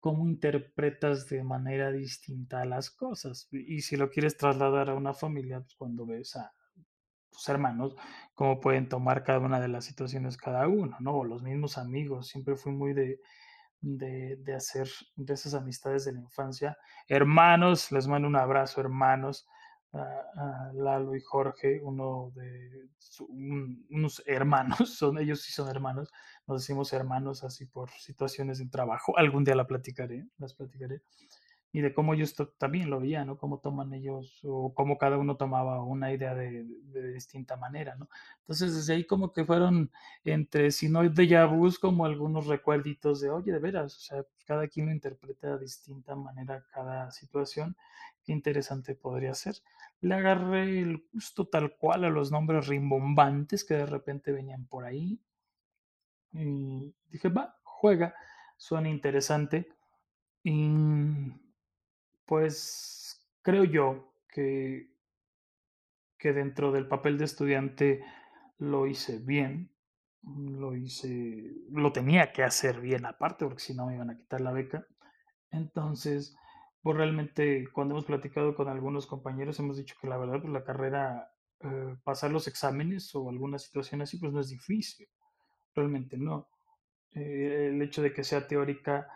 cómo 0.00 0.26
interpretas 0.26 1.28
de 1.28 1.42
manera 1.42 1.90
distinta 1.90 2.64
las 2.64 2.90
cosas. 2.90 3.48
Y 3.52 3.80
si 3.82 3.96
lo 3.96 4.10
quieres 4.10 4.36
trasladar 4.36 4.90
a 4.90 4.94
una 4.94 5.14
familia, 5.14 5.60
pues 5.60 5.74
cuando 5.76 6.06
ves 6.06 6.36
a 6.36 6.52
tus 7.30 7.48
hermanos, 7.48 7.96
cómo 8.34 8.60
pueden 8.60 8.88
tomar 8.88 9.24
cada 9.24 9.40
una 9.40 9.60
de 9.60 9.68
las 9.68 9.84
situaciones 9.84 10.36
cada 10.36 10.66
uno, 10.68 10.96
¿no? 11.00 11.18
O 11.18 11.24
los 11.24 11.42
mismos 11.42 11.78
amigos. 11.78 12.28
Siempre 12.28 12.56
fui 12.56 12.72
muy 12.72 12.94
de, 12.94 13.20
de, 13.80 14.54
hacer 14.54 14.88
de 15.16 15.34
esas 15.34 15.54
amistades 15.54 16.04
de 16.04 16.12
la 16.12 16.20
infancia. 16.20 16.76
Hermanos, 17.06 17.92
les 17.92 18.06
mando 18.06 18.28
un 18.28 18.36
abrazo, 18.36 18.80
hermanos. 18.80 19.46
A, 19.92 20.70
Lalo 20.74 21.16
y 21.16 21.20
Jorge, 21.22 21.80
uno 21.82 22.30
de 22.34 22.90
su, 22.98 23.24
un, 23.24 23.86
unos 23.90 24.22
hermanos, 24.26 24.76
son 24.98 25.18
ellos 25.18 25.40
sí 25.40 25.50
son 25.50 25.70
hermanos, 25.70 26.12
nos 26.48 26.62
decimos 26.62 26.92
hermanos 26.92 27.44
así 27.44 27.66
por 27.66 27.90
situaciones 27.90 28.58
de 28.58 28.66
trabajo, 28.66 29.16
algún 29.18 29.44
día 29.44 29.54
la 29.54 29.66
platicaré, 29.66 30.26
las 30.38 30.54
platicaré, 30.54 31.02
y 31.70 31.82
de 31.82 31.92
cómo 31.92 32.14
ellos 32.14 32.34
también 32.56 32.88
lo 32.88 32.98
veían, 32.98 33.26
¿no? 33.26 33.36
Cómo 33.36 33.58
toman 33.58 33.92
ellos, 33.92 34.40
o 34.42 34.72
cómo 34.74 34.96
cada 34.96 35.18
uno 35.18 35.36
tomaba 35.36 35.82
una 35.84 36.12
idea 36.12 36.34
de, 36.34 36.64
de, 36.64 37.12
distinta 37.12 37.56
manera, 37.56 37.94
¿no? 37.96 38.08
Entonces, 38.40 38.74
desde 38.74 38.94
ahí 38.94 39.04
como 39.04 39.34
que 39.34 39.44
fueron 39.44 39.90
entre, 40.24 40.70
si 40.70 40.88
no 40.88 41.06
de 41.06 41.44
vus, 41.44 41.78
como 41.78 42.06
algunos 42.06 42.46
recuerditos 42.46 43.20
de, 43.20 43.28
oye, 43.28 43.52
de 43.52 43.58
veras, 43.58 43.96
o 43.96 44.00
sea, 44.00 44.24
cada 44.46 44.66
quien 44.68 44.86
lo 44.86 44.92
interpreta 44.92 45.56
de 45.56 45.64
distinta 45.64 46.16
manera 46.16 46.64
cada 46.72 47.10
situación, 47.10 47.76
qué 48.24 48.32
interesante 48.32 48.94
podría 48.94 49.34
ser. 49.34 49.56
Le 50.00 50.14
agarré 50.14 50.80
el 50.80 51.04
gusto 51.12 51.48
tal 51.48 51.76
cual 51.76 52.04
a 52.04 52.10
los 52.10 52.32
nombres 52.32 52.66
rimbombantes 52.66 53.64
que 53.64 53.74
de 53.74 53.86
repente 53.86 54.32
venían 54.32 54.66
por 54.66 54.86
ahí, 54.86 55.20
y 56.32 56.94
dije, 57.08 57.28
va, 57.28 57.58
juega, 57.62 58.14
suena 58.56 58.88
interesante. 58.88 59.68
Y 60.42 61.32
pues 62.24 63.26
creo 63.42 63.64
yo 63.64 64.14
que, 64.28 64.90
que 66.18 66.32
dentro 66.32 66.72
del 66.72 66.88
papel 66.88 67.18
de 67.18 67.24
estudiante 67.24 68.04
lo 68.58 68.86
hice 68.86 69.18
bien, 69.18 69.70
lo 70.22 70.74
hice, 70.74 71.54
lo 71.70 71.92
tenía 71.92 72.32
que 72.32 72.42
hacer 72.42 72.80
bien 72.80 73.06
aparte, 73.06 73.44
porque 73.44 73.62
si 73.62 73.74
no 73.74 73.86
me 73.86 73.94
iban 73.94 74.10
a 74.10 74.16
quitar 74.16 74.40
la 74.40 74.52
beca. 74.52 74.86
Entonces, 75.50 76.36
pues 76.82 76.96
realmente 76.96 77.68
cuando 77.72 77.94
hemos 77.94 78.04
platicado 78.04 78.54
con 78.54 78.68
algunos 78.68 79.06
compañeros 79.06 79.58
hemos 79.58 79.76
dicho 79.76 79.96
que 80.00 80.08
la 80.08 80.18
verdad, 80.18 80.40
pues 80.40 80.52
la 80.52 80.64
carrera, 80.64 81.32
eh, 81.60 81.96
pasar 82.04 82.30
los 82.30 82.48
exámenes 82.48 83.14
o 83.14 83.30
alguna 83.30 83.58
situación 83.58 84.02
así, 84.02 84.18
pues 84.18 84.32
no 84.32 84.40
es 84.40 84.50
difícil 84.50 85.08
realmente 85.78 86.16
no. 86.16 86.48
Eh, 87.12 87.68
el 87.70 87.80
hecho 87.82 88.02
de 88.02 88.12
que 88.12 88.24
sea 88.24 88.46
teórica 88.46 89.08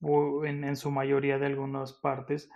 o 0.00 0.44
en, 0.44 0.64
en, 0.64 0.76
su 0.76 0.90
mayoría 0.90 1.38
de 1.38 1.46
algunas 1.46 1.92
partes 1.92 2.48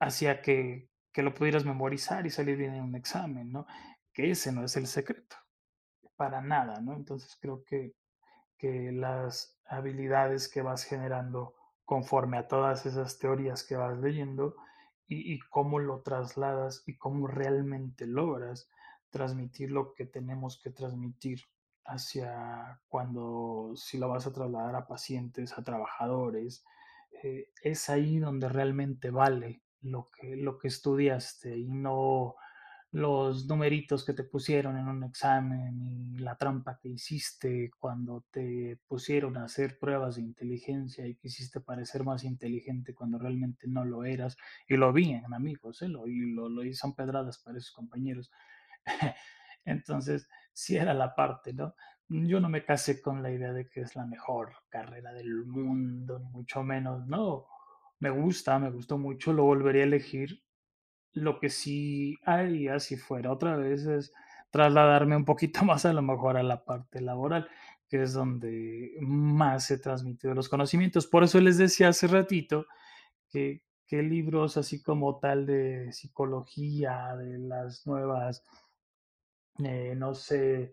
hacía 0.00 0.42
que, 0.42 0.88
que, 1.12 1.22
lo 1.22 1.34
pudieras 1.34 1.64
memorizar 1.64 2.26
y 2.26 2.30
salir 2.30 2.56
bien 2.56 2.74
en 2.74 2.82
un 2.82 2.96
examen, 2.96 3.52
¿no? 3.52 3.66
Que 4.12 4.30
ese 4.30 4.50
no 4.50 4.64
es 4.64 4.76
el 4.76 4.86
secreto, 4.86 5.36
para 6.16 6.40
nada, 6.40 6.80
¿no? 6.80 6.94
Entonces 6.94 7.36
creo 7.40 7.62
que, 7.64 7.94
que 8.58 8.90
las 8.92 9.60
habilidades 9.66 10.48
que 10.48 10.62
vas 10.62 10.84
generando 10.84 11.54
conforme 11.84 12.38
a 12.38 12.48
todas 12.48 12.86
esas 12.86 13.18
teorías 13.18 13.62
que 13.62 13.76
vas 13.76 13.98
leyendo 13.98 14.56
y, 15.06 15.34
y 15.34 15.38
cómo 15.50 15.78
lo 15.78 16.00
trasladas 16.00 16.82
y 16.86 16.96
cómo 16.96 17.26
realmente 17.26 18.06
logras 18.06 18.68
transmitir 19.10 19.70
lo 19.70 19.94
que 19.94 20.06
tenemos 20.06 20.60
que 20.60 20.70
transmitir 20.70 21.40
hacia 21.84 22.80
cuando 22.88 23.72
si 23.76 23.98
lo 23.98 24.08
vas 24.08 24.26
a 24.26 24.32
trasladar 24.32 24.74
a 24.76 24.86
pacientes, 24.86 25.56
a 25.58 25.64
trabajadores, 25.64 26.64
eh, 27.22 27.50
es 27.62 27.88
ahí 27.90 28.18
donde 28.18 28.48
realmente 28.48 29.10
vale 29.10 29.62
lo 29.82 30.10
que, 30.10 30.36
lo 30.36 30.58
que 30.58 30.68
estudiaste 30.68 31.56
y 31.56 31.68
no 31.68 32.36
los 32.94 33.46
numeritos 33.46 34.04
que 34.04 34.12
te 34.12 34.22
pusieron 34.22 34.78
en 34.78 34.86
un 34.86 35.02
examen 35.02 35.82
y 35.82 36.18
la 36.18 36.36
trampa 36.36 36.78
que 36.78 36.90
hiciste 36.90 37.72
cuando 37.80 38.24
te 38.30 38.78
pusieron 38.86 39.36
a 39.36 39.46
hacer 39.46 39.80
pruebas 39.80 40.14
de 40.14 40.22
inteligencia 40.22 41.04
y 41.04 41.16
quisiste 41.16 41.60
parecer 41.60 42.04
más 42.04 42.22
inteligente 42.22 42.94
cuando 42.94 43.18
realmente 43.18 43.66
no 43.66 43.84
lo 43.84 44.04
eras. 44.04 44.36
Y 44.68 44.76
lo 44.76 44.92
vi 44.92 45.12
amigos, 45.12 45.82
¿eh? 45.82 45.88
lo, 45.88 46.06
lo, 46.06 46.74
son 46.74 46.94
pedradas 46.94 47.38
para 47.38 47.58
esos 47.58 47.72
compañeros. 47.72 48.30
Entonces, 49.64 50.28
sí 50.54 50.76
era 50.76 50.94
la 50.94 51.14
parte, 51.14 51.52
¿no? 51.52 51.74
Yo 52.08 52.40
no 52.40 52.48
me 52.48 52.64
casé 52.64 53.02
con 53.02 53.22
la 53.22 53.30
idea 53.30 53.52
de 53.52 53.68
que 53.68 53.80
es 53.80 53.96
la 53.96 54.06
mejor 54.06 54.52
carrera 54.68 55.12
del 55.12 55.44
mundo, 55.44 56.18
ni 56.18 56.30
mucho 56.30 56.62
menos, 56.62 57.06
no. 57.06 57.46
Me 57.98 58.10
gusta, 58.10 58.58
me 58.58 58.70
gustó 58.70 58.96
mucho, 58.98 59.32
lo 59.32 59.44
volvería 59.44 59.82
a 59.82 59.86
elegir. 59.86 60.42
Lo 61.12 61.40
que 61.40 61.50
sí 61.50 62.18
haría 62.24 62.78
si 62.80 62.96
fuera 62.96 63.32
otra 63.32 63.56
vez 63.56 63.86
es 63.86 64.12
trasladarme 64.50 65.16
un 65.16 65.24
poquito 65.24 65.64
más 65.64 65.84
a 65.86 65.92
lo 65.92 66.02
mejor 66.02 66.36
a 66.36 66.42
la 66.42 66.64
parte 66.64 67.00
laboral, 67.00 67.48
que 67.88 68.02
es 68.02 68.12
donde 68.12 68.96
más 69.00 69.70
he 69.70 69.78
transmitido 69.78 70.34
los 70.34 70.48
conocimientos. 70.48 71.06
Por 71.06 71.24
eso 71.24 71.40
les 71.40 71.58
decía 71.58 71.88
hace 71.88 72.06
ratito 72.06 72.66
que, 73.28 73.62
que 73.86 74.02
libros 74.02 74.56
así 74.56 74.82
como 74.82 75.18
tal 75.18 75.46
de 75.46 75.92
psicología, 75.92 77.16
de 77.16 77.38
las 77.38 77.86
nuevas 77.86 78.44
eh, 79.62 79.94
no 79.96 80.14
sé, 80.14 80.72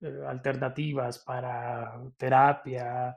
eh, 0.00 0.20
alternativas 0.26 1.18
para 1.20 2.00
terapia, 2.16 3.16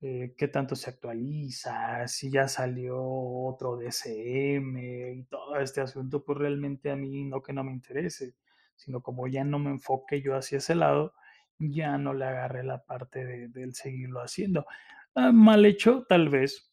eh, 0.00 0.34
qué 0.36 0.48
tanto 0.48 0.76
se 0.76 0.90
actualiza, 0.90 2.06
si 2.08 2.30
ya 2.30 2.48
salió 2.48 2.98
otro 3.02 3.76
DSM 3.76 5.12
y 5.14 5.24
todo 5.24 5.56
este 5.58 5.80
asunto, 5.80 6.24
pues 6.24 6.38
realmente 6.38 6.90
a 6.90 6.96
mí 6.96 7.24
no 7.24 7.42
que 7.42 7.52
no 7.52 7.64
me 7.64 7.72
interese, 7.72 8.34
sino 8.76 9.02
como 9.02 9.26
ya 9.28 9.44
no 9.44 9.58
me 9.58 9.70
enfoque 9.70 10.22
yo 10.22 10.36
hacia 10.36 10.58
ese 10.58 10.74
lado, 10.74 11.14
ya 11.58 11.98
no 11.98 12.14
le 12.14 12.26
agarré 12.26 12.62
la 12.64 12.84
parte 12.84 13.24
de, 13.24 13.48
del 13.48 13.74
seguirlo 13.74 14.20
haciendo. 14.20 14.66
Ah, 15.14 15.32
mal 15.32 15.64
hecho, 15.66 16.04
tal 16.08 16.28
vez, 16.28 16.72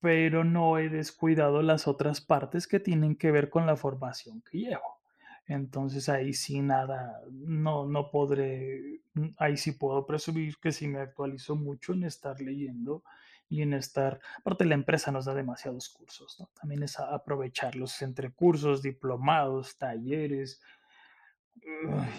pero 0.00 0.44
no 0.44 0.78
he 0.78 0.88
descuidado 0.90 1.62
las 1.62 1.88
otras 1.88 2.20
partes 2.20 2.66
que 2.66 2.80
tienen 2.80 3.16
que 3.16 3.30
ver 3.32 3.50
con 3.50 3.66
la 3.66 3.76
formación 3.76 4.42
que 4.42 4.58
llevo. 4.58 5.01
Entonces 5.46 6.08
ahí 6.08 6.32
sí 6.34 6.60
nada, 6.60 7.20
no, 7.30 7.86
no 7.86 8.10
podré, 8.10 9.02
ahí 9.36 9.56
sí 9.56 9.72
puedo 9.72 10.06
presumir 10.06 10.56
que 10.58 10.72
sí 10.72 10.86
me 10.86 11.00
actualizo 11.00 11.56
mucho 11.56 11.92
en 11.92 12.04
estar 12.04 12.40
leyendo 12.40 13.02
y 13.48 13.62
en 13.62 13.74
estar, 13.74 14.20
aparte 14.38 14.64
la 14.64 14.74
empresa 14.74 15.12
nos 15.12 15.24
da 15.26 15.34
demasiados 15.34 15.90
cursos, 15.90 16.36
¿no? 16.40 16.48
También 16.58 16.82
es 16.84 16.98
aprovecharlos 16.98 18.00
entre 18.02 18.32
cursos, 18.32 18.82
diplomados, 18.82 19.76
talleres 19.76 20.62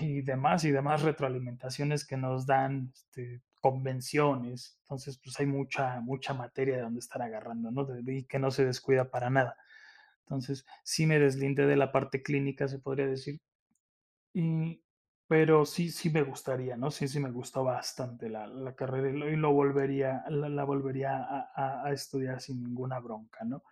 y 0.02 0.22
demás, 0.22 0.64
y 0.64 0.72
demás 0.72 1.02
retroalimentaciones 1.02 2.06
que 2.06 2.18
nos 2.18 2.46
dan, 2.46 2.92
este, 2.94 3.42
convenciones. 3.64 4.78
Entonces, 4.82 5.18
pues 5.24 5.40
hay 5.40 5.46
mucha, 5.46 6.02
mucha 6.02 6.34
materia 6.34 6.76
de 6.76 6.82
donde 6.82 7.00
estar 7.00 7.22
agarrando, 7.22 7.72
¿no? 7.72 7.88
Y 8.06 8.26
que 8.26 8.38
no 8.38 8.52
se 8.52 8.66
descuida 8.66 9.10
para 9.10 9.30
nada. 9.30 9.56
Entonces, 10.26 10.66
sí 10.84 11.06
me 11.06 11.20
deslindé 11.20 11.66
de 11.66 11.76
la 11.76 11.92
parte 11.92 12.24
clínica, 12.24 12.68
se 12.68 12.80
podría 12.80 13.08
decir. 13.08 13.40
Y, 14.34 14.82
pero 15.28 15.66
sí, 15.66 15.90
sí 15.92 16.10
me 16.10 16.24
gustaría, 16.24 16.78
¿no? 16.78 16.92
Sí, 16.92 17.08
sí 17.08 17.20
me 17.20 17.32
gustó 17.32 17.64
bastante 17.64 18.30
la, 18.30 18.48
la 18.48 18.76
carrera 18.76 19.10
y 19.10 19.36
lo, 19.36 19.54
volvería, 19.54 20.24
la, 20.30 20.64
volvería 20.64 21.18
a, 21.18 21.52
a, 21.56 21.86
a, 21.88 21.92
estudiar 21.94 22.42
sin 22.42 22.64
ninguna 22.64 23.00
bronca, 23.00 23.44
¿no? 23.46 23.64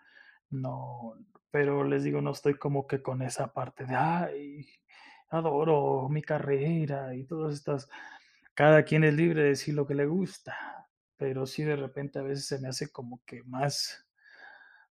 No, 0.51 1.15
pero 1.51 1.83
les 1.83 2.03
digo, 2.03 2.21
no 2.21 2.31
estoy 2.31 2.55
como 2.57 2.87
que 2.87 3.01
con 3.01 3.21
esa 3.21 3.53
parte 3.53 3.85
de, 3.85 3.95
ay, 3.95 4.67
adoro 5.29 6.09
mi 6.09 6.21
carrera 6.21 7.15
y 7.15 7.25
todas 7.25 7.53
estas, 7.53 7.89
cada 8.53 8.83
quien 8.83 9.03
es 9.03 9.13
libre 9.13 9.43
de 9.43 9.49
decir 9.49 9.73
lo 9.75 9.87
que 9.87 9.95
le 9.95 10.05
gusta, 10.05 10.89
pero 11.17 11.45
sí 11.45 11.63
de 11.63 11.75
repente 11.75 12.19
a 12.19 12.23
veces 12.23 12.45
se 12.47 12.59
me 12.59 12.67
hace 12.67 12.91
como 12.91 13.21
que 13.25 13.43
más, 13.43 14.05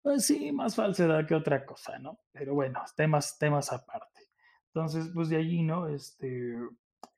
pues 0.03 0.27
sí, 0.27 0.53
más 0.53 0.77
falsedad 0.77 1.27
que 1.27 1.35
otra 1.35 1.65
cosa, 1.65 1.99
¿no? 1.99 2.21
Pero 2.33 2.55
bueno, 2.55 2.83
temas, 2.97 3.39
temas 3.39 3.73
aparte. 3.73 4.29
Entonces, 4.69 5.11
pues 5.13 5.29
de 5.29 5.37
allí, 5.37 5.63
¿no? 5.63 5.89
Este, 5.89 6.57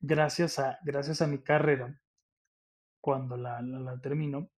gracias 0.01 0.59
a, 0.59 0.79
gracias 0.83 1.23
a 1.23 1.27
mi 1.27 1.39
carrera, 1.39 2.01
cuando 3.01 3.37
la, 3.37 3.61
la, 3.63 3.81
la 3.81 4.01
termino, 4.01 4.51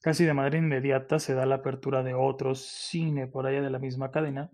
casi 0.00 0.24
de 0.24 0.34
manera 0.34 0.58
inmediata 0.58 1.18
se 1.18 1.34
da 1.34 1.46
la 1.46 1.56
apertura 1.56 2.02
de 2.02 2.14
otro 2.14 2.54
cine 2.54 3.26
por 3.26 3.46
allá 3.46 3.62
de 3.62 3.70
la 3.70 3.78
misma 3.78 4.10
cadena 4.10 4.50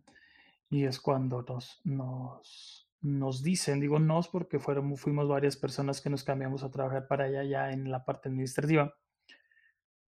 y 0.69 0.85
es 0.85 1.01
cuando 1.01 1.45
nos, 1.49 1.81
nos, 1.85 2.89
nos 3.01 3.43
dicen, 3.43 3.81
digo 3.81 3.99
nos 3.99 4.29
porque 4.29 4.59
fueron, 4.59 4.97
fuimos 4.97 5.29
varias 5.29 5.57
personas 5.57 6.01
que 6.01 6.11
nos 6.11 6.25
cambiamos 6.25 6.65
a 6.65 6.71
trabajar 6.71 7.07
para 7.07 7.25
allá 7.25 7.45
ya 7.45 7.71
en 7.71 7.91
la 7.91 8.05
parte 8.05 8.29
administrativa 8.29 8.95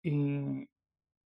y, 0.02 0.68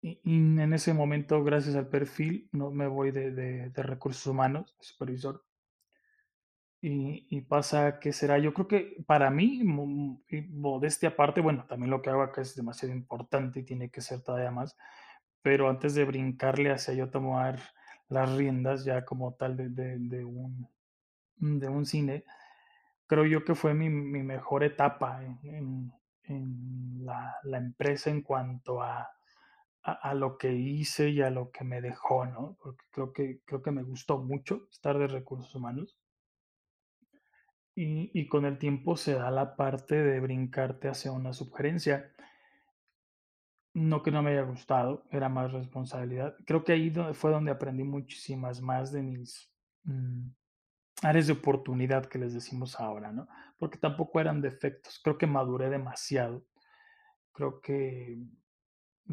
y, 0.03 0.21
en 0.25 0.73
ese 0.73 0.95
momento 0.95 1.43
gracias 1.45 1.77
al 1.77 1.89
perfil 1.89 2.49
no 2.53 2.71
me 2.71 2.87
voy 2.87 3.11
de, 3.11 3.31
de, 3.33 3.71
de 3.71 3.83
recursos 3.83 4.27
humanos, 4.27 4.77
supervisor. 4.81 5.45
Y, 6.83 7.27
y, 7.29 7.43
pasa 7.43 8.01
que 8.01 8.13
será, 8.13 8.39
yo 8.39 8.55
creo 8.55 8.67
que 8.67 9.05
para 9.07 9.31
mí, 9.31 9.63
modestia 9.65 11.11
aparte, 11.11 11.43
bueno, 11.43 11.67
también 11.69 11.91
lo 11.91 12.01
que 12.01 12.09
hago 12.09 12.23
acá 12.23 12.41
es 12.41 12.57
demasiado 12.57 12.95
importante 12.95 13.61
y 13.61 13.65
tiene 13.65 13.91
que 13.91 14.01
ser 14.01 14.23
todavía 14.23 14.51
más, 14.51 14.79
pero 15.43 15.69
antes 15.69 15.95
de 15.95 16.07
brincarle 16.07 16.71
hacia 16.71 16.95
yo 16.95 17.11
tomar 17.11 17.61
las 18.09 18.35
riendas 18.35 18.85
ya 18.85 19.05
como 19.05 19.35
tal 19.35 19.59
de, 19.59 19.69
de, 19.69 19.99
de 19.99 20.25
un, 20.25 20.69
de 21.37 21.69
un 21.69 21.85
cine, 21.85 22.25
creo 23.07 23.27
yo 23.27 23.45
que 23.45 23.55
fue 23.55 23.75
mi, 23.75 23.91
mi 23.91 24.23
mejor 24.23 24.65
etapa 24.65 25.23
en, 25.23 25.39
en, 25.43 25.93
en 26.25 27.05
la, 27.05 27.37
la, 27.43 27.59
empresa 27.59 28.09
en 28.09 28.23
cuanto 28.23 28.83
a, 28.83 29.11
a, 29.83 30.15
lo 30.15 30.37
que 30.37 30.53
hice 30.53 31.09
y 31.11 31.23
a 31.23 31.31
lo 31.31 31.51
que 31.51 31.65
me 31.65 31.81
dejó, 31.81 32.27
¿no? 32.27 32.57
Porque 32.63 32.85
creo 32.91 33.13
que, 33.13 33.41
creo 33.45 33.63
que 33.63 33.71
me 33.71 33.83
gustó 33.83 34.19
mucho 34.19 34.69
estar 34.71 34.99
de 34.99 35.07
recursos 35.07 35.55
humanos 35.55 35.99
y, 37.75 38.11
y, 38.19 38.29
con 38.29 38.45
el 38.45 38.59
tiempo 38.59 38.97
se 38.97 39.15
da 39.15 39.31
la 39.31 39.57
parte 39.57 39.95
de 39.95 40.21
brincarte 40.21 40.89
hacia 40.89 41.13
una 41.13 41.33
sugerencia. 41.33 42.13
No 43.73 44.03
que 44.03 44.11
no 44.11 44.23
me 44.23 44.33
haya 44.33 44.43
gustado, 44.43 45.07
era 45.11 45.29
más 45.29 45.53
responsabilidad. 45.53 46.35
Creo 46.45 46.65
que 46.65 46.73
ahí 46.73 46.93
fue 47.15 47.31
donde 47.31 47.53
aprendí 47.53 47.85
muchísimas 47.85 48.61
más 48.61 48.93
de 48.93 49.03
mis 49.03 49.51
mmm, 49.85 50.29
áreas 51.03 51.29
de 51.29 51.35
oportunidad 51.35 52.07
que 52.07 52.19
les 52.19 52.35
decimos 52.35 52.79
ahora, 52.81 53.13
¿no? 53.13 53.29
Porque 53.59 53.79
tampoco 53.79 54.21
eran 54.21 54.43
defectos. 54.43 55.01
Creo 55.03 55.17
que 55.17 55.27
maduré 55.27 55.71
demasiado. 55.71 56.45
Creo 57.33 57.61
que 57.61 58.19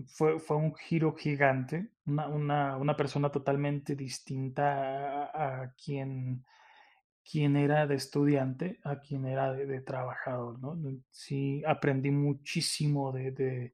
fue, 0.06 0.40
fue 0.40 0.58
un 0.58 0.76
giro 0.76 1.14
gigante, 1.16 1.92
una, 2.06 2.28
una, 2.28 2.78
una 2.78 2.96
persona 2.96 3.32
totalmente 3.32 3.96
distinta 3.96 5.32
a, 5.34 5.74
quien 5.74 6.46
quien 7.30 7.58
era 7.58 7.86
de 7.88 7.96
estudiante 7.96 8.80
a 8.84 9.00
quien 9.02 9.26
era 9.26 9.52
de, 9.52 9.66
de 9.66 9.82
trabajador, 9.82 10.60
¿no? 10.60 10.78
Sí, 11.12 11.62
aprendí 11.68 12.10
muchísimo 12.10 13.12
de, 13.12 13.32
de, 13.32 13.74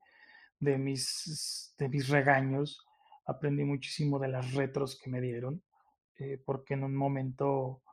de, 0.59 0.77
mis, 0.77 1.75
de 1.77 1.87
mis 1.89 2.09
regaños, 2.09 2.83
aprendí 3.27 3.63
muchísimo 3.63 4.17
de 4.17 4.29
las 4.29 4.53
retros 4.53 4.99
que 4.99 5.09
me 5.09 5.21
dieron, 5.21 5.61
eh, 6.17 6.41
porque 6.43 6.73
en 6.73 6.83
un 6.83 6.95
momento, 6.95 7.83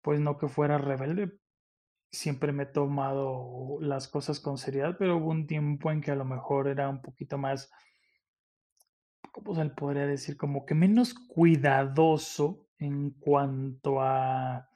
pues 0.00 0.20
no 0.20 0.38
que 0.38 0.48
fuera 0.48 0.78
rebelde, 0.78 1.32
siempre 2.10 2.52
me 2.52 2.64
he 2.64 2.66
tomado 2.66 3.78
las 3.80 4.08
cosas 4.08 4.40
con 4.40 4.58
seriedad, 4.58 4.96
pero 4.98 5.16
hubo 5.18 5.30
un 5.30 5.46
tiempo 5.46 5.90
en 5.90 6.00
que 6.00 6.10
a 6.10 6.16
lo 6.16 6.24
mejor 6.24 6.68
era 6.68 6.88
un 6.88 7.02
poquito 7.02 7.38
más, 7.38 7.70
¿cómo 9.32 9.54
se 9.54 9.64
le 9.64 9.70
podría 9.70 10.06
decir? 10.06 10.36
Como 10.36 10.66
que 10.66 10.74
menos 10.74 11.14
cuidadoso 11.14 12.66
en 12.78 13.10
cuanto 13.10 14.00
a 14.00 14.70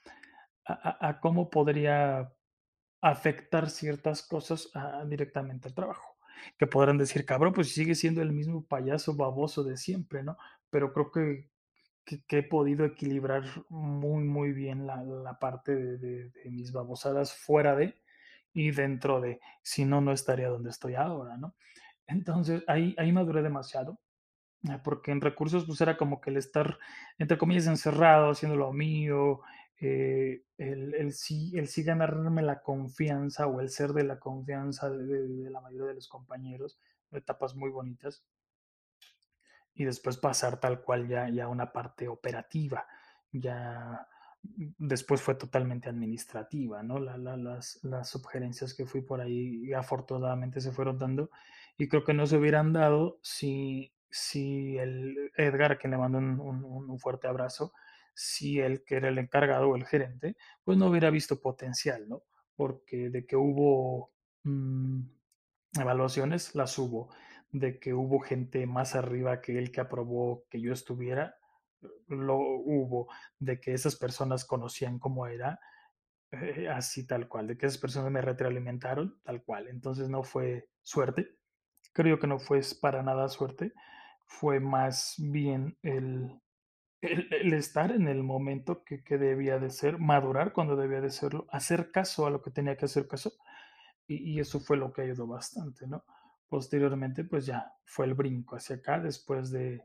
a, 0.66 1.20
cómo 1.20 1.51
podría 1.51 2.32
afectar 3.01 3.70
ciertas 3.70 4.22
cosas 4.22 4.70
a, 4.74 5.05
directamente 5.05 5.68
al 5.68 5.74
trabajo. 5.74 6.16
Que 6.59 6.66
podrán 6.66 6.99
decir, 6.99 7.24
cabrón, 7.24 7.53
pues 7.53 7.72
sigue 7.72 7.95
siendo 7.95 8.22
el 8.22 8.32
mismo 8.32 8.66
payaso 8.66 9.14
baboso 9.14 9.62
de 9.62 9.76
siempre, 9.76 10.22
¿no? 10.22 10.37
Pero 10.70 10.93
creo 10.93 11.11
que, 11.11 11.51
que, 12.05 12.23
he 12.39 12.43
podido 12.43 12.85
equilibrar 12.85 13.45
muy, 13.69 14.25
muy 14.25 14.53
bien 14.53 14.87
la, 14.87 15.03
la 15.03 15.39
parte 15.39 15.75
de, 15.75 16.31
mis 16.51 16.73
babosadas 16.73 17.35
fuera 17.35 17.75
de 17.75 17.95
y 18.53 18.71
dentro 18.71 19.21
de, 19.21 19.41
si 19.63 19.85
no, 19.85 20.01
no 20.01 20.13
estaría 20.13 20.49
donde 20.49 20.71
estoy 20.71 20.95
ahora, 20.95 21.37
¿no? 21.37 21.55
Entonces, 22.07 22.63
ahí, 22.69 22.95
ahí 22.99 23.13
maduré 23.13 23.43
demasiado 23.43 23.99
porque 24.83 25.11
en 25.11 25.21
recursos 25.21 25.65
pues 25.67 25.81
era 25.81 25.97
como 25.97 26.21
que 26.21 26.31
el 26.31 26.37
estar, 26.37 26.79
entre 27.19 27.39
comillas, 27.39 27.67
encerrado, 27.67 28.31
haciendo 28.31 28.57
lo 28.57 28.73
mío, 28.73 29.41
eh, 29.81 30.43
el, 30.57 30.95
el, 30.95 31.13
sí, 31.13 31.53
el 31.57 31.69
sí 31.69 31.83
ganarme 31.83 32.43
la 32.43 32.63
confianza 32.63 33.47
o 33.47 33.61
el 33.61 33.69
ser 33.69 33.93
de 33.93 34.05
la 34.05 34.19
confianza 34.19 34.89
de, 34.89 35.05
de, 35.05 35.29
de, 35.29 35.51
la 35.51 35.61
mayoría 35.61 35.89
de 35.89 35.95
los 35.95 36.09
compañeros, 36.09 36.79
etapas 37.13 37.55
muy 37.55 37.71
bonitas, 37.71 38.25
y 39.75 39.85
después 39.85 40.16
pasar 40.18 40.61
tal 40.61 40.83
cual 40.83 41.09
ya, 41.09 41.29
ya 41.29 41.49
una 41.49 41.72
parte 41.72 42.09
operativa, 42.09 42.87
ya 43.33 44.07
después 44.43 45.22
fue 45.22 45.35
totalmente 45.37 45.89
administrativa, 45.89 46.83
¿no? 46.83 46.99
La, 46.99 47.16
la, 47.16 47.37
las, 47.37 47.81
las 47.83 48.11
sugerencias 48.11 48.75
que 48.75 48.87
fui 48.87 49.01
por 49.03 49.20
ahí 49.20 49.72
afortunadamente 49.72 50.61
se 50.61 50.72
fueron 50.72 50.99
dando 50.99 51.31
y 51.79 51.89
creo 51.89 52.05
que 52.05 52.14
no 52.14 52.27
se 52.27 52.37
hubieran 52.37 52.72
dado 52.72 53.18
si, 53.22 53.95
si 54.11 54.77
el 54.79 55.33
Edgar, 55.37 55.72
a 55.72 55.79
quien 55.79 55.93
le 55.93 55.97
mando 55.99 56.18
un, 56.18 56.39
un, 56.41 56.64
un 56.91 56.99
fuerte 56.99 57.27
abrazo, 57.27 57.72
si 58.14 58.61
el 58.61 58.85
que 58.85 58.97
era 58.97 59.09
el 59.09 59.18
encargado 59.18 59.70
o 59.70 59.77
el 59.77 59.87
gerente, 59.87 60.37
pues 60.62 60.79
no 60.79 60.87
hubiera 60.87 61.11
visto 61.11 61.41
potencial, 61.41 62.09
¿no? 62.09 62.22
Porque 62.55 63.11
de 63.11 63.27
que 63.27 63.37
hubo 63.37 64.12
mmm, 64.45 65.01
evaluaciones, 65.81 66.55
las 66.55 66.79
hubo. 66.79 67.11
De 67.55 67.79
que 67.79 67.95
hubo 67.95 68.19
gente 68.19 68.67
más 68.67 68.97
arriba 68.97 69.41
que 69.41 69.57
él 69.57 69.71
que 69.71 69.81
aprobó 69.81 70.45
que 70.51 70.61
yo 70.61 70.73
estuviera, 70.73 71.37
lo 72.09 72.37
hubo. 72.37 73.09
De 73.39 73.61
que 73.61 73.75
esas 73.75 73.95
personas 73.95 74.45
conocían 74.45 74.99
cómo 74.99 75.29
era, 75.29 75.61
eh, 76.33 76.69
así 76.69 77.07
tal 77.07 77.29
cual. 77.29 77.47
De 77.47 77.57
que 77.57 77.67
esas 77.67 77.79
personas 77.79 78.11
me 78.11 78.23
retroalimentaron, 78.23 79.21
tal 79.23 79.45
cual. 79.45 79.69
Entonces 79.69 80.09
no 80.09 80.25
fue 80.25 80.69
suerte. 80.83 81.37
Creo 81.93 82.19
que 82.19 82.27
no 82.27 82.41
fue 82.41 82.61
para 82.81 83.03
nada 83.05 83.29
suerte. 83.29 83.73
Fue 84.27 84.59
más 84.59 85.15
bien 85.19 85.79
el, 85.83 86.41
el, 87.01 87.53
estar 87.53 87.93
en 87.93 88.09
el 88.09 88.23
momento 88.23 88.83
que, 88.85 89.05
que, 89.05 89.19
debía 89.19 89.59
de 89.59 89.71
ser, 89.71 89.99
madurar 89.99 90.53
cuando 90.53 90.77
debía 90.77 91.01
de 91.01 91.11
serlo, 91.11 91.47
hacer 91.51 91.91
caso 91.91 92.27
a 92.27 92.31
lo 92.31 92.43
que 92.43 92.51
tenía 92.51 92.77
que 92.77 92.87
hacer 92.87 93.07
caso, 93.07 93.33
y, 94.07 94.33
y, 94.33 94.41
eso 94.41 94.61
fue 94.61 94.77
lo 94.77 94.93
que 94.93 95.03
ayudó 95.03 95.27
bastante, 95.27 95.87
¿no? 95.87 96.05
Posteriormente, 96.49 97.25
pues 97.25 97.47
ya 97.47 97.75
fue 97.85 98.07
el 98.07 98.15
brinco 98.15 98.57
hacia 98.57 98.77
acá, 98.77 99.01
después 99.01 99.51
de, 99.51 99.83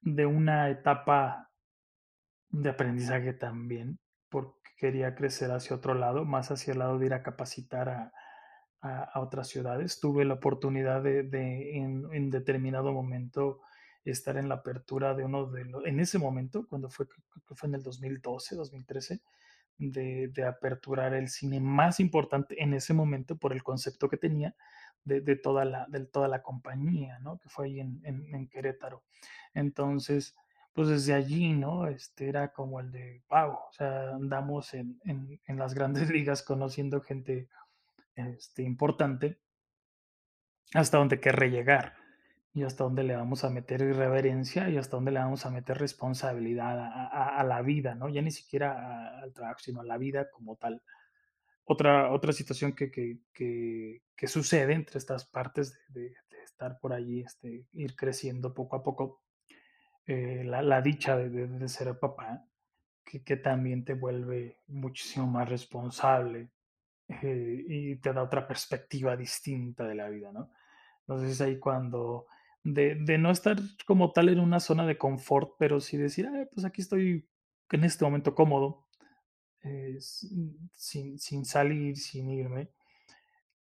de 0.00 0.26
una 0.26 0.70
etapa 0.70 1.50
de 2.50 2.70
aprendizaje 2.70 3.32
también, 3.32 3.98
porque 4.28 4.70
quería 4.76 5.14
crecer 5.14 5.50
hacia 5.50 5.76
otro 5.76 5.94
lado, 5.94 6.24
más 6.24 6.50
hacia 6.50 6.72
el 6.72 6.78
lado 6.78 6.98
de 6.98 7.06
ir 7.06 7.14
a 7.14 7.22
capacitar 7.22 7.88
a, 7.88 8.12
a, 8.84 9.20
otras 9.20 9.48
ciudades. 9.48 9.98
Tuve 10.00 10.24
la 10.24 10.34
oportunidad 10.34 11.02
de, 11.02 11.22
de 11.22 11.78
en, 11.78 12.30
determinado 12.30 12.92
momento, 12.92 13.60
estar 14.04 14.36
en 14.36 14.48
la 14.48 14.56
apertura 14.56 15.14
de 15.14 15.24
uno 15.24 15.46
de 15.46 15.64
los, 15.64 15.86
en 15.86 16.00
ese 16.00 16.18
momento, 16.18 16.66
cuando 16.68 16.90
fue, 16.90 17.06
fue 17.54 17.68
en 17.68 17.76
el 17.76 17.82
2012, 17.82 18.56
2013, 18.56 19.20
de, 19.78 20.28
de, 20.28 20.44
aperturar 20.44 21.14
el 21.14 21.28
cine 21.28 21.58
más 21.60 21.98
importante 21.98 22.62
en 22.62 22.74
ese 22.74 22.94
momento 22.94 23.36
por 23.36 23.52
el 23.52 23.62
concepto 23.62 24.08
que 24.08 24.16
tenía 24.16 24.54
de, 25.04 25.20
de 25.20 25.36
toda, 25.36 25.64
la, 25.64 25.86
de 25.88 26.04
toda 26.06 26.28
la 26.28 26.42
compañía, 26.42 27.18
¿no? 27.20 27.38
Que 27.38 27.48
fue 27.48 27.66
ahí 27.66 27.80
en, 27.80 28.00
en, 28.04 28.48
Querétaro. 28.48 29.02
Entonces, 29.52 30.36
pues 30.72 30.88
desde 30.88 31.14
allí, 31.14 31.52
¿no? 31.52 31.86
Este 31.86 32.28
era 32.28 32.52
como 32.52 32.80
el 32.80 32.90
de, 32.90 33.22
wow, 33.28 33.52
o 33.52 33.72
sea, 33.72 34.10
andamos 34.10 34.74
en, 34.74 34.98
en, 35.04 35.58
las 35.58 35.74
grandes 35.74 36.08
ligas 36.10 36.42
conociendo 36.42 37.00
gente 37.00 37.48
este, 38.14 38.62
importante 38.62 39.38
hasta 40.72 40.98
donde 40.98 41.20
querré 41.20 41.50
llegar 41.50 41.94
y 42.52 42.62
hasta 42.62 42.84
dónde 42.84 43.02
le 43.02 43.16
vamos 43.16 43.44
a 43.44 43.50
meter 43.50 43.82
irreverencia 43.82 44.68
y 44.70 44.76
hasta 44.76 44.96
dónde 44.96 45.10
le 45.10 45.18
vamos 45.18 45.44
a 45.44 45.50
meter 45.50 45.78
responsabilidad 45.78 46.78
a 47.12 47.42
la 47.44 47.62
vida, 47.62 47.94
¿no? 47.96 48.08
Ya 48.08 48.22
ni 48.22 48.30
siquiera 48.30 49.20
al 49.20 49.32
trabajo, 49.32 49.58
sino 49.58 49.80
a 49.80 49.84
la 49.84 49.98
vida 49.98 50.30
como 50.30 50.56
tal. 50.56 50.80
Otra, 51.66 52.12
otra 52.12 52.32
situación 52.32 52.74
que, 52.74 52.90
que, 52.90 53.20
que, 53.32 54.26
sucede 54.26 54.74
entre 54.74 54.98
estas 54.98 55.24
partes 55.24 55.78
de, 55.88 56.14
estar 56.44 56.78
por 56.78 56.92
allí, 56.92 57.20
este, 57.20 57.66
ir 57.72 57.96
creciendo 57.96 58.52
poco 58.52 58.76
a 58.76 58.82
poco, 58.82 59.22
eh, 60.06 60.42
la, 60.44 60.60
la, 60.60 60.82
dicha 60.82 61.16
de, 61.16 61.30
de, 61.30 61.68
ser 61.68 61.98
papá, 61.98 62.44
que, 63.02 63.24
que 63.24 63.36
también 63.36 63.84
te 63.84 63.94
vuelve 63.94 64.58
muchísimo 64.66 65.26
más 65.26 65.48
responsable 65.48 66.50
eh, 67.08 67.64
y 67.66 67.96
te 67.96 68.12
da 68.12 68.22
otra 68.22 68.46
perspectiva 68.46 69.16
distinta 69.16 69.84
de 69.84 69.94
la 69.94 70.08
vida, 70.08 70.32
¿no? 70.32 70.50
Entonces 71.00 71.32
es 71.32 71.40
ahí 71.40 71.58
cuando, 71.58 72.26
de, 72.62 72.94
de, 72.94 73.18
no 73.18 73.30
estar 73.30 73.58
como 73.86 74.12
tal 74.12 74.30
en 74.30 74.40
una 74.40 74.58
zona 74.60 74.86
de 74.86 74.96
confort, 74.96 75.54
pero 75.58 75.80
sí 75.80 75.96
decir, 75.96 76.26
ah, 76.26 76.48
pues 76.52 76.64
aquí 76.64 76.80
estoy 76.80 77.28
en 77.70 77.84
este 77.84 78.04
momento 78.04 78.34
cómodo, 78.34 78.83
eh, 79.64 79.96
sin, 79.98 81.18
sin, 81.18 81.44
salir, 81.44 81.96
sin 81.96 82.28
irme. 82.30 82.68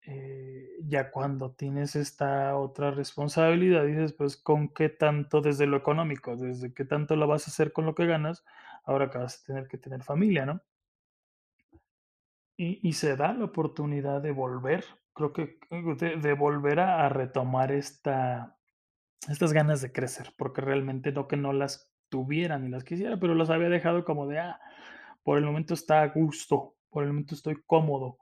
Eh, 0.07 0.79
ya 0.87 1.11
cuando 1.11 1.53
tienes 1.53 1.95
esta 1.95 2.57
otra 2.57 2.91
responsabilidad, 2.91 3.85
dices, 3.85 4.15
pues, 4.15 4.37
¿con 4.37 4.69
qué 4.69 4.89
tanto 4.89 5.43
desde 5.43 5.67
lo 5.67 5.77
económico? 5.77 6.37
¿Desde 6.37 6.73
qué 6.73 6.87
tanto 6.87 7.17
lo 7.17 7.27
vas 7.27 7.47
a 7.47 7.51
hacer 7.51 7.73
con 7.73 7.85
lo 7.85 7.95
que 7.95 8.07
ganas? 8.07 8.45
Ahora 8.85 9.11
que 9.11 9.19
vas 9.19 9.45
tener 9.45 9.69
que 9.69 9.77
tener 9.77 10.03
familia, 10.03 10.47
¿no? 10.47 10.63
Y, 12.57 12.81
y 12.87 12.95
se 12.95 13.17
da 13.17 13.35
la 13.35 13.45
oportunidad 13.45 14.23
de 14.23 14.33
volver, 14.33 14.85
creo 15.15 15.33
que 15.33 15.59
de, 15.71 16.17
de 16.17 16.33
volver 16.33 16.81
a, 16.81 17.07
a 17.07 17.09
retomar 17.11 17.73
esta, 17.73 18.59
estas 19.29 19.53
ganas 19.53 19.83
de 19.83 19.93
crecer, 19.93 20.33
porque 20.37 20.61
realmente 20.61 21.13
no 21.13 21.29
que 21.29 21.37
no 21.37 21.53
las 21.53 21.93
tuviera 22.09 22.59
ni 22.59 22.69
las 22.69 22.85
quisiera, 22.85 23.19
pero 23.19 23.35
las 23.35 23.51
había 23.51 23.69
dejado 23.69 24.05
como 24.05 24.27
de, 24.27 24.41
ah, 24.41 24.61
por 25.23 25.39
el 25.39 25.45
momento 25.45 25.75
está 25.75 26.03
a 26.03 26.09
gusto, 26.09 26.75
por 26.91 27.05
el 27.05 27.11
momento 27.11 27.35
estoy 27.35 27.57
cómodo 27.67 28.19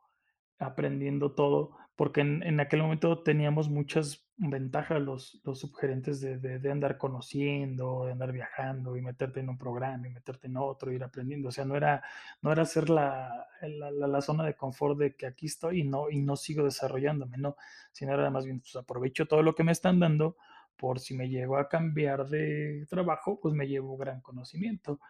aprendiendo 0.59 1.33
todo, 1.33 1.77
porque 1.95 2.21
en, 2.21 2.61
aquel 2.61 2.83
momento 2.83 3.23
teníamos 3.23 3.69
muchas 3.69 4.29
ventajas 4.37 5.01
los, 5.01 5.41
los 5.45 5.59
subgerentes 5.59 6.21
de, 6.21 6.39
de, 6.39 6.71
andar 6.71 6.97
conociendo, 6.97 8.05
de 8.07 8.13
andar 8.13 8.31
viajando 8.31 8.97
y 8.97 9.03
meterte 9.03 9.41
en 9.41 9.49
un 9.49 9.59
programa 9.59 10.07
y 10.07 10.11
meterte 10.11 10.47
en 10.47 10.57
otro, 10.57 10.93
ir 10.93 11.03
aprendiendo. 11.03 11.49
O 11.49 11.53
sea, 11.53 11.65
no 11.65 11.77
era, 11.77 12.03
no 12.41 12.53
era 12.53 12.63
hacer 12.63 12.89
la, 12.89 13.49
la, 13.63 13.91
la, 13.91 14.07
la 14.07 14.21
zona 14.21 14.45
de 14.45 14.55
confort 14.55 14.97
de 14.97 15.17
que 15.17 15.27
aquí 15.27 15.47
estoy 15.47 15.81
y 15.81 15.85
no, 15.85 16.09
y 16.09 16.21
no 16.21 16.37
sigo 16.37 16.65
desarrollándome, 16.65 17.37
no, 17.37 17.57
sino 17.91 18.15
era 18.15 18.31
más 18.31 18.45
bien, 18.45 18.61
pues 18.61 18.77
aprovecho 18.77 19.27
todo 19.27 19.43
lo 19.43 19.57
que 19.57 19.65
me 19.65 19.73
están 19.73 19.99
dando 19.99 20.37
por 20.77 21.01
si 21.01 21.15
me 21.15 21.29
llego 21.29 21.59
a 21.59 21.69
cambiar 21.69 22.29
de 22.29 22.87
trabajo, 22.89 23.41
pues 23.41 23.55
me 23.55 23.67
llevo 23.67 23.97
gran 23.97 24.21
conocimiento, 24.21 25.01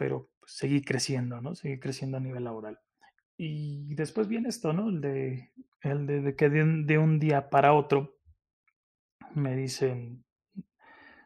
pero 0.00 0.30
pues, 0.40 0.52
seguí 0.52 0.80
creciendo, 0.80 1.42
¿no? 1.42 1.54
Seguí 1.54 1.78
creciendo 1.78 2.16
a 2.16 2.20
nivel 2.20 2.44
laboral. 2.44 2.80
Y 3.36 3.94
después 3.96 4.28
viene 4.28 4.48
esto, 4.48 4.72
¿no? 4.72 4.88
El 4.88 5.02
de, 5.02 6.34
que 6.38 6.48
de, 6.48 6.98
un 6.98 7.18
día 7.18 7.50
para 7.50 7.74
otro 7.74 8.18
me 9.34 9.54
dicen, 9.54 10.24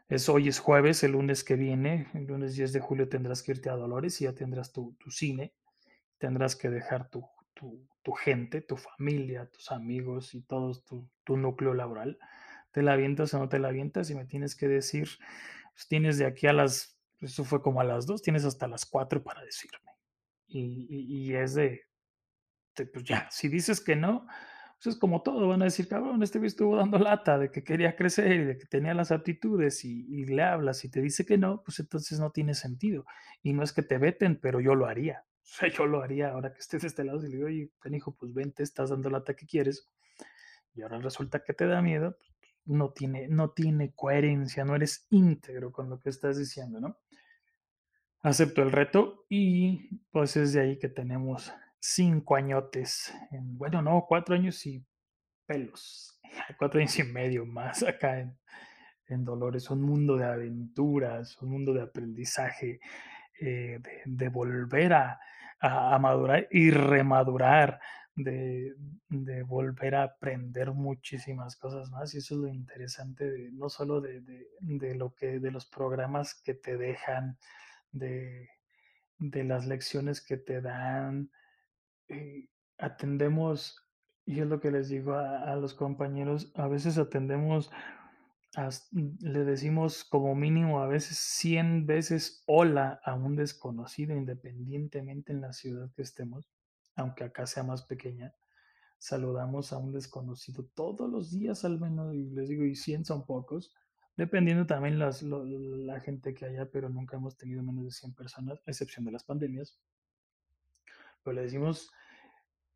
es 0.09 0.27
hoy 0.27 0.49
es 0.49 0.59
jueves, 0.59 1.05
el 1.05 1.13
lunes 1.13 1.45
que 1.45 1.55
viene, 1.55 2.07
el 2.15 2.25
lunes 2.25 2.57
10 2.57 2.73
de 2.73 2.81
julio 2.81 3.07
tendrás 3.07 3.43
que 3.43 3.53
irte 3.53 3.69
a 3.69 3.77
Dolores 3.77 4.19
y 4.19 4.25
ya 4.25 4.33
tendrás 4.33 4.73
tu, 4.73 4.97
cine, 5.07 5.53
tendrás 6.17 6.57
que 6.57 6.69
dejar 6.69 7.09
tu, 7.09 7.25
tu, 7.53 7.87
tu, 8.03 8.11
gente, 8.11 8.59
tu 8.59 8.75
familia, 8.75 9.49
tus 9.49 9.71
amigos 9.71 10.35
y 10.35 10.41
todo 10.41 10.73
tu, 10.81 11.09
tu 11.23 11.37
núcleo 11.37 11.73
laboral 11.73 12.19
te 12.71 12.83
la 12.83 12.91
avientas 12.91 13.33
o 13.33 13.39
no 13.39 13.47
te 13.47 13.57
la 13.57 13.69
avientas 13.69 14.09
y 14.09 14.15
me 14.15 14.25
tienes 14.25 14.53
que 14.53 14.67
decir, 14.67 15.07
pues 15.73 15.87
tienes 15.87 16.17
de 16.17 16.25
aquí 16.25 16.47
a 16.47 16.51
las, 16.51 16.94
eso 17.21 17.43
fue 17.43 17.61
como 17.61 17.81
a 17.81 17.83
las 17.83 18.05
dos, 18.05 18.21
tienes 18.21 18.45
hasta 18.45 18.67
las 18.67 18.85
cuatro 18.85 19.23
para 19.23 19.43
decirme. 19.43 19.91
Y, 20.47 20.85
y, 20.89 21.33
es 21.33 21.55
de, 21.55 21.81
de, 22.77 22.85
pues 22.85 23.03
ya, 23.03 23.27
si 23.31 23.49
dices 23.49 23.81
que 23.81 23.95
no, 23.95 24.27
pues 24.81 24.95
es 24.95 24.99
como 24.99 25.21
todo, 25.21 25.47
van 25.47 25.61
a 25.61 25.65
decir, 25.65 25.87
cabrón, 25.87 26.21
este 26.21 26.37
güey 26.37 26.47
estuvo 26.47 26.75
dando 26.75 26.99
lata 26.99 27.39
de 27.39 27.49
que 27.49 27.63
quería 27.63 27.95
crecer 27.95 28.31
y 28.33 28.45
de 28.45 28.57
que 28.57 28.65
tenía 28.65 28.93
las 28.93 29.11
aptitudes 29.11 29.83
y, 29.85 30.25
le 30.25 30.43
hablas 30.43 30.83
y 30.83 30.91
te 30.91 31.01
dice 31.01 31.25
que 31.25 31.37
no, 31.37 31.63
pues 31.63 31.79
entonces 31.79 32.19
no 32.19 32.31
tiene 32.31 32.53
sentido. 32.53 33.05
Y 33.41 33.53
no 33.53 33.63
es 33.63 33.73
que 33.73 33.83
te 33.83 33.97
veten, 33.97 34.39
pero 34.39 34.59
yo 34.59 34.75
lo 34.75 34.85
haría. 34.87 35.23
O 35.45 35.57
sea, 35.57 35.69
yo 35.69 35.85
lo 35.85 36.01
haría 36.01 36.29
ahora 36.29 36.51
que 36.51 36.59
estés 36.59 36.81
de 36.81 36.87
este 36.87 37.03
lado 37.03 37.19
y 37.19 37.29
le 37.29 37.35
digo, 37.35 37.45
oye, 37.45 37.69
hijo, 37.95 38.15
pues 38.15 38.33
vente, 38.33 38.63
estás 38.63 38.89
dando 38.89 39.11
lata 39.11 39.35
que 39.35 39.45
quieres. 39.45 39.87
Y 40.73 40.81
ahora 40.81 40.97
resulta 40.97 41.43
que 41.43 41.53
te 41.53 41.67
da 41.67 41.83
miedo, 41.83 42.17
pues 42.17 42.34
no 42.65 42.91
tiene, 42.91 43.27
no 43.27 43.51
tiene 43.51 43.93
coherencia, 43.93 44.65
no 44.65 44.75
eres 44.75 45.07
íntegro 45.09 45.71
con 45.71 45.89
lo 45.89 45.99
que 45.99 46.09
estás 46.09 46.37
diciendo, 46.37 46.79
¿no? 46.79 46.97
Acepto 48.21 48.63
el 48.63 48.71
reto 48.71 49.25
y 49.29 50.01
pues 50.11 50.35
es 50.35 50.53
de 50.53 50.61
ahí 50.61 50.79
que 50.79 50.89
tenemos 50.89 51.53
cinco 51.79 52.35
añotes, 52.35 53.13
en, 53.31 53.57
bueno, 53.57 53.81
no, 53.81 54.05
cuatro 54.07 54.33
años 54.33 54.65
y 54.65 54.83
pelos, 55.45 56.19
cuatro 56.57 56.79
años 56.79 56.97
y 56.97 57.03
medio 57.03 57.45
más 57.45 57.83
acá 57.83 58.19
en, 58.19 58.37
en 59.07 59.23
Dolores, 59.23 59.69
un 59.69 59.83
mundo 59.83 60.17
de 60.17 60.25
aventuras, 60.25 61.39
un 61.41 61.51
mundo 61.51 61.73
de 61.73 61.83
aprendizaje, 61.83 62.79
eh, 63.39 63.79
de, 64.05 64.29
volver 64.29 64.93
a, 64.93 65.19
a, 65.59 65.93
a 65.93 65.99
madurar 65.99 66.47
y 66.49 66.71
remadurar, 66.71 67.79
de, 68.15 68.73
de, 69.09 69.43
volver 69.43 69.95
a 69.95 70.03
aprender 70.03 70.71
muchísimas 70.71 71.57
cosas 71.57 71.91
más 71.91 72.13
y 72.13 72.19
eso 72.19 72.35
es 72.35 72.41
lo 72.41 72.47
interesante 72.47 73.29
de, 73.29 73.51
no 73.51 73.69
solo 73.69 73.99
de, 73.99 74.21
de, 74.21 74.47
de, 74.61 74.95
lo 74.95 75.13
que 75.13 75.39
de 75.39 75.51
los 75.51 75.65
programas 75.65 76.33
que 76.33 76.53
te 76.53 76.77
dejan 76.77 77.37
de, 77.91 78.49
las 79.19 79.65
lecciones 79.65 80.21
que 80.21 80.37
te 80.37 80.61
dan 80.61 81.29
eh, 82.07 82.47
atendemos 82.77 83.85
y 84.25 84.39
es 84.39 84.47
lo 84.47 84.61
que 84.61 84.71
les 84.71 84.87
digo 84.87 85.13
a, 85.13 85.51
a, 85.51 85.55
los 85.57 85.73
compañeros 85.73 86.53
a 86.55 86.67
veces 86.67 86.97
atendemos 86.97 87.69
a, 88.55 88.69
le 89.19 89.43
decimos 89.43 90.05
como 90.05 90.35
mínimo 90.35 90.81
a 90.81 90.87
veces 90.87 91.17
100 91.17 91.85
veces 91.85 92.43
hola 92.47 93.01
a 93.03 93.13
un 93.13 93.35
desconocido 93.35 94.15
independientemente 94.15 95.33
en 95.33 95.41
la 95.41 95.51
ciudad 95.51 95.91
que 95.93 96.01
estemos 96.01 96.47
aunque 96.95 97.23
acá 97.23 97.45
sea 97.45 97.63
más 97.63 97.83
pequeña, 97.83 98.33
saludamos 98.97 99.73
a 99.73 99.77
un 99.77 99.91
desconocido 99.91 100.65
todos 100.73 101.09
los 101.09 101.31
días 101.31 101.65
al 101.65 101.79
menos, 101.79 102.13
y 102.13 102.29
les 102.29 102.49
digo, 102.49 102.63
y 102.65 102.75
100 102.75 103.05
son 103.05 103.25
pocos, 103.25 103.73
dependiendo 104.17 104.65
también 104.65 104.97
las, 104.97 105.21
la 105.23 105.99
gente 105.99 106.33
que 106.33 106.45
haya, 106.45 106.69
pero 106.71 106.89
nunca 106.89 107.17
hemos 107.17 107.37
tenido 107.37 107.61
menos 107.61 107.85
de 107.85 107.91
100 107.91 108.13
personas, 108.13 108.59
a 108.65 108.71
excepción 108.71 109.05
de 109.05 109.11
las 109.11 109.23
pandemias. 109.23 109.79
Pero 111.23 111.35
le 111.35 111.41
decimos 111.43 111.91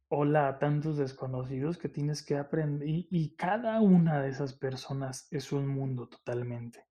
hola 0.10 0.48
a 0.48 0.60
tantos 0.60 0.98
desconocidos 0.98 1.78
que 1.78 1.88
tienes 1.88 2.24
que 2.24 2.36
aprender, 2.36 2.88
y, 2.88 3.36
cada 3.36 3.80
una 3.80 4.22
de 4.22 4.30
esas 4.30 4.54
personas 4.54 5.28
es 5.32 5.52
un 5.52 5.68
mundo 5.68 6.10
totalmente, 6.10 6.86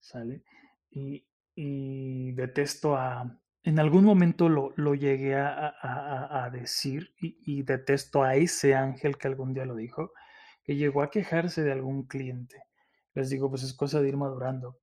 ¿sale? 0.00 0.44
Y 0.90 2.32
detesto 2.32 2.96
a, 2.96 3.40
en 3.66 3.80
algún 3.80 4.04
momento 4.04 4.48
lo, 4.48 4.72
lo 4.76 4.94
llegué 4.94 5.34
a, 5.34 5.74
a, 5.82 6.44
a 6.44 6.50
decir 6.50 7.12
y, 7.20 7.36
y, 7.44 7.62
detesto 7.64 8.22
a 8.22 8.36
ese 8.36 8.76
ángel 8.76 9.18
que 9.18 9.26
algún 9.26 9.54
día 9.54 9.64
lo 9.64 9.74
dijo, 9.74 10.12
que 10.62 10.76
llegó 10.76 11.02
a 11.02 11.10
quejarse 11.10 11.64
de 11.64 11.72
algún 11.72 12.04
cliente. 12.06 12.62
Les 13.14 13.28
digo, 13.28 13.50
pues 13.50 13.64
es 13.64 13.74
cosa 13.74 14.00
de 14.00 14.08
ir 14.08 14.16
madurando. 14.16 14.78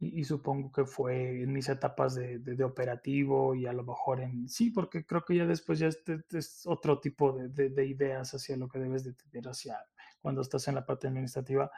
Y, 0.00 0.20
y 0.20 0.24
supongo 0.24 0.72
que 0.72 0.86
fue 0.86 1.42
en 1.44 1.52
mis 1.52 1.68
etapas 1.68 2.16
de, 2.16 2.40
de, 2.40 2.64
operativo 2.64 3.54
y 3.54 3.66
a 3.66 3.72
lo 3.72 3.84
mejor 3.84 4.20
en... 4.20 4.48
Sí, 4.48 4.70
porque 4.70 5.06
creo 5.06 5.24
que 5.24 5.36
ya 5.36 5.46
después 5.46 5.78
ya 5.78 5.86
es, 5.86 6.62
otro 6.66 6.98
tipo 6.98 7.32
de, 7.32 7.70
de, 7.70 7.86
ideas 7.86 8.34
hacia 8.34 8.56
lo 8.56 8.68
que 8.68 8.80
debes 8.80 9.04
de 9.04 9.12
tener 9.12 9.46
hacia 9.46 9.78
cuando 10.20 10.40
estás 10.40 10.66
en 10.66 10.74
la 10.74 10.84
parte 10.84 11.06
administrativa. 11.06 11.70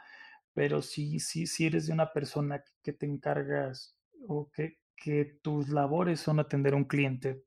Pero 0.55 0.81
sí, 0.81 1.19
sí, 1.19 1.45
sí 1.45 1.67
eres 1.67 1.85
de 1.85 1.93
una 1.93 2.11
persona 2.11 2.63
que 2.81 2.93
te 2.93 3.05
encargas 3.05 3.95
o 4.27 4.49
que, 4.51 4.79
que 4.99 5.39
tus 5.41 5.69
labores 5.69 6.19
son 6.19 6.39
atender 6.39 6.73
a 6.73 6.77
un 6.77 6.83
cliente 6.83 7.45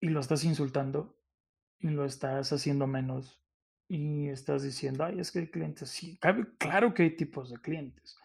y 0.00 0.08
lo 0.08 0.20
estás 0.20 0.44
insultando 0.44 1.16
y 1.78 1.88
lo 1.88 2.04
estás 2.04 2.52
haciendo 2.52 2.86
menos 2.86 3.40
y 3.86 4.28
estás 4.28 4.62
diciendo, 4.62 5.04
ay, 5.04 5.20
es 5.20 5.32
que 5.32 5.38
el 5.38 5.50
cliente 5.50 5.86
sí, 5.86 6.18
claro 6.58 6.92
que 6.92 7.04
hay 7.04 7.16
tipos 7.16 7.50
de 7.50 7.56
clientes, 7.58 8.18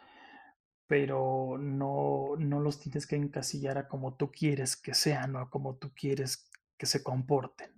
pero 0.88 1.58
no, 1.58 2.36
no 2.38 2.60
los 2.60 2.80
tienes 2.80 3.08
que 3.08 3.16
encasillar 3.16 3.78
a 3.78 3.88
como 3.88 4.16
tú 4.16 4.32
quieres 4.32 4.76
que 4.76 4.94
sean 4.94 5.36
o 5.36 5.40
a 5.40 5.50
como 5.50 5.76
tú 5.76 5.94
quieres 5.94 6.50
que 6.78 6.86
se 6.86 7.02
comporten. 7.04 7.72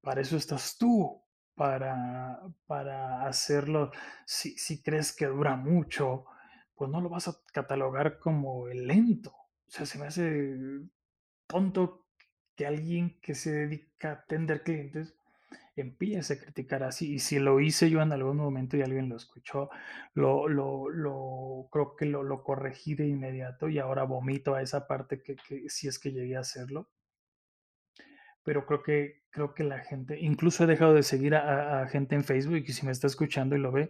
Para 0.00 0.22
eso 0.22 0.36
estás 0.36 0.76
tú, 0.78 1.22
para, 1.54 2.40
para 2.66 3.26
hacerlo. 3.26 3.92
Si, 4.26 4.56
si 4.56 4.82
crees 4.82 5.14
que 5.14 5.26
dura 5.26 5.54
mucho, 5.54 6.24
pues 6.74 6.90
no 6.90 7.00
lo 7.00 7.10
vas 7.10 7.28
a 7.28 7.36
catalogar 7.52 8.18
como 8.18 8.66
lento 8.66 9.39
o 9.70 9.72
sea, 9.72 9.86
se 9.86 9.98
me 10.00 10.06
hace 10.06 10.56
tonto 11.46 12.04
que 12.56 12.66
alguien 12.66 13.20
que 13.20 13.36
se 13.36 13.52
dedica 13.52 14.10
a 14.10 14.12
atender 14.14 14.64
clientes 14.64 15.14
empiece 15.76 16.34
a 16.34 16.40
criticar 16.40 16.82
así. 16.82 17.14
Y 17.14 17.18
si 17.20 17.38
lo 17.38 17.60
hice 17.60 17.88
yo 17.88 18.02
en 18.02 18.10
algún 18.10 18.36
momento 18.36 18.76
y 18.76 18.82
alguien 18.82 19.08
lo 19.08 19.16
escuchó, 19.16 19.70
lo, 20.12 20.48
lo, 20.48 20.88
lo 20.88 21.68
creo 21.70 21.94
que 21.94 22.06
lo, 22.06 22.24
lo, 22.24 22.42
corregí 22.42 22.96
de 22.96 23.06
inmediato 23.06 23.68
y 23.68 23.78
ahora 23.78 24.02
vomito 24.02 24.56
a 24.56 24.62
esa 24.62 24.88
parte 24.88 25.22
que, 25.22 25.36
que 25.36 25.68
si 25.68 25.86
es 25.86 26.00
que 26.00 26.10
llegué 26.10 26.36
a 26.36 26.40
hacerlo. 26.40 26.90
Pero 28.42 28.66
creo 28.66 28.82
que, 28.82 29.22
creo 29.30 29.54
que 29.54 29.62
la 29.62 29.78
gente, 29.84 30.18
incluso 30.18 30.64
he 30.64 30.66
dejado 30.66 30.94
de 30.94 31.04
seguir 31.04 31.36
a, 31.36 31.82
a, 31.82 31.86
gente 31.86 32.16
en 32.16 32.24
Facebook 32.24 32.64
y 32.66 32.72
si 32.72 32.84
me 32.84 32.90
está 32.90 33.06
escuchando 33.06 33.54
y 33.54 33.60
lo 33.60 33.70
ve, 33.70 33.88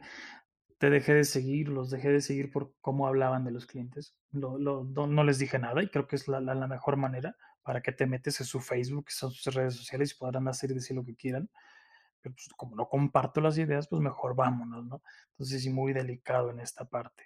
te 0.81 0.89
dejé 0.89 1.13
de 1.13 1.25
seguir, 1.25 1.69
los 1.69 1.91
dejé 1.91 2.09
de 2.09 2.23
seguir 2.23 2.51
por 2.51 2.75
cómo 2.81 3.07
hablaban 3.07 3.45
de 3.45 3.51
los 3.51 3.67
clientes. 3.67 4.17
Lo, 4.33 4.59
lo, 4.59 4.83
no, 4.83 5.25
les 5.25 5.39
dije 5.39 5.59
nada 5.59 5.83
y 5.83 5.91
creo 5.91 6.07
que 6.07 6.17
es 6.17 6.27
la, 6.27 6.41
la, 6.41 6.55
la, 6.55 6.67
mejor 6.67 6.97
manera 6.97 7.37
para 7.63 7.83
que 7.83 7.93
te 7.93 8.07
metes 8.07 8.41
en 8.41 8.47
su 8.47 8.61
Facebook, 8.61 9.11
son 9.11 9.31
sus 9.31 9.55
redes 9.55 9.77
sociales 9.77 10.13
y 10.13 10.19
podrán 10.19 10.49
hacer 10.49 10.71
y 10.71 10.75
decir 10.75 10.97
lo 10.97 11.05
que 11.05 11.15
quieran. 11.15 11.51
Pero 12.23 12.35
pues, 12.35 12.49
como 12.57 12.77
no 12.77 12.89
comparto 12.89 13.43
las 13.43 13.59
ideas, 13.59 13.89
pues 13.89 14.01
mejor 14.01 14.35
vámonos, 14.35 14.87
¿no? 14.87 15.03
Entonces, 15.33 15.63
sí, 15.63 15.69
muy 15.69 15.93
delicado 15.93 16.51
en 16.51 16.61
esta 16.61 16.87
parte 16.87 17.25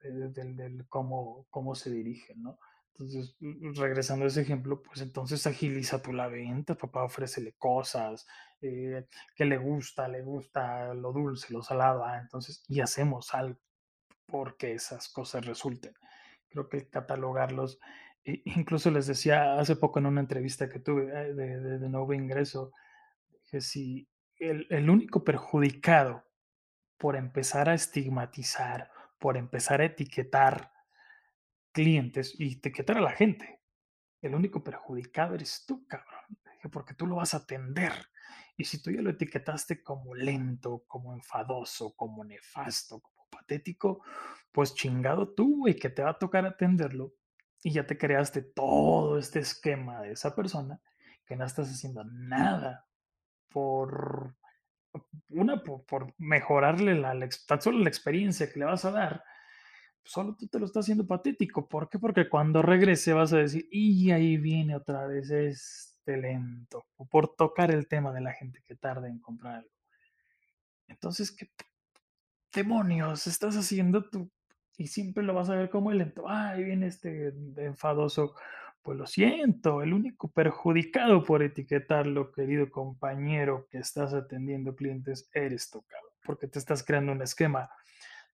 del 0.00 0.32
de, 0.32 0.54
de, 0.54 0.70
de 0.70 0.84
cómo, 0.88 1.46
cómo 1.50 1.76
se 1.76 1.92
dirigen, 1.92 2.42
¿no? 2.42 2.58
Entonces, 2.98 3.36
regresando 3.78 4.24
a 4.24 4.28
ese 4.28 4.40
ejemplo, 4.40 4.82
pues 4.82 5.02
entonces 5.02 5.46
agiliza 5.46 6.00
tú 6.00 6.14
la 6.14 6.28
venta, 6.28 6.76
papá 6.76 7.04
ofrécele 7.04 7.52
cosas, 7.58 8.26
eh, 8.62 9.06
que 9.34 9.44
le 9.44 9.58
gusta, 9.58 10.08
le 10.08 10.22
gusta 10.22 10.94
lo 10.94 11.12
dulce, 11.12 11.52
lo 11.52 11.62
salado, 11.62 12.04
ah, 12.04 12.18
entonces, 12.18 12.64
y 12.68 12.80
hacemos 12.80 13.34
algo 13.34 13.60
porque 14.24 14.72
esas 14.72 15.08
cosas 15.10 15.44
resulten. 15.44 15.92
Creo 16.48 16.68
que 16.70 16.88
catalogarlos, 16.88 17.78
incluso 18.24 18.90
les 18.90 19.06
decía 19.06 19.58
hace 19.58 19.76
poco 19.76 19.98
en 19.98 20.06
una 20.06 20.22
entrevista 20.22 20.70
que 20.70 20.80
tuve 20.80 21.04
eh, 21.04 21.34
de, 21.34 21.60
de, 21.60 21.78
de 21.78 21.88
nuevo 21.90 22.14
ingreso, 22.14 22.72
que 23.50 23.60
si 23.60 24.08
el, 24.38 24.66
el 24.70 24.88
único 24.88 25.22
perjudicado 25.22 26.24
por 26.96 27.14
empezar 27.16 27.68
a 27.68 27.74
estigmatizar, 27.74 28.90
por 29.18 29.36
empezar 29.36 29.82
a 29.82 29.84
etiquetar, 29.84 30.72
clientes 31.76 32.34
y 32.38 32.54
etiquetar 32.54 32.96
a 32.96 33.02
la 33.02 33.12
gente. 33.12 33.60
El 34.22 34.34
único 34.34 34.64
perjudicado 34.64 35.34
eres 35.34 35.64
tú, 35.66 35.86
cabrón, 35.86 36.24
porque 36.72 36.94
tú 36.94 37.06
lo 37.06 37.16
vas 37.16 37.34
a 37.34 37.38
atender. 37.38 37.92
Y 38.56 38.64
si 38.64 38.80
tú 38.82 38.90
ya 38.90 39.02
lo 39.02 39.10
etiquetaste 39.10 39.82
como 39.82 40.14
lento, 40.14 40.84
como 40.86 41.12
enfadoso, 41.12 41.94
como 41.94 42.24
nefasto, 42.24 43.00
como 43.00 43.28
patético, 43.28 44.02
pues 44.50 44.74
chingado 44.74 45.34
tú, 45.34 45.58
güey, 45.58 45.76
que 45.76 45.90
te 45.90 46.02
va 46.02 46.12
a 46.12 46.18
tocar 46.18 46.46
atenderlo. 46.46 47.12
Y 47.62 47.72
ya 47.72 47.86
te 47.86 47.98
creaste 47.98 48.40
todo 48.40 49.18
este 49.18 49.40
esquema 49.40 50.00
de 50.00 50.12
esa 50.12 50.34
persona 50.34 50.80
que 51.26 51.36
no 51.36 51.44
estás 51.44 51.70
haciendo 51.70 52.04
nada 52.04 52.86
por 53.50 54.34
una 55.28 55.62
por, 55.62 56.14
mejorarle 56.16 56.94
la, 56.94 57.14
tan 57.46 57.60
solo 57.60 57.80
la 57.80 57.90
experiencia 57.90 58.50
que 58.50 58.60
le 58.60 58.64
vas 58.64 58.86
a 58.86 58.92
dar 58.92 59.22
solo 60.06 60.36
tú 60.36 60.46
te 60.48 60.58
lo 60.58 60.66
estás 60.66 60.84
haciendo 60.84 61.06
patético. 61.06 61.68
¿Por 61.68 61.88
qué? 61.88 61.98
Porque 61.98 62.28
cuando 62.28 62.62
regrese 62.62 63.12
vas 63.12 63.32
a 63.32 63.38
decir, 63.38 63.68
y 63.70 64.10
ahí 64.10 64.36
viene 64.36 64.76
otra 64.76 65.06
vez 65.06 65.30
este 65.30 66.16
lento, 66.16 66.86
o 66.96 67.06
por 67.06 67.34
tocar 67.34 67.70
el 67.70 67.88
tema 67.88 68.12
de 68.12 68.20
la 68.20 68.32
gente 68.32 68.62
que 68.64 68.76
tarda 68.76 69.08
en 69.08 69.18
comprar 69.18 69.56
algo. 69.56 69.70
Entonces, 70.88 71.32
¿qué 71.32 71.50
demonios 72.54 73.26
estás 73.26 73.56
haciendo 73.56 74.08
tú? 74.08 74.30
Y 74.78 74.86
siempre 74.86 75.24
lo 75.24 75.34
vas 75.34 75.50
a 75.50 75.56
ver 75.56 75.70
como 75.70 75.90
el 75.90 75.98
lento. 75.98 76.28
Ah, 76.28 76.50
ahí 76.50 76.64
viene 76.64 76.86
este 76.86 77.32
enfadoso. 77.56 78.34
Pues 78.82 78.98
lo 78.98 79.06
siento, 79.08 79.82
el 79.82 79.92
único 79.92 80.30
perjudicado 80.30 81.24
por 81.24 81.42
etiquetarlo, 81.42 82.30
querido 82.30 82.70
compañero 82.70 83.66
que 83.68 83.78
estás 83.78 84.14
atendiendo 84.14 84.76
clientes, 84.76 85.28
eres 85.34 85.68
cabrón, 85.68 86.12
porque 86.24 86.46
te 86.46 86.60
estás 86.60 86.84
creando 86.84 87.10
un 87.10 87.20
esquema, 87.20 87.68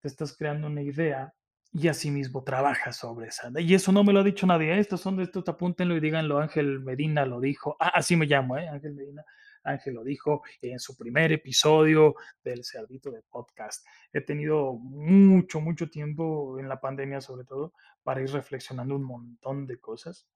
te 0.01 0.09
estás 0.09 0.35
creando 0.35 0.67
una 0.67 0.81
idea 0.81 1.33
y 1.73 1.87
asimismo 1.87 2.43
trabaja 2.43 2.91
sobre 2.91 3.27
esa. 3.27 3.49
Y 3.59 3.73
eso 3.73 3.91
no 3.91 4.03
me 4.03 4.11
lo 4.11 4.19
ha 4.19 4.23
dicho 4.23 4.45
nadie. 4.45 4.77
Estos 4.77 5.01
son 5.01 5.17
de 5.17 5.23
estos, 5.23 5.47
apúntenlo 5.47 5.95
y 5.95 6.01
díganlo. 6.01 6.39
Ángel 6.39 6.81
Medina 6.81 7.25
lo 7.25 7.39
dijo. 7.39 7.77
Ah, 7.79 7.91
así 7.95 8.15
me 8.15 8.25
llamo, 8.25 8.57
¿eh? 8.57 8.67
Ángel 8.67 8.93
Medina. 8.93 9.23
Ángel 9.63 9.93
lo 9.93 10.03
dijo 10.03 10.41
en 10.61 10.79
su 10.79 10.97
primer 10.97 11.31
episodio 11.31 12.15
del 12.43 12.65
Cerdito 12.65 13.11
de 13.11 13.21
Podcast. 13.21 13.85
He 14.11 14.21
tenido 14.21 14.73
mucho, 14.73 15.61
mucho 15.61 15.89
tiempo 15.89 16.59
en 16.59 16.67
la 16.67 16.81
pandemia, 16.81 17.21
sobre 17.21 17.45
todo, 17.45 17.73
para 18.03 18.21
ir 18.21 18.31
reflexionando 18.31 18.95
un 18.95 19.03
montón 19.03 19.67
de 19.67 19.79
cosas, 19.79 20.27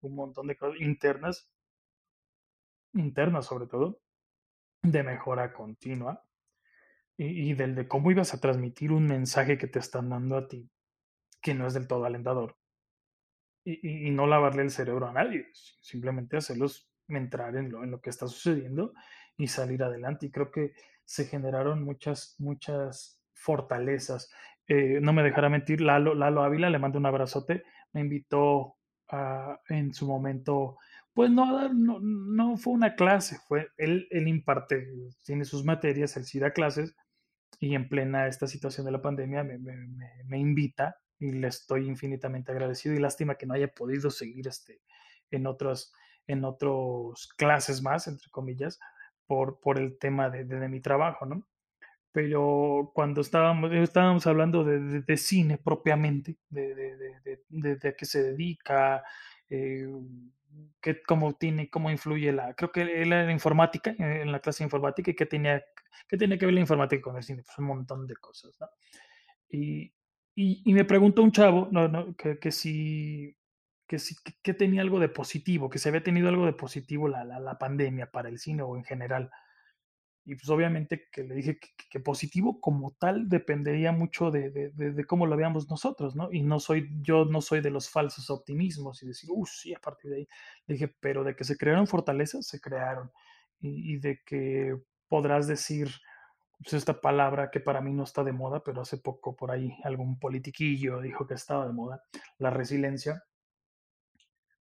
un 0.00 0.14
montón 0.16 0.46
de 0.46 0.56
cosas 0.56 0.80
internas, 0.80 1.50
internas 2.94 3.46
sobre 3.46 3.66
todo, 3.66 4.00
de 4.82 5.02
mejora 5.02 5.52
continua 5.52 6.24
y, 7.16 7.54
del 7.54 7.74
de 7.74 7.88
cómo 7.88 8.10
ibas 8.10 8.34
a 8.34 8.40
transmitir 8.40 8.92
un 8.92 9.06
mensaje 9.06 9.58
que 9.58 9.66
te 9.66 9.78
están 9.78 10.08
dando 10.10 10.36
a 10.36 10.48
ti, 10.48 10.70
que 11.40 11.54
no 11.54 11.66
es 11.66 11.74
del 11.74 11.86
todo 11.86 12.04
alentador. 12.04 12.56
Y, 13.64 13.74
y, 13.86 14.08
y 14.08 14.10
no 14.10 14.26
lavarle 14.26 14.62
el 14.62 14.70
cerebro 14.70 15.06
a 15.06 15.12
nadie, 15.12 15.46
simplemente 15.80 16.36
hacerlos 16.36 16.90
entrar 17.08 17.56
en 17.56 17.70
lo, 17.70 17.84
en 17.84 17.90
lo 17.90 18.00
que 18.00 18.10
está 18.10 18.26
sucediendo 18.26 18.92
y 19.36 19.48
salir 19.48 19.82
adelante. 19.82 20.26
Y 20.26 20.30
creo 20.30 20.50
que 20.50 20.72
se 21.04 21.26
generaron 21.26 21.84
muchas, 21.84 22.36
muchas 22.38 23.20
fortalezas. 23.34 24.30
Eh, 24.66 25.00
no 25.00 25.12
me 25.12 25.22
dejará 25.22 25.48
mentir, 25.48 25.80
Lalo, 25.80 26.14
Lalo 26.14 26.42
Ávila, 26.42 26.70
le 26.70 26.78
mando 26.78 26.98
un 26.98 27.06
abrazote, 27.06 27.64
me 27.92 28.00
invitó 28.00 28.76
a, 29.08 29.60
en 29.68 29.92
su 29.92 30.06
momento, 30.06 30.78
pues 31.12 31.30
no, 31.30 31.68
no, 31.68 31.98
no 32.00 32.56
fue 32.56 32.72
una 32.72 32.94
clase, 32.94 33.38
fue 33.46 33.68
él, 33.76 34.06
él 34.10 34.28
imparte, 34.28 34.88
tiene 35.24 35.44
sus 35.44 35.64
materias, 35.64 36.16
él 36.16 36.24
sí 36.24 36.38
da 36.38 36.52
clases, 36.52 36.94
y 37.60 37.74
en 37.74 37.88
plena 37.88 38.26
esta 38.26 38.46
situación 38.46 38.86
de 38.86 38.92
la 38.92 39.02
pandemia 39.02 39.44
me, 39.44 39.58
me, 39.58 39.76
me, 40.24 40.38
invita 40.38 40.96
y 41.18 41.32
le 41.32 41.48
estoy 41.48 41.86
infinitamente 41.86 42.50
agradecido 42.52 42.94
y 42.94 42.98
lástima 42.98 43.36
que 43.36 43.46
no 43.46 43.54
haya 43.54 43.68
podido 43.68 44.10
seguir 44.10 44.48
este, 44.48 44.80
en 45.30 45.46
otras 45.46 45.92
en 46.26 46.44
otras 46.44 47.28
clases 47.36 47.82
más, 47.82 48.06
entre 48.08 48.30
comillas, 48.30 48.78
por, 49.26 49.60
por 49.60 49.78
el 49.78 49.98
tema 49.98 50.30
de, 50.30 50.44
de, 50.44 50.68
mi 50.68 50.80
trabajo, 50.80 51.26
¿no? 51.26 51.46
Pero 52.12 52.92
cuando 52.94 53.22
estábamos, 53.22 53.72
estábamos 53.72 54.26
hablando 54.26 54.64
de, 54.64 55.00
de, 55.00 55.16
cine 55.16 55.58
propiamente, 55.58 56.36
de, 56.50 56.74
de, 57.48 57.94
qué 57.96 58.04
se 58.04 58.22
dedica, 58.22 59.02
eh, 59.48 59.88
que, 60.80 61.02
cómo 61.02 61.34
tiene, 61.34 61.70
cómo 61.70 61.90
influye 61.90 62.32
la, 62.32 62.52
creo 62.54 62.70
que 62.70 62.82
él 62.82 63.12
era 63.12 63.32
informática, 63.32 63.94
en 63.98 64.30
la 64.30 64.40
clase 64.40 64.62
informática, 64.62 65.10
y 65.10 65.14
qué 65.14 65.24
tenía, 65.24 65.64
qué 66.08 66.16
tenía 66.16 66.38
que 66.38 66.46
ver 66.46 66.54
la 66.54 66.60
informática 66.60 67.02
con 67.02 67.16
el 67.16 67.22
cine, 67.22 67.42
pues 67.42 67.58
un 67.58 67.66
montón 67.66 68.06
de 68.06 68.16
cosas, 68.16 68.56
¿no? 68.60 68.68
Y, 69.48 69.92
y, 70.34 70.62
y 70.64 70.74
me 70.74 70.84
preguntó 70.84 71.22
un 71.22 71.32
chavo, 71.32 71.68
no, 71.70 71.88
no, 71.88 72.16
que, 72.16 72.38
que 72.38 72.50
si, 72.50 73.36
que, 73.86 73.98
sí, 73.98 74.16
que, 74.24 74.32
que, 74.42 74.54
tenía 74.54 74.80
algo 74.80 74.98
de 74.98 75.08
positivo, 75.10 75.68
que 75.68 75.78
se 75.78 75.90
había 75.90 76.02
tenido 76.02 76.28
algo 76.28 76.46
de 76.46 76.54
positivo 76.54 77.08
la, 77.08 77.24
la, 77.24 77.38
la, 77.38 77.58
pandemia 77.58 78.10
para 78.10 78.30
el 78.30 78.38
cine 78.38 78.62
o 78.62 78.76
en 78.76 78.84
general. 78.84 79.30
Y 80.24 80.36
pues 80.36 80.48
obviamente 80.50 81.08
que 81.12 81.24
le 81.24 81.34
dije 81.34 81.58
que, 81.58 81.68
que 81.90 82.00
positivo 82.00 82.60
como 82.60 82.92
tal 82.92 83.28
dependería 83.28 83.92
mucho 83.92 84.30
de, 84.30 84.50
de, 84.50 84.70
de, 84.70 84.92
de, 84.92 85.04
cómo 85.04 85.26
lo 85.26 85.36
veamos 85.36 85.68
nosotros, 85.68 86.14
¿no? 86.16 86.32
Y 86.32 86.42
no 86.42 86.60
soy, 86.60 86.88
yo 87.02 87.24
no 87.24 87.40
soy 87.42 87.60
de 87.60 87.70
los 87.70 87.90
falsos 87.90 88.30
optimismos 88.30 89.02
y 89.02 89.08
decir, 89.08 89.28
uh, 89.32 89.44
sí, 89.46 89.74
a 89.74 89.80
partir 89.80 90.10
de 90.12 90.16
ahí. 90.18 90.28
Le 90.66 90.74
dije, 90.74 90.88
pero 91.00 91.24
de 91.24 91.34
que 91.36 91.44
se 91.44 91.56
crearon 91.58 91.86
fortalezas, 91.86 92.46
se 92.46 92.60
crearon. 92.60 93.10
Y, 93.60 93.94
y 93.94 93.98
de 93.98 94.22
que 94.24 94.76
podrás 95.12 95.46
decir, 95.46 95.90
pues 96.58 96.72
esta 96.72 97.02
palabra 97.02 97.50
que 97.50 97.60
para 97.60 97.82
mí 97.82 97.92
no 97.92 98.04
está 98.04 98.24
de 98.24 98.32
moda, 98.32 98.64
pero 98.64 98.80
hace 98.80 98.96
poco 98.96 99.36
por 99.36 99.50
ahí 99.50 99.76
algún 99.84 100.18
politiquillo 100.18 101.02
dijo 101.02 101.26
que 101.26 101.34
estaba 101.34 101.66
de 101.66 101.74
moda, 101.74 102.02
la 102.38 102.48
resiliencia 102.48 103.22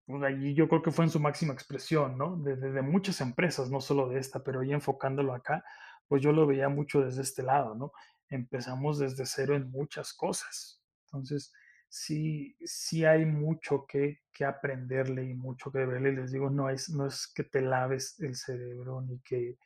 pues 0.06 0.22
allí 0.22 0.54
yo 0.54 0.68
creo 0.68 0.82
que 0.82 0.92
fue 0.92 1.04
en 1.04 1.10
su 1.10 1.18
máxima 1.18 1.52
expresión, 1.52 2.16
¿no? 2.16 2.36
De, 2.36 2.54
de, 2.54 2.70
de, 2.70 2.82
muchas 2.82 3.20
empresas, 3.20 3.72
no 3.72 3.80
solo 3.80 4.08
de 4.08 4.20
esta, 4.20 4.44
pero 4.44 4.62
ya 4.62 4.76
enfocándolo 4.76 5.34
acá, 5.34 5.64
pues 6.06 6.22
yo 6.22 6.30
lo 6.30 6.46
veía 6.46 6.68
mucho 6.68 7.00
desde 7.00 7.22
este 7.22 7.42
lado, 7.42 7.74
¿no? 7.74 7.90
Empezamos 8.28 9.00
desde 9.00 9.26
cero 9.26 9.56
en 9.56 9.68
muchas 9.68 10.14
cosas. 10.14 10.80
Entonces, 11.06 11.52
sí, 11.88 12.56
sí 12.64 13.04
hay 13.04 13.26
mucho 13.26 13.84
que, 13.84 14.20
que 14.32 14.44
aprenderle 14.44 15.24
y 15.24 15.34
mucho 15.34 15.72
que 15.72 15.84
verle. 15.84 16.12
Les 16.12 16.30
digo, 16.30 16.50
no 16.50 16.70
es, 16.70 16.88
no 16.88 17.06
es 17.06 17.26
que 17.26 17.42
te 17.42 17.60
laves 17.60 18.20
el 18.20 18.36
cerebro 18.36 19.00
ni 19.00 19.18
que 19.22 19.58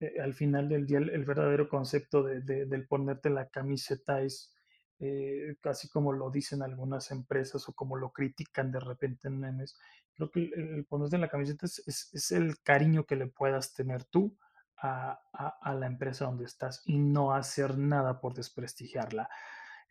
eh, 0.00 0.20
al 0.20 0.34
final 0.34 0.68
del 0.68 0.86
día 0.86 0.98
el, 0.98 1.24
verdadero 1.24 1.68
concepto 1.68 2.22
de, 2.22 2.40
de, 2.40 2.66
del 2.66 2.86
ponerte 2.86 3.28
la 3.28 3.48
camiseta 3.48 4.22
es 4.22 4.54
eh, 4.98 5.56
casi 5.60 5.88
como 5.88 6.12
lo 6.12 6.30
dicen 6.30 6.62
algunas 6.62 7.10
empresas 7.10 7.68
o 7.68 7.74
como 7.74 7.96
lo 7.96 8.12
critican 8.12 8.72
de 8.72 8.80
repente 8.80 9.28
en 9.28 9.38
memes. 9.38 9.78
Creo 10.14 10.30
que 10.30 10.40
el, 10.54 10.86
ponerte 10.86 11.18
la 11.18 11.28
camiseta 11.28 11.66
es, 11.66 12.10
es, 12.12 12.32
el 12.32 12.60
cariño 12.62 13.04
que 13.04 13.16
le 13.16 13.26
puedas 13.26 13.74
tener 13.74 14.04
tú 14.04 14.36
a, 14.76 15.20
a, 15.32 15.74
la 15.74 15.86
empresa 15.86 16.24
donde 16.24 16.46
estás 16.46 16.82
y 16.86 16.98
no 16.98 17.34
hacer 17.34 17.78
nada 17.78 18.20
por 18.20 18.34
desprestigiarla. 18.34 19.28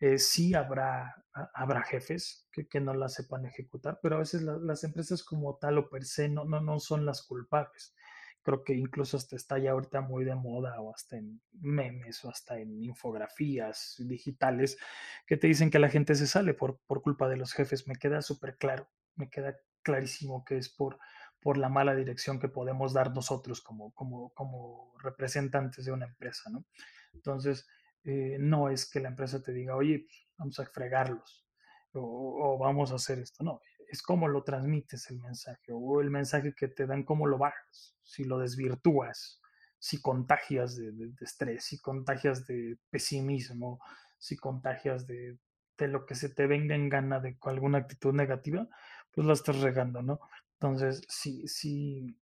Eh, 0.00 0.18
sí 0.18 0.54
habrá, 0.54 1.24
habrá 1.54 1.82
jefes 1.82 2.48
que, 2.50 2.66
que, 2.66 2.80
no 2.80 2.94
la 2.94 3.08
sepan 3.08 3.46
ejecutar, 3.46 4.00
pero 4.02 4.16
a 4.16 4.20
veces 4.20 4.42
la, 4.42 4.56
las 4.58 4.82
empresas 4.82 5.22
como 5.22 5.56
tal 5.58 5.78
o 5.78 5.88
per 5.88 6.04
se 6.04 6.28
no, 6.28 6.44
no, 6.44 6.60
no 6.60 6.80
son 6.80 7.04
las 7.06 7.22
culpables 7.22 7.94
creo 8.42 8.64
que 8.64 8.74
incluso 8.74 9.16
hasta 9.16 9.36
está 9.36 9.58
ya 9.58 9.72
ahorita 9.72 10.00
muy 10.00 10.24
de 10.24 10.34
moda 10.34 10.80
o 10.80 10.94
hasta 10.94 11.16
en 11.16 11.40
memes 11.52 12.24
o 12.24 12.30
hasta 12.30 12.58
en 12.58 12.82
infografías 12.82 13.96
digitales 13.98 14.78
que 15.26 15.36
te 15.36 15.46
dicen 15.46 15.70
que 15.70 15.78
la 15.78 15.88
gente 15.88 16.14
se 16.14 16.26
sale 16.26 16.54
por, 16.54 16.78
por 16.86 17.02
culpa 17.02 17.28
de 17.28 17.36
los 17.36 17.52
jefes. 17.52 17.86
Me 17.86 17.96
queda 17.96 18.22
súper 18.22 18.56
claro, 18.56 18.88
me 19.16 19.28
queda 19.28 19.56
clarísimo 19.82 20.44
que 20.44 20.56
es 20.56 20.68
por, 20.68 20.98
por 21.40 21.58
la 21.58 21.68
mala 21.68 21.94
dirección 21.94 22.38
que 22.38 22.48
podemos 22.48 22.92
dar 22.92 23.14
nosotros 23.14 23.60
como, 23.60 23.92
como, 23.92 24.32
como 24.34 24.94
representantes 24.98 25.84
de 25.84 25.92
una 25.92 26.06
empresa, 26.06 26.50
¿no? 26.50 26.64
Entonces, 27.12 27.66
eh, 28.04 28.36
no 28.38 28.70
es 28.70 28.88
que 28.88 29.00
la 29.00 29.08
empresa 29.08 29.42
te 29.42 29.52
diga, 29.52 29.76
oye, 29.76 30.06
vamos 30.38 30.58
a 30.58 30.66
fregarlos 30.66 31.46
o, 31.92 32.54
o, 32.54 32.58
vamos 32.58 32.92
a 32.92 32.96
hacer 32.96 33.18
esto. 33.18 33.44
No, 33.44 33.60
es 33.90 34.02
cómo 34.02 34.28
lo 34.28 34.44
transmites 34.44 35.10
el 35.10 35.18
mensaje 35.18 35.72
o 35.72 36.00
el 36.00 36.10
mensaje 36.10 36.54
que 36.54 36.68
te 36.68 36.86
dan, 36.86 37.02
cómo 37.02 37.26
lo 37.26 37.38
bajas, 37.38 37.96
si 38.02 38.24
lo 38.24 38.38
desvirtúas, 38.38 39.40
si 39.78 40.00
contagias 40.00 40.76
de, 40.76 40.92
estrés, 41.20 41.64
si 41.64 41.80
contagias 41.80 42.46
de 42.46 42.78
pesimismo, 42.88 43.80
si 44.16 44.36
contagias 44.36 45.08
de, 45.08 45.38
de, 45.76 45.88
lo 45.88 46.06
que 46.06 46.14
se 46.14 46.28
te 46.28 46.46
venga 46.46 46.76
en 46.76 46.88
gana 46.88 47.18
de 47.18 47.36
alguna 47.42 47.78
actitud 47.78 48.14
negativa, 48.14 48.68
pues 49.10 49.26
la 49.26 49.32
estás 49.32 49.60
regando, 49.60 50.02
¿no? 50.02 50.20
Entonces, 50.52 51.02
sí, 51.08 51.48
sí, 51.48 52.16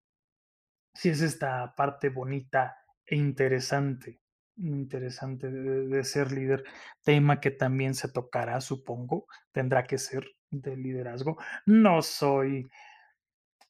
sí 0.95 1.11
es 1.11 1.21
esta 1.21 1.75
parte 1.75 2.09
bonita 2.09 2.79
e 3.05 3.17
interesante, 3.17 4.23
interesante 4.57 5.51
de, 5.51 5.87
de, 5.89 6.05
ser 6.05 6.33
líder, 6.33 6.65
tema 7.03 7.41
que 7.41 7.51
también 7.51 7.95
se 7.95 8.09
tocará, 8.09 8.61
supongo, 8.63 9.27
tendrá 9.53 9.85
que 9.87 9.99
ser 9.99 10.38
de 10.51 10.77
liderazgo. 10.77 11.39
No 11.67 12.03
soy 12.03 12.69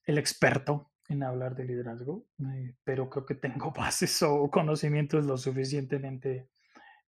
el 0.05 0.19
experto 0.19 0.91
en 1.09 1.23
hablar 1.23 1.55
de 1.55 1.65
liderazgo, 1.65 2.27
eh, 2.41 2.75
pero 2.85 3.09
creo 3.09 3.27
que 3.27 3.35
tengo 3.35 3.71
bases 3.77 4.23
o 4.23 4.51
conocimientos 4.51 5.25
lo 5.25 5.37
suficientemente 5.37 6.51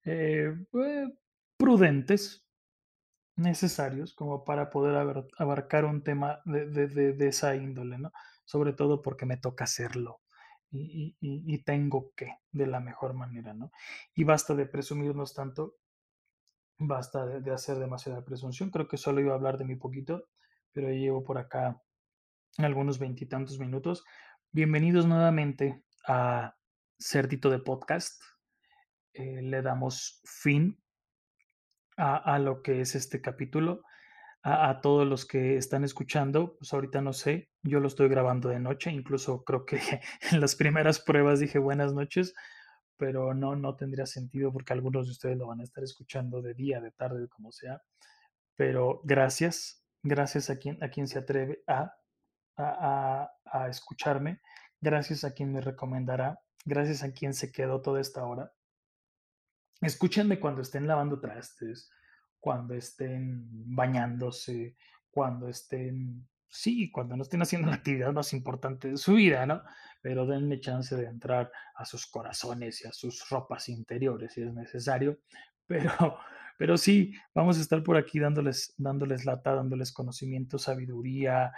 eh, 0.04 0.54
eh, 0.72 1.08
prudentes, 1.56 2.44
necesarios, 3.36 4.14
como 4.14 4.44
para 4.44 4.70
poder 4.70 5.24
abarcar 5.38 5.84
un 5.84 6.02
tema 6.02 6.40
de, 6.44 6.66
de, 6.66 6.88
de, 6.88 7.12
de, 7.14 7.28
esa 7.28 7.56
índole, 7.56 7.98
¿no? 7.98 8.12
Sobre 8.44 8.72
todo 8.74 9.00
porque 9.00 9.24
me 9.24 9.38
toca 9.38 9.64
hacerlo. 9.64 10.20
Y, 10.70 11.16
y, 11.20 11.54
y, 11.54 11.64
tengo 11.64 12.12
que, 12.14 12.36
de 12.52 12.66
la 12.66 12.80
mejor 12.80 13.14
manera, 13.14 13.54
¿no? 13.54 13.72
Y 14.14 14.24
basta 14.24 14.54
de 14.54 14.66
presumirnos 14.66 15.34
tanto 15.34 15.76
basta 16.80 17.26
de, 17.26 17.52
hacer 17.52 17.78
demasiada 17.78 18.24
presunción. 18.24 18.70
Creo 18.70 18.88
que 18.88 18.96
solo 18.96 19.20
iba 19.20 19.32
a 19.32 19.36
hablar 19.36 19.58
de 19.58 19.66
mi 19.66 19.76
poquito, 19.76 20.28
pero 20.72 20.88
llevo 20.88 21.22
por 21.22 21.36
acá 21.38 21.80
algunos 22.56 22.98
veintitantos 22.98 23.58
minutos. 23.58 24.02
Bienvenidos 24.50 25.06
nuevamente 25.06 25.84
a 26.06 26.56
Cerdito 26.98 27.50
de 27.50 27.58
Podcast. 27.58 28.22
Eh, 29.12 29.42
le 29.42 29.60
damos 29.60 30.22
fin 30.24 30.82
a, 31.98 32.16
a, 32.16 32.38
lo 32.38 32.62
que 32.62 32.80
es 32.80 32.94
este 32.94 33.20
capítulo. 33.20 33.82
A, 34.42 34.70
a, 34.70 34.80
todos 34.80 35.06
los 35.06 35.26
que 35.26 35.58
están 35.58 35.84
escuchando, 35.84 36.56
pues 36.56 36.72
ahorita 36.72 37.02
no 37.02 37.12
sé, 37.12 37.50
yo 37.62 37.80
lo 37.80 37.88
estoy 37.88 38.08
grabando 38.08 38.48
de 38.48 38.58
noche, 38.58 38.90
incluso 38.90 39.44
creo 39.44 39.66
que 39.66 39.78
en 40.32 40.40
las 40.40 40.56
primeras 40.56 40.98
pruebas 40.98 41.40
dije 41.40 41.58
buenas 41.58 41.92
noches, 41.92 42.32
pero 43.00 43.32
no, 43.32 43.56
no 43.56 43.76
tendría 43.76 44.04
sentido 44.04 44.52
porque 44.52 44.74
algunos 44.74 45.06
de 45.06 45.12
ustedes 45.12 45.38
lo 45.38 45.46
van 45.46 45.60
a 45.60 45.64
estar 45.64 45.82
escuchando 45.82 46.42
de 46.42 46.52
día, 46.52 46.82
de 46.82 46.90
tarde, 46.90 47.28
como 47.28 47.50
sea. 47.50 47.82
Pero 48.56 49.00
gracias, 49.04 49.86
gracias 50.02 50.50
a 50.50 50.58
quien, 50.58 50.84
a 50.84 50.90
quien 50.90 51.08
se 51.08 51.18
atreve 51.18 51.64
a, 51.66 51.94
a, 52.58 53.30
a, 53.46 53.68
escucharme, 53.70 54.42
gracias 54.82 55.24
a 55.24 55.32
quien 55.32 55.50
me 55.50 55.62
recomendará, 55.62 56.42
gracias 56.66 57.02
a 57.02 57.12
quien 57.12 57.32
se 57.32 57.50
quedó 57.50 57.80
toda 57.80 58.02
esta 58.02 58.22
hora. 58.26 58.52
Escúchenme 59.80 60.38
cuando 60.38 60.60
estén 60.60 60.86
lavando 60.86 61.20
trastes, 61.20 61.90
cuando 62.38 62.74
estén 62.74 63.46
bañándose, 63.74 64.76
cuando 65.10 65.48
estén 65.48 66.28
sí, 66.50 66.90
cuando 66.90 67.16
no 67.16 67.22
estén 67.22 67.42
haciendo 67.42 67.68
la 67.68 67.76
actividad 67.76 68.12
más 68.12 68.32
importante 68.32 68.90
de 68.90 68.96
su 68.96 69.14
vida, 69.14 69.46
¿no? 69.46 69.62
Pero 70.02 70.26
denme 70.26 70.60
chance 70.60 70.96
de 70.96 71.06
entrar 71.06 71.50
a 71.74 71.84
sus 71.84 72.06
corazones 72.06 72.84
y 72.84 72.88
a 72.88 72.92
sus 72.92 73.28
ropas 73.30 73.68
interiores 73.68 74.34
si 74.34 74.42
es 74.42 74.52
necesario. 74.52 75.18
Pero, 75.70 76.18
pero 76.58 76.76
sí, 76.76 77.14
vamos 77.32 77.56
a 77.56 77.60
estar 77.60 77.80
por 77.84 77.96
aquí 77.96 78.18
dándoles, 78.18 78.74
dándoles 78.76 79.24
lata, 79.24 79.54
dándoles 79.54 79.92
conocimiento, 79.92 80.58
sabiduría, 80.58 81.52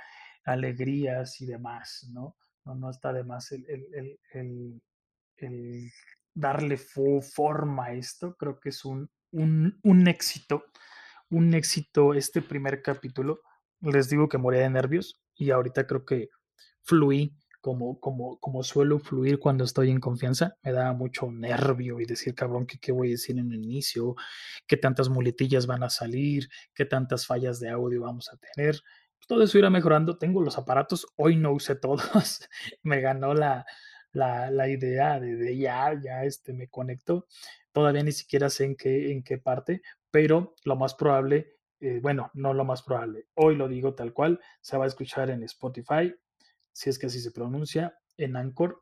alegrías 0.44 1.40
y 1.40 1.46
demás, 1.46 2.10
¿no? 2.12 2.36
No, 2.66 2.74
no 2.74 2.90
está 2.90 3.14
de 3.14 3.24
más 3.24 3.50
el, 3.52 3.64
el, 3.70 4.20
el, 4.34 4.82
el 5.38 5.90
darle 6.34 6.76
forma 6.76 7.86
a 7.86 7.92
esto. 7.94 8.36
Creo 8.36 8.60
que 8.60 8.68
es 8.68 8.84
un, 8.84 9.08
un, 9.30 9.80
un 9.82 10.08
éxito, 10.08 10.66
un 11.30 11.54
éxito 11.54 12.12
este 12.12 12.42
primer 12.42 12.82
capítulo 12.82 13.40
les 13.82 14.08
digo 14.08 14.28
que 14.28 14.38
moría 14.38 14.62
de 14.62 14.70
nervios 14.70 15.20
y 15.34 15.50
ahorita 15.50 15.86
creo 15.86 16.04
que 16.04 16.30
fluí 16.82 17.36
como, 17.60 18.00
como, 18.00 18.38
como 18.40 18.62
suelo 18.64 18.98
fluir 18.98 19.38
cuando 19.38 19.64
estoy 19.64 19.90
en 19.90 20.00
confianza. 20.00 20.56
Me 20.62 20.72
da 20.72 20.92
mucho 20.92 21.30
nervio 21.30 22.00
y 22.00 22.06
decir, 22.06 22.34
cabrón, 22.34 22.66
¿qué, 22.66 22.78
qué 22.78 22.92
voy 22.92 23.08
a 23.08 23.10
decir 23.12 23.38
en 23.38 23.52
el 23.52 23.64
inicio? 23.64 24.16
¿Qué 24.66 24.76
tantas 24.76 25.08
muletillas 25.08 25.66
van 25.66 25.84
a 25.84 25.90
salir? 25.90 26.48
¿Qué 26.74 26.84
tantas 26.84 27.26
fallas 27.26 27.60
de 27.60 27.70
audio 27.70 28.02
vamos 28.02 28.30
a 28.32 28.36
tener? 28.36 28.80
Todo 29.28 29.44
eso 29.44 29.58
irá 29.58 29.70
mejorando. 29.70 30.18
Tengo 30.18 30.42
los 30.42 30.58
aparatos, 30.58 31.06
hoy 31.16 31.36
no 31.36 31.52
usé 31.52 31.76
todos. 31.76 32.00
me 32.82 33.00
ganó 33.00 33.32
la, 33.32 33.64
la, 34.12 34.50
la 34.50 34.68
idea 34.68 35.20
de, 35.20 35.36
de, 35.36 35.56
ya, 35.56 35.92
ya 36.02 36.24
este, 36.24 36.52
me 36.52 36.68
conecto. 36.68 37.26
Todavía 37.72 38.02
ni 38.02 38.12
siquiera 38.12 38.50
sé 38.50 38.64
en 38.64 38.76
qué, 38.76 39.12
en 39.12 39.22
qué 39.22 39.38
parte, 39.38 39.82
pero 40.10 40.54
lo 40.64 40.76
más 40.76 40.94
probable 40.94 41.56
eh, 41.82 41.98
bueno, 42.00 42.30
no 42.34 42.54
lo 42.54 42.64
más 42.64 42.82
probable, 42.82 43.26
hoy 43.34 43.56
lo 43.56 43.66
digo 43.66 43.94
tal 43.94 44.12
cual, 44.12 44.40
se 44.60 44.76
va 44.76 44.84
a 44.84 44.88
escuchar 44.88 45.30
en 45.30 45.42
Spotify, 45.42 46.14
si 46.72 46.90
es 46.90 46.98
que 46.98 47.06
así 47.06 47.18
se 47.20 47.32
pronuncia, 47.32 47.98
en 48.16 48.36
Anchor, 48.36 48.80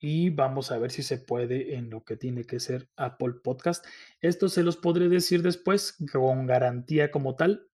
y 0.00 0.30
vamos 0.30 0.70
a 0.70 0.78
ver 0.78 0.90
si 0.90 1.02
se 1.02 1.18
puede 1.18 1.74
en 1.74 1.90
lo 1.90 2.04
que 2.04 2.16
tiene 2.16 2.44
que 2.44 2.58
ser 2.58 2.88
Apple 2.96 3.34
Podcast. 3.44 3.84
Esto 4.22 4.48
se 4.48 4.62
los 4.62 4.78
podré 4.78 5.10
decir 5.10 5.42
después 5.42 5.96
con 6.10 6.46
garantía 6.46 7.10
como 7.10 7.36
tal 7.36 7.68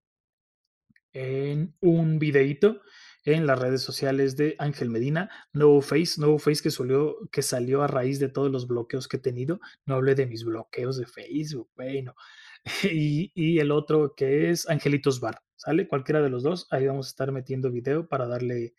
en 1.12 1.76
un 1.80 2.18
videíto 2.18 2.80
en 3.24 3.46
las 3.46 3.58
redes 3.58 3.82
sociales 3.82 4.36
de 4.36 4.54
Ángel 4.58 4.90
Medina, 4.90 5.30
Nuevo 5.52 5.80
Face, 5.80 6.14
Nuevo 6.18 6.38
Face 6.38 6.62
que, 6.62 6.70
solió, 6.70 7.16
que 7.30 7.42
salió 7.42 7.82
a 7.82 7.86
raíz 7.86 8.18
de 8.18 8.28
todos 8.28 8.50
los 8.50 8.66
bloqueos 8.66 9.06
que 9.06 9.18
he 9.18 9.20
tenido. 9.20 9.60
No 9.86 9.94
hablé 9.94 10.14
de 10.14 10.26
mis 10.26 10.44
bloqueos 10.44 10.98
de 10.98 11.06
Facebook, 11.06 11.70
bueno, 11.76 12.14
y, 12.82 13.58
el 13.58 13.70
otro 13.70 14.14
que 14.16 14.50
es 14.50 14.68
Angelitos 14.68 15.20
Bar, 15.20 15.42
¿sale? 15.56 15.88
Cualquiera 15.88 16.22
de 16.22 16.30
los 16.30 16.42
dos, 16.42 16.66
ahí 16.70 16.86
vamos 16.86 17.06
a 17.06 17.10
estar 17.10 17.32
metiendo 17.32 17.70
video 17.70 18.08
para 18.08 18.26
darle 18.26 18.74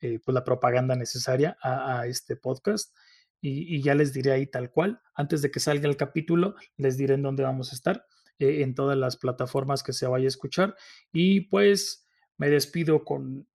eh, 0.00 0.18
pues 0.24 0.34
la 0.34 0.44
propaganda 0.44 0.96
necesaria 0.96 1.56
a, 1.62 2.06
este 2.06 2.36
podcast. 2.36 2.94
Y, 3.40 3.76
y, 3.76 3.82
ya 3.82 3.94
les 3.94 4.12
diré 4.12 4.32
ahí 4.32 4.46
tal 4.46 4.70
cual, 4.70 5.00
antes 5.14 5.42
de 5.42 5.50
que 5.50 5.60
salga 5.60 5.88
el 5.88 5.96
capítulo, 5.96 6.54
les 6.76 6.96
diré 6.96 7.14
en 7.14 7.22
dónde 7.22 7.42
vamos 7.42 7.72
a 7.72 7.74
estar, 7.74 8.06
eh, 8.38 8.62
en 8.62 8.74
todas 8.74 8.96
las 8.96 9.16
plataformas 9.16 9.82
que 9.82 9.92
se 9.92 10.06
vaya 10.06 10.26
a 10.26 10.28
escuchar. 10.28 10.76
Y 11.12 11.42
pues 11.42 12.06
me 12.36 12.50
despido 12.50 13.04
con 13.04 13.48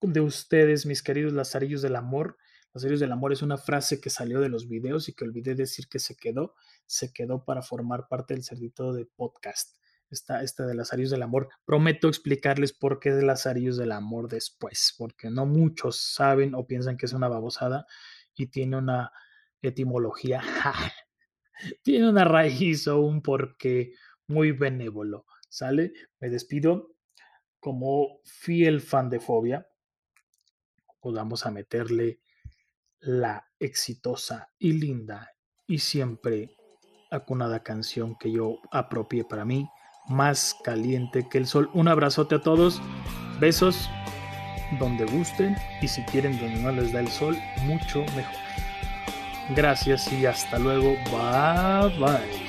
de 0.00 0.20
ustedes, 0.20 0.86
mis 0.86 1.02
queridos 1.02 1.32
lazarillos 1.32 1.82
del 1.82 1.96
amor. 1.96 2.36
Lazarillos 2.72 3.00
del 3.00 3.12
amor 3.12 3.32
es 3.32 3.42
una 3.42 3.58
frase 3.58 4.00
que 4.00 4.10
salió 4.10 4.40
de 4.40 4.48
los 4.48 4.68
videos 4.68 5.08
y 5.08 5.12
que 5.12 5.24
olvidé 5.24 5.54
decir 5.54 5.88
que 5.88 5.98
se 5.98 6.16
quedó 6.16 6.54
se 6.92 7.12
quedó 7.12 7.44
para 7.44 7.62
formar 7.62 8.06
parte 8.08 8.34
del 8.34 8.44
cerdito 8.44 8.92
de 8.92 9.06
podcast. 9.06 9.76
Esta, 10.10 10.42
esta 10.42 10.66
de 10.66 10.74
Lazarillos 10.74 11.10
del 11.10 11.22
Amor. 11.22 11.48
Prometo 11.64 12.06
explicarles 12.06 12.74
por 12.74 13.00
qué 13.00 13.12
de 13.12 13.22
Lazarillos 13.22 13.78
del 13.78 13.92
Amor 13.92 14.28
después, 14.28 14.94
porque 14.98 15.30
no 15.30 15.46
muchos 15.46 15.96
saben 15.96 16.54
o 16.54 16.66
piensan 16.66 16.98
que 16.98 17.06
es 17.06 17.14
una 17.14 17.28
babosada 17.28 17.86
y 18.34 18.48
tiene 18.48 18.76
una 18.76 19.10
etimología, 19.62 20.42
tiene 21.82 22.10
una 22.10 22.24
raíz 22.24 22.86
o 22.88 23.00
un 23.00 23.22
porqué 23.22 23.94
muy 24.26 24.52
benévolo. 24.52 25.24
¿Sale? 25.48 25.92
Me 26.20 26.28
despido 26.28 26.94
como 27.58 28.20
fiel 28.24 28.82
fan 28.82 29.08
de 29.08 29.18
Fobia. 29.20 29.66
Pues 31.00 31.14
vamos 31.14 31.46
a 31.46 31.50
meterle 31.50 32.20
la 33.02 33.44
exitosa 33.58 34.48
y 34.58 34.72
linda 34.72 35.30
y 35.66 35.78
siempre 35.78 36.56
acunada 37.10 37.62
canción 37.62 38.16
que 38.16 38.32
yo 38.32 38.58
apropié 38.70 39.24
para 39.24 39.44
mí, 39.44 39.68
más 40.08 40.56
caliente 40.64 41.28
que 41.28 41.38
el 41.38 41.46
sol. 41.46 41.70
Un 41.74 41.88
abrazote 41.88 42.36
a 42.36 42.40
todos, 42.40 42.80
besos 43.38 43.90
donde 44.78 45.04
gusten 45.04 45.56
y 45.82 45.88
si 45.88 46.02
quieren 46.04 46.38
donde 46.38 46.60
no 46.60 46.72
les 46.72 46.92
da 46.92 47.00
el 47.00 47.08
sol, 47.08 47.36
mucho 47.64 48.00
mejor. 48.16 48.40
Gracias 49.54 50.10
y 50.12 50.24
hasta 50.24 50.58
luego. 50.58 50.94
Bye 51.10 51.98
bye. 51.98 52.41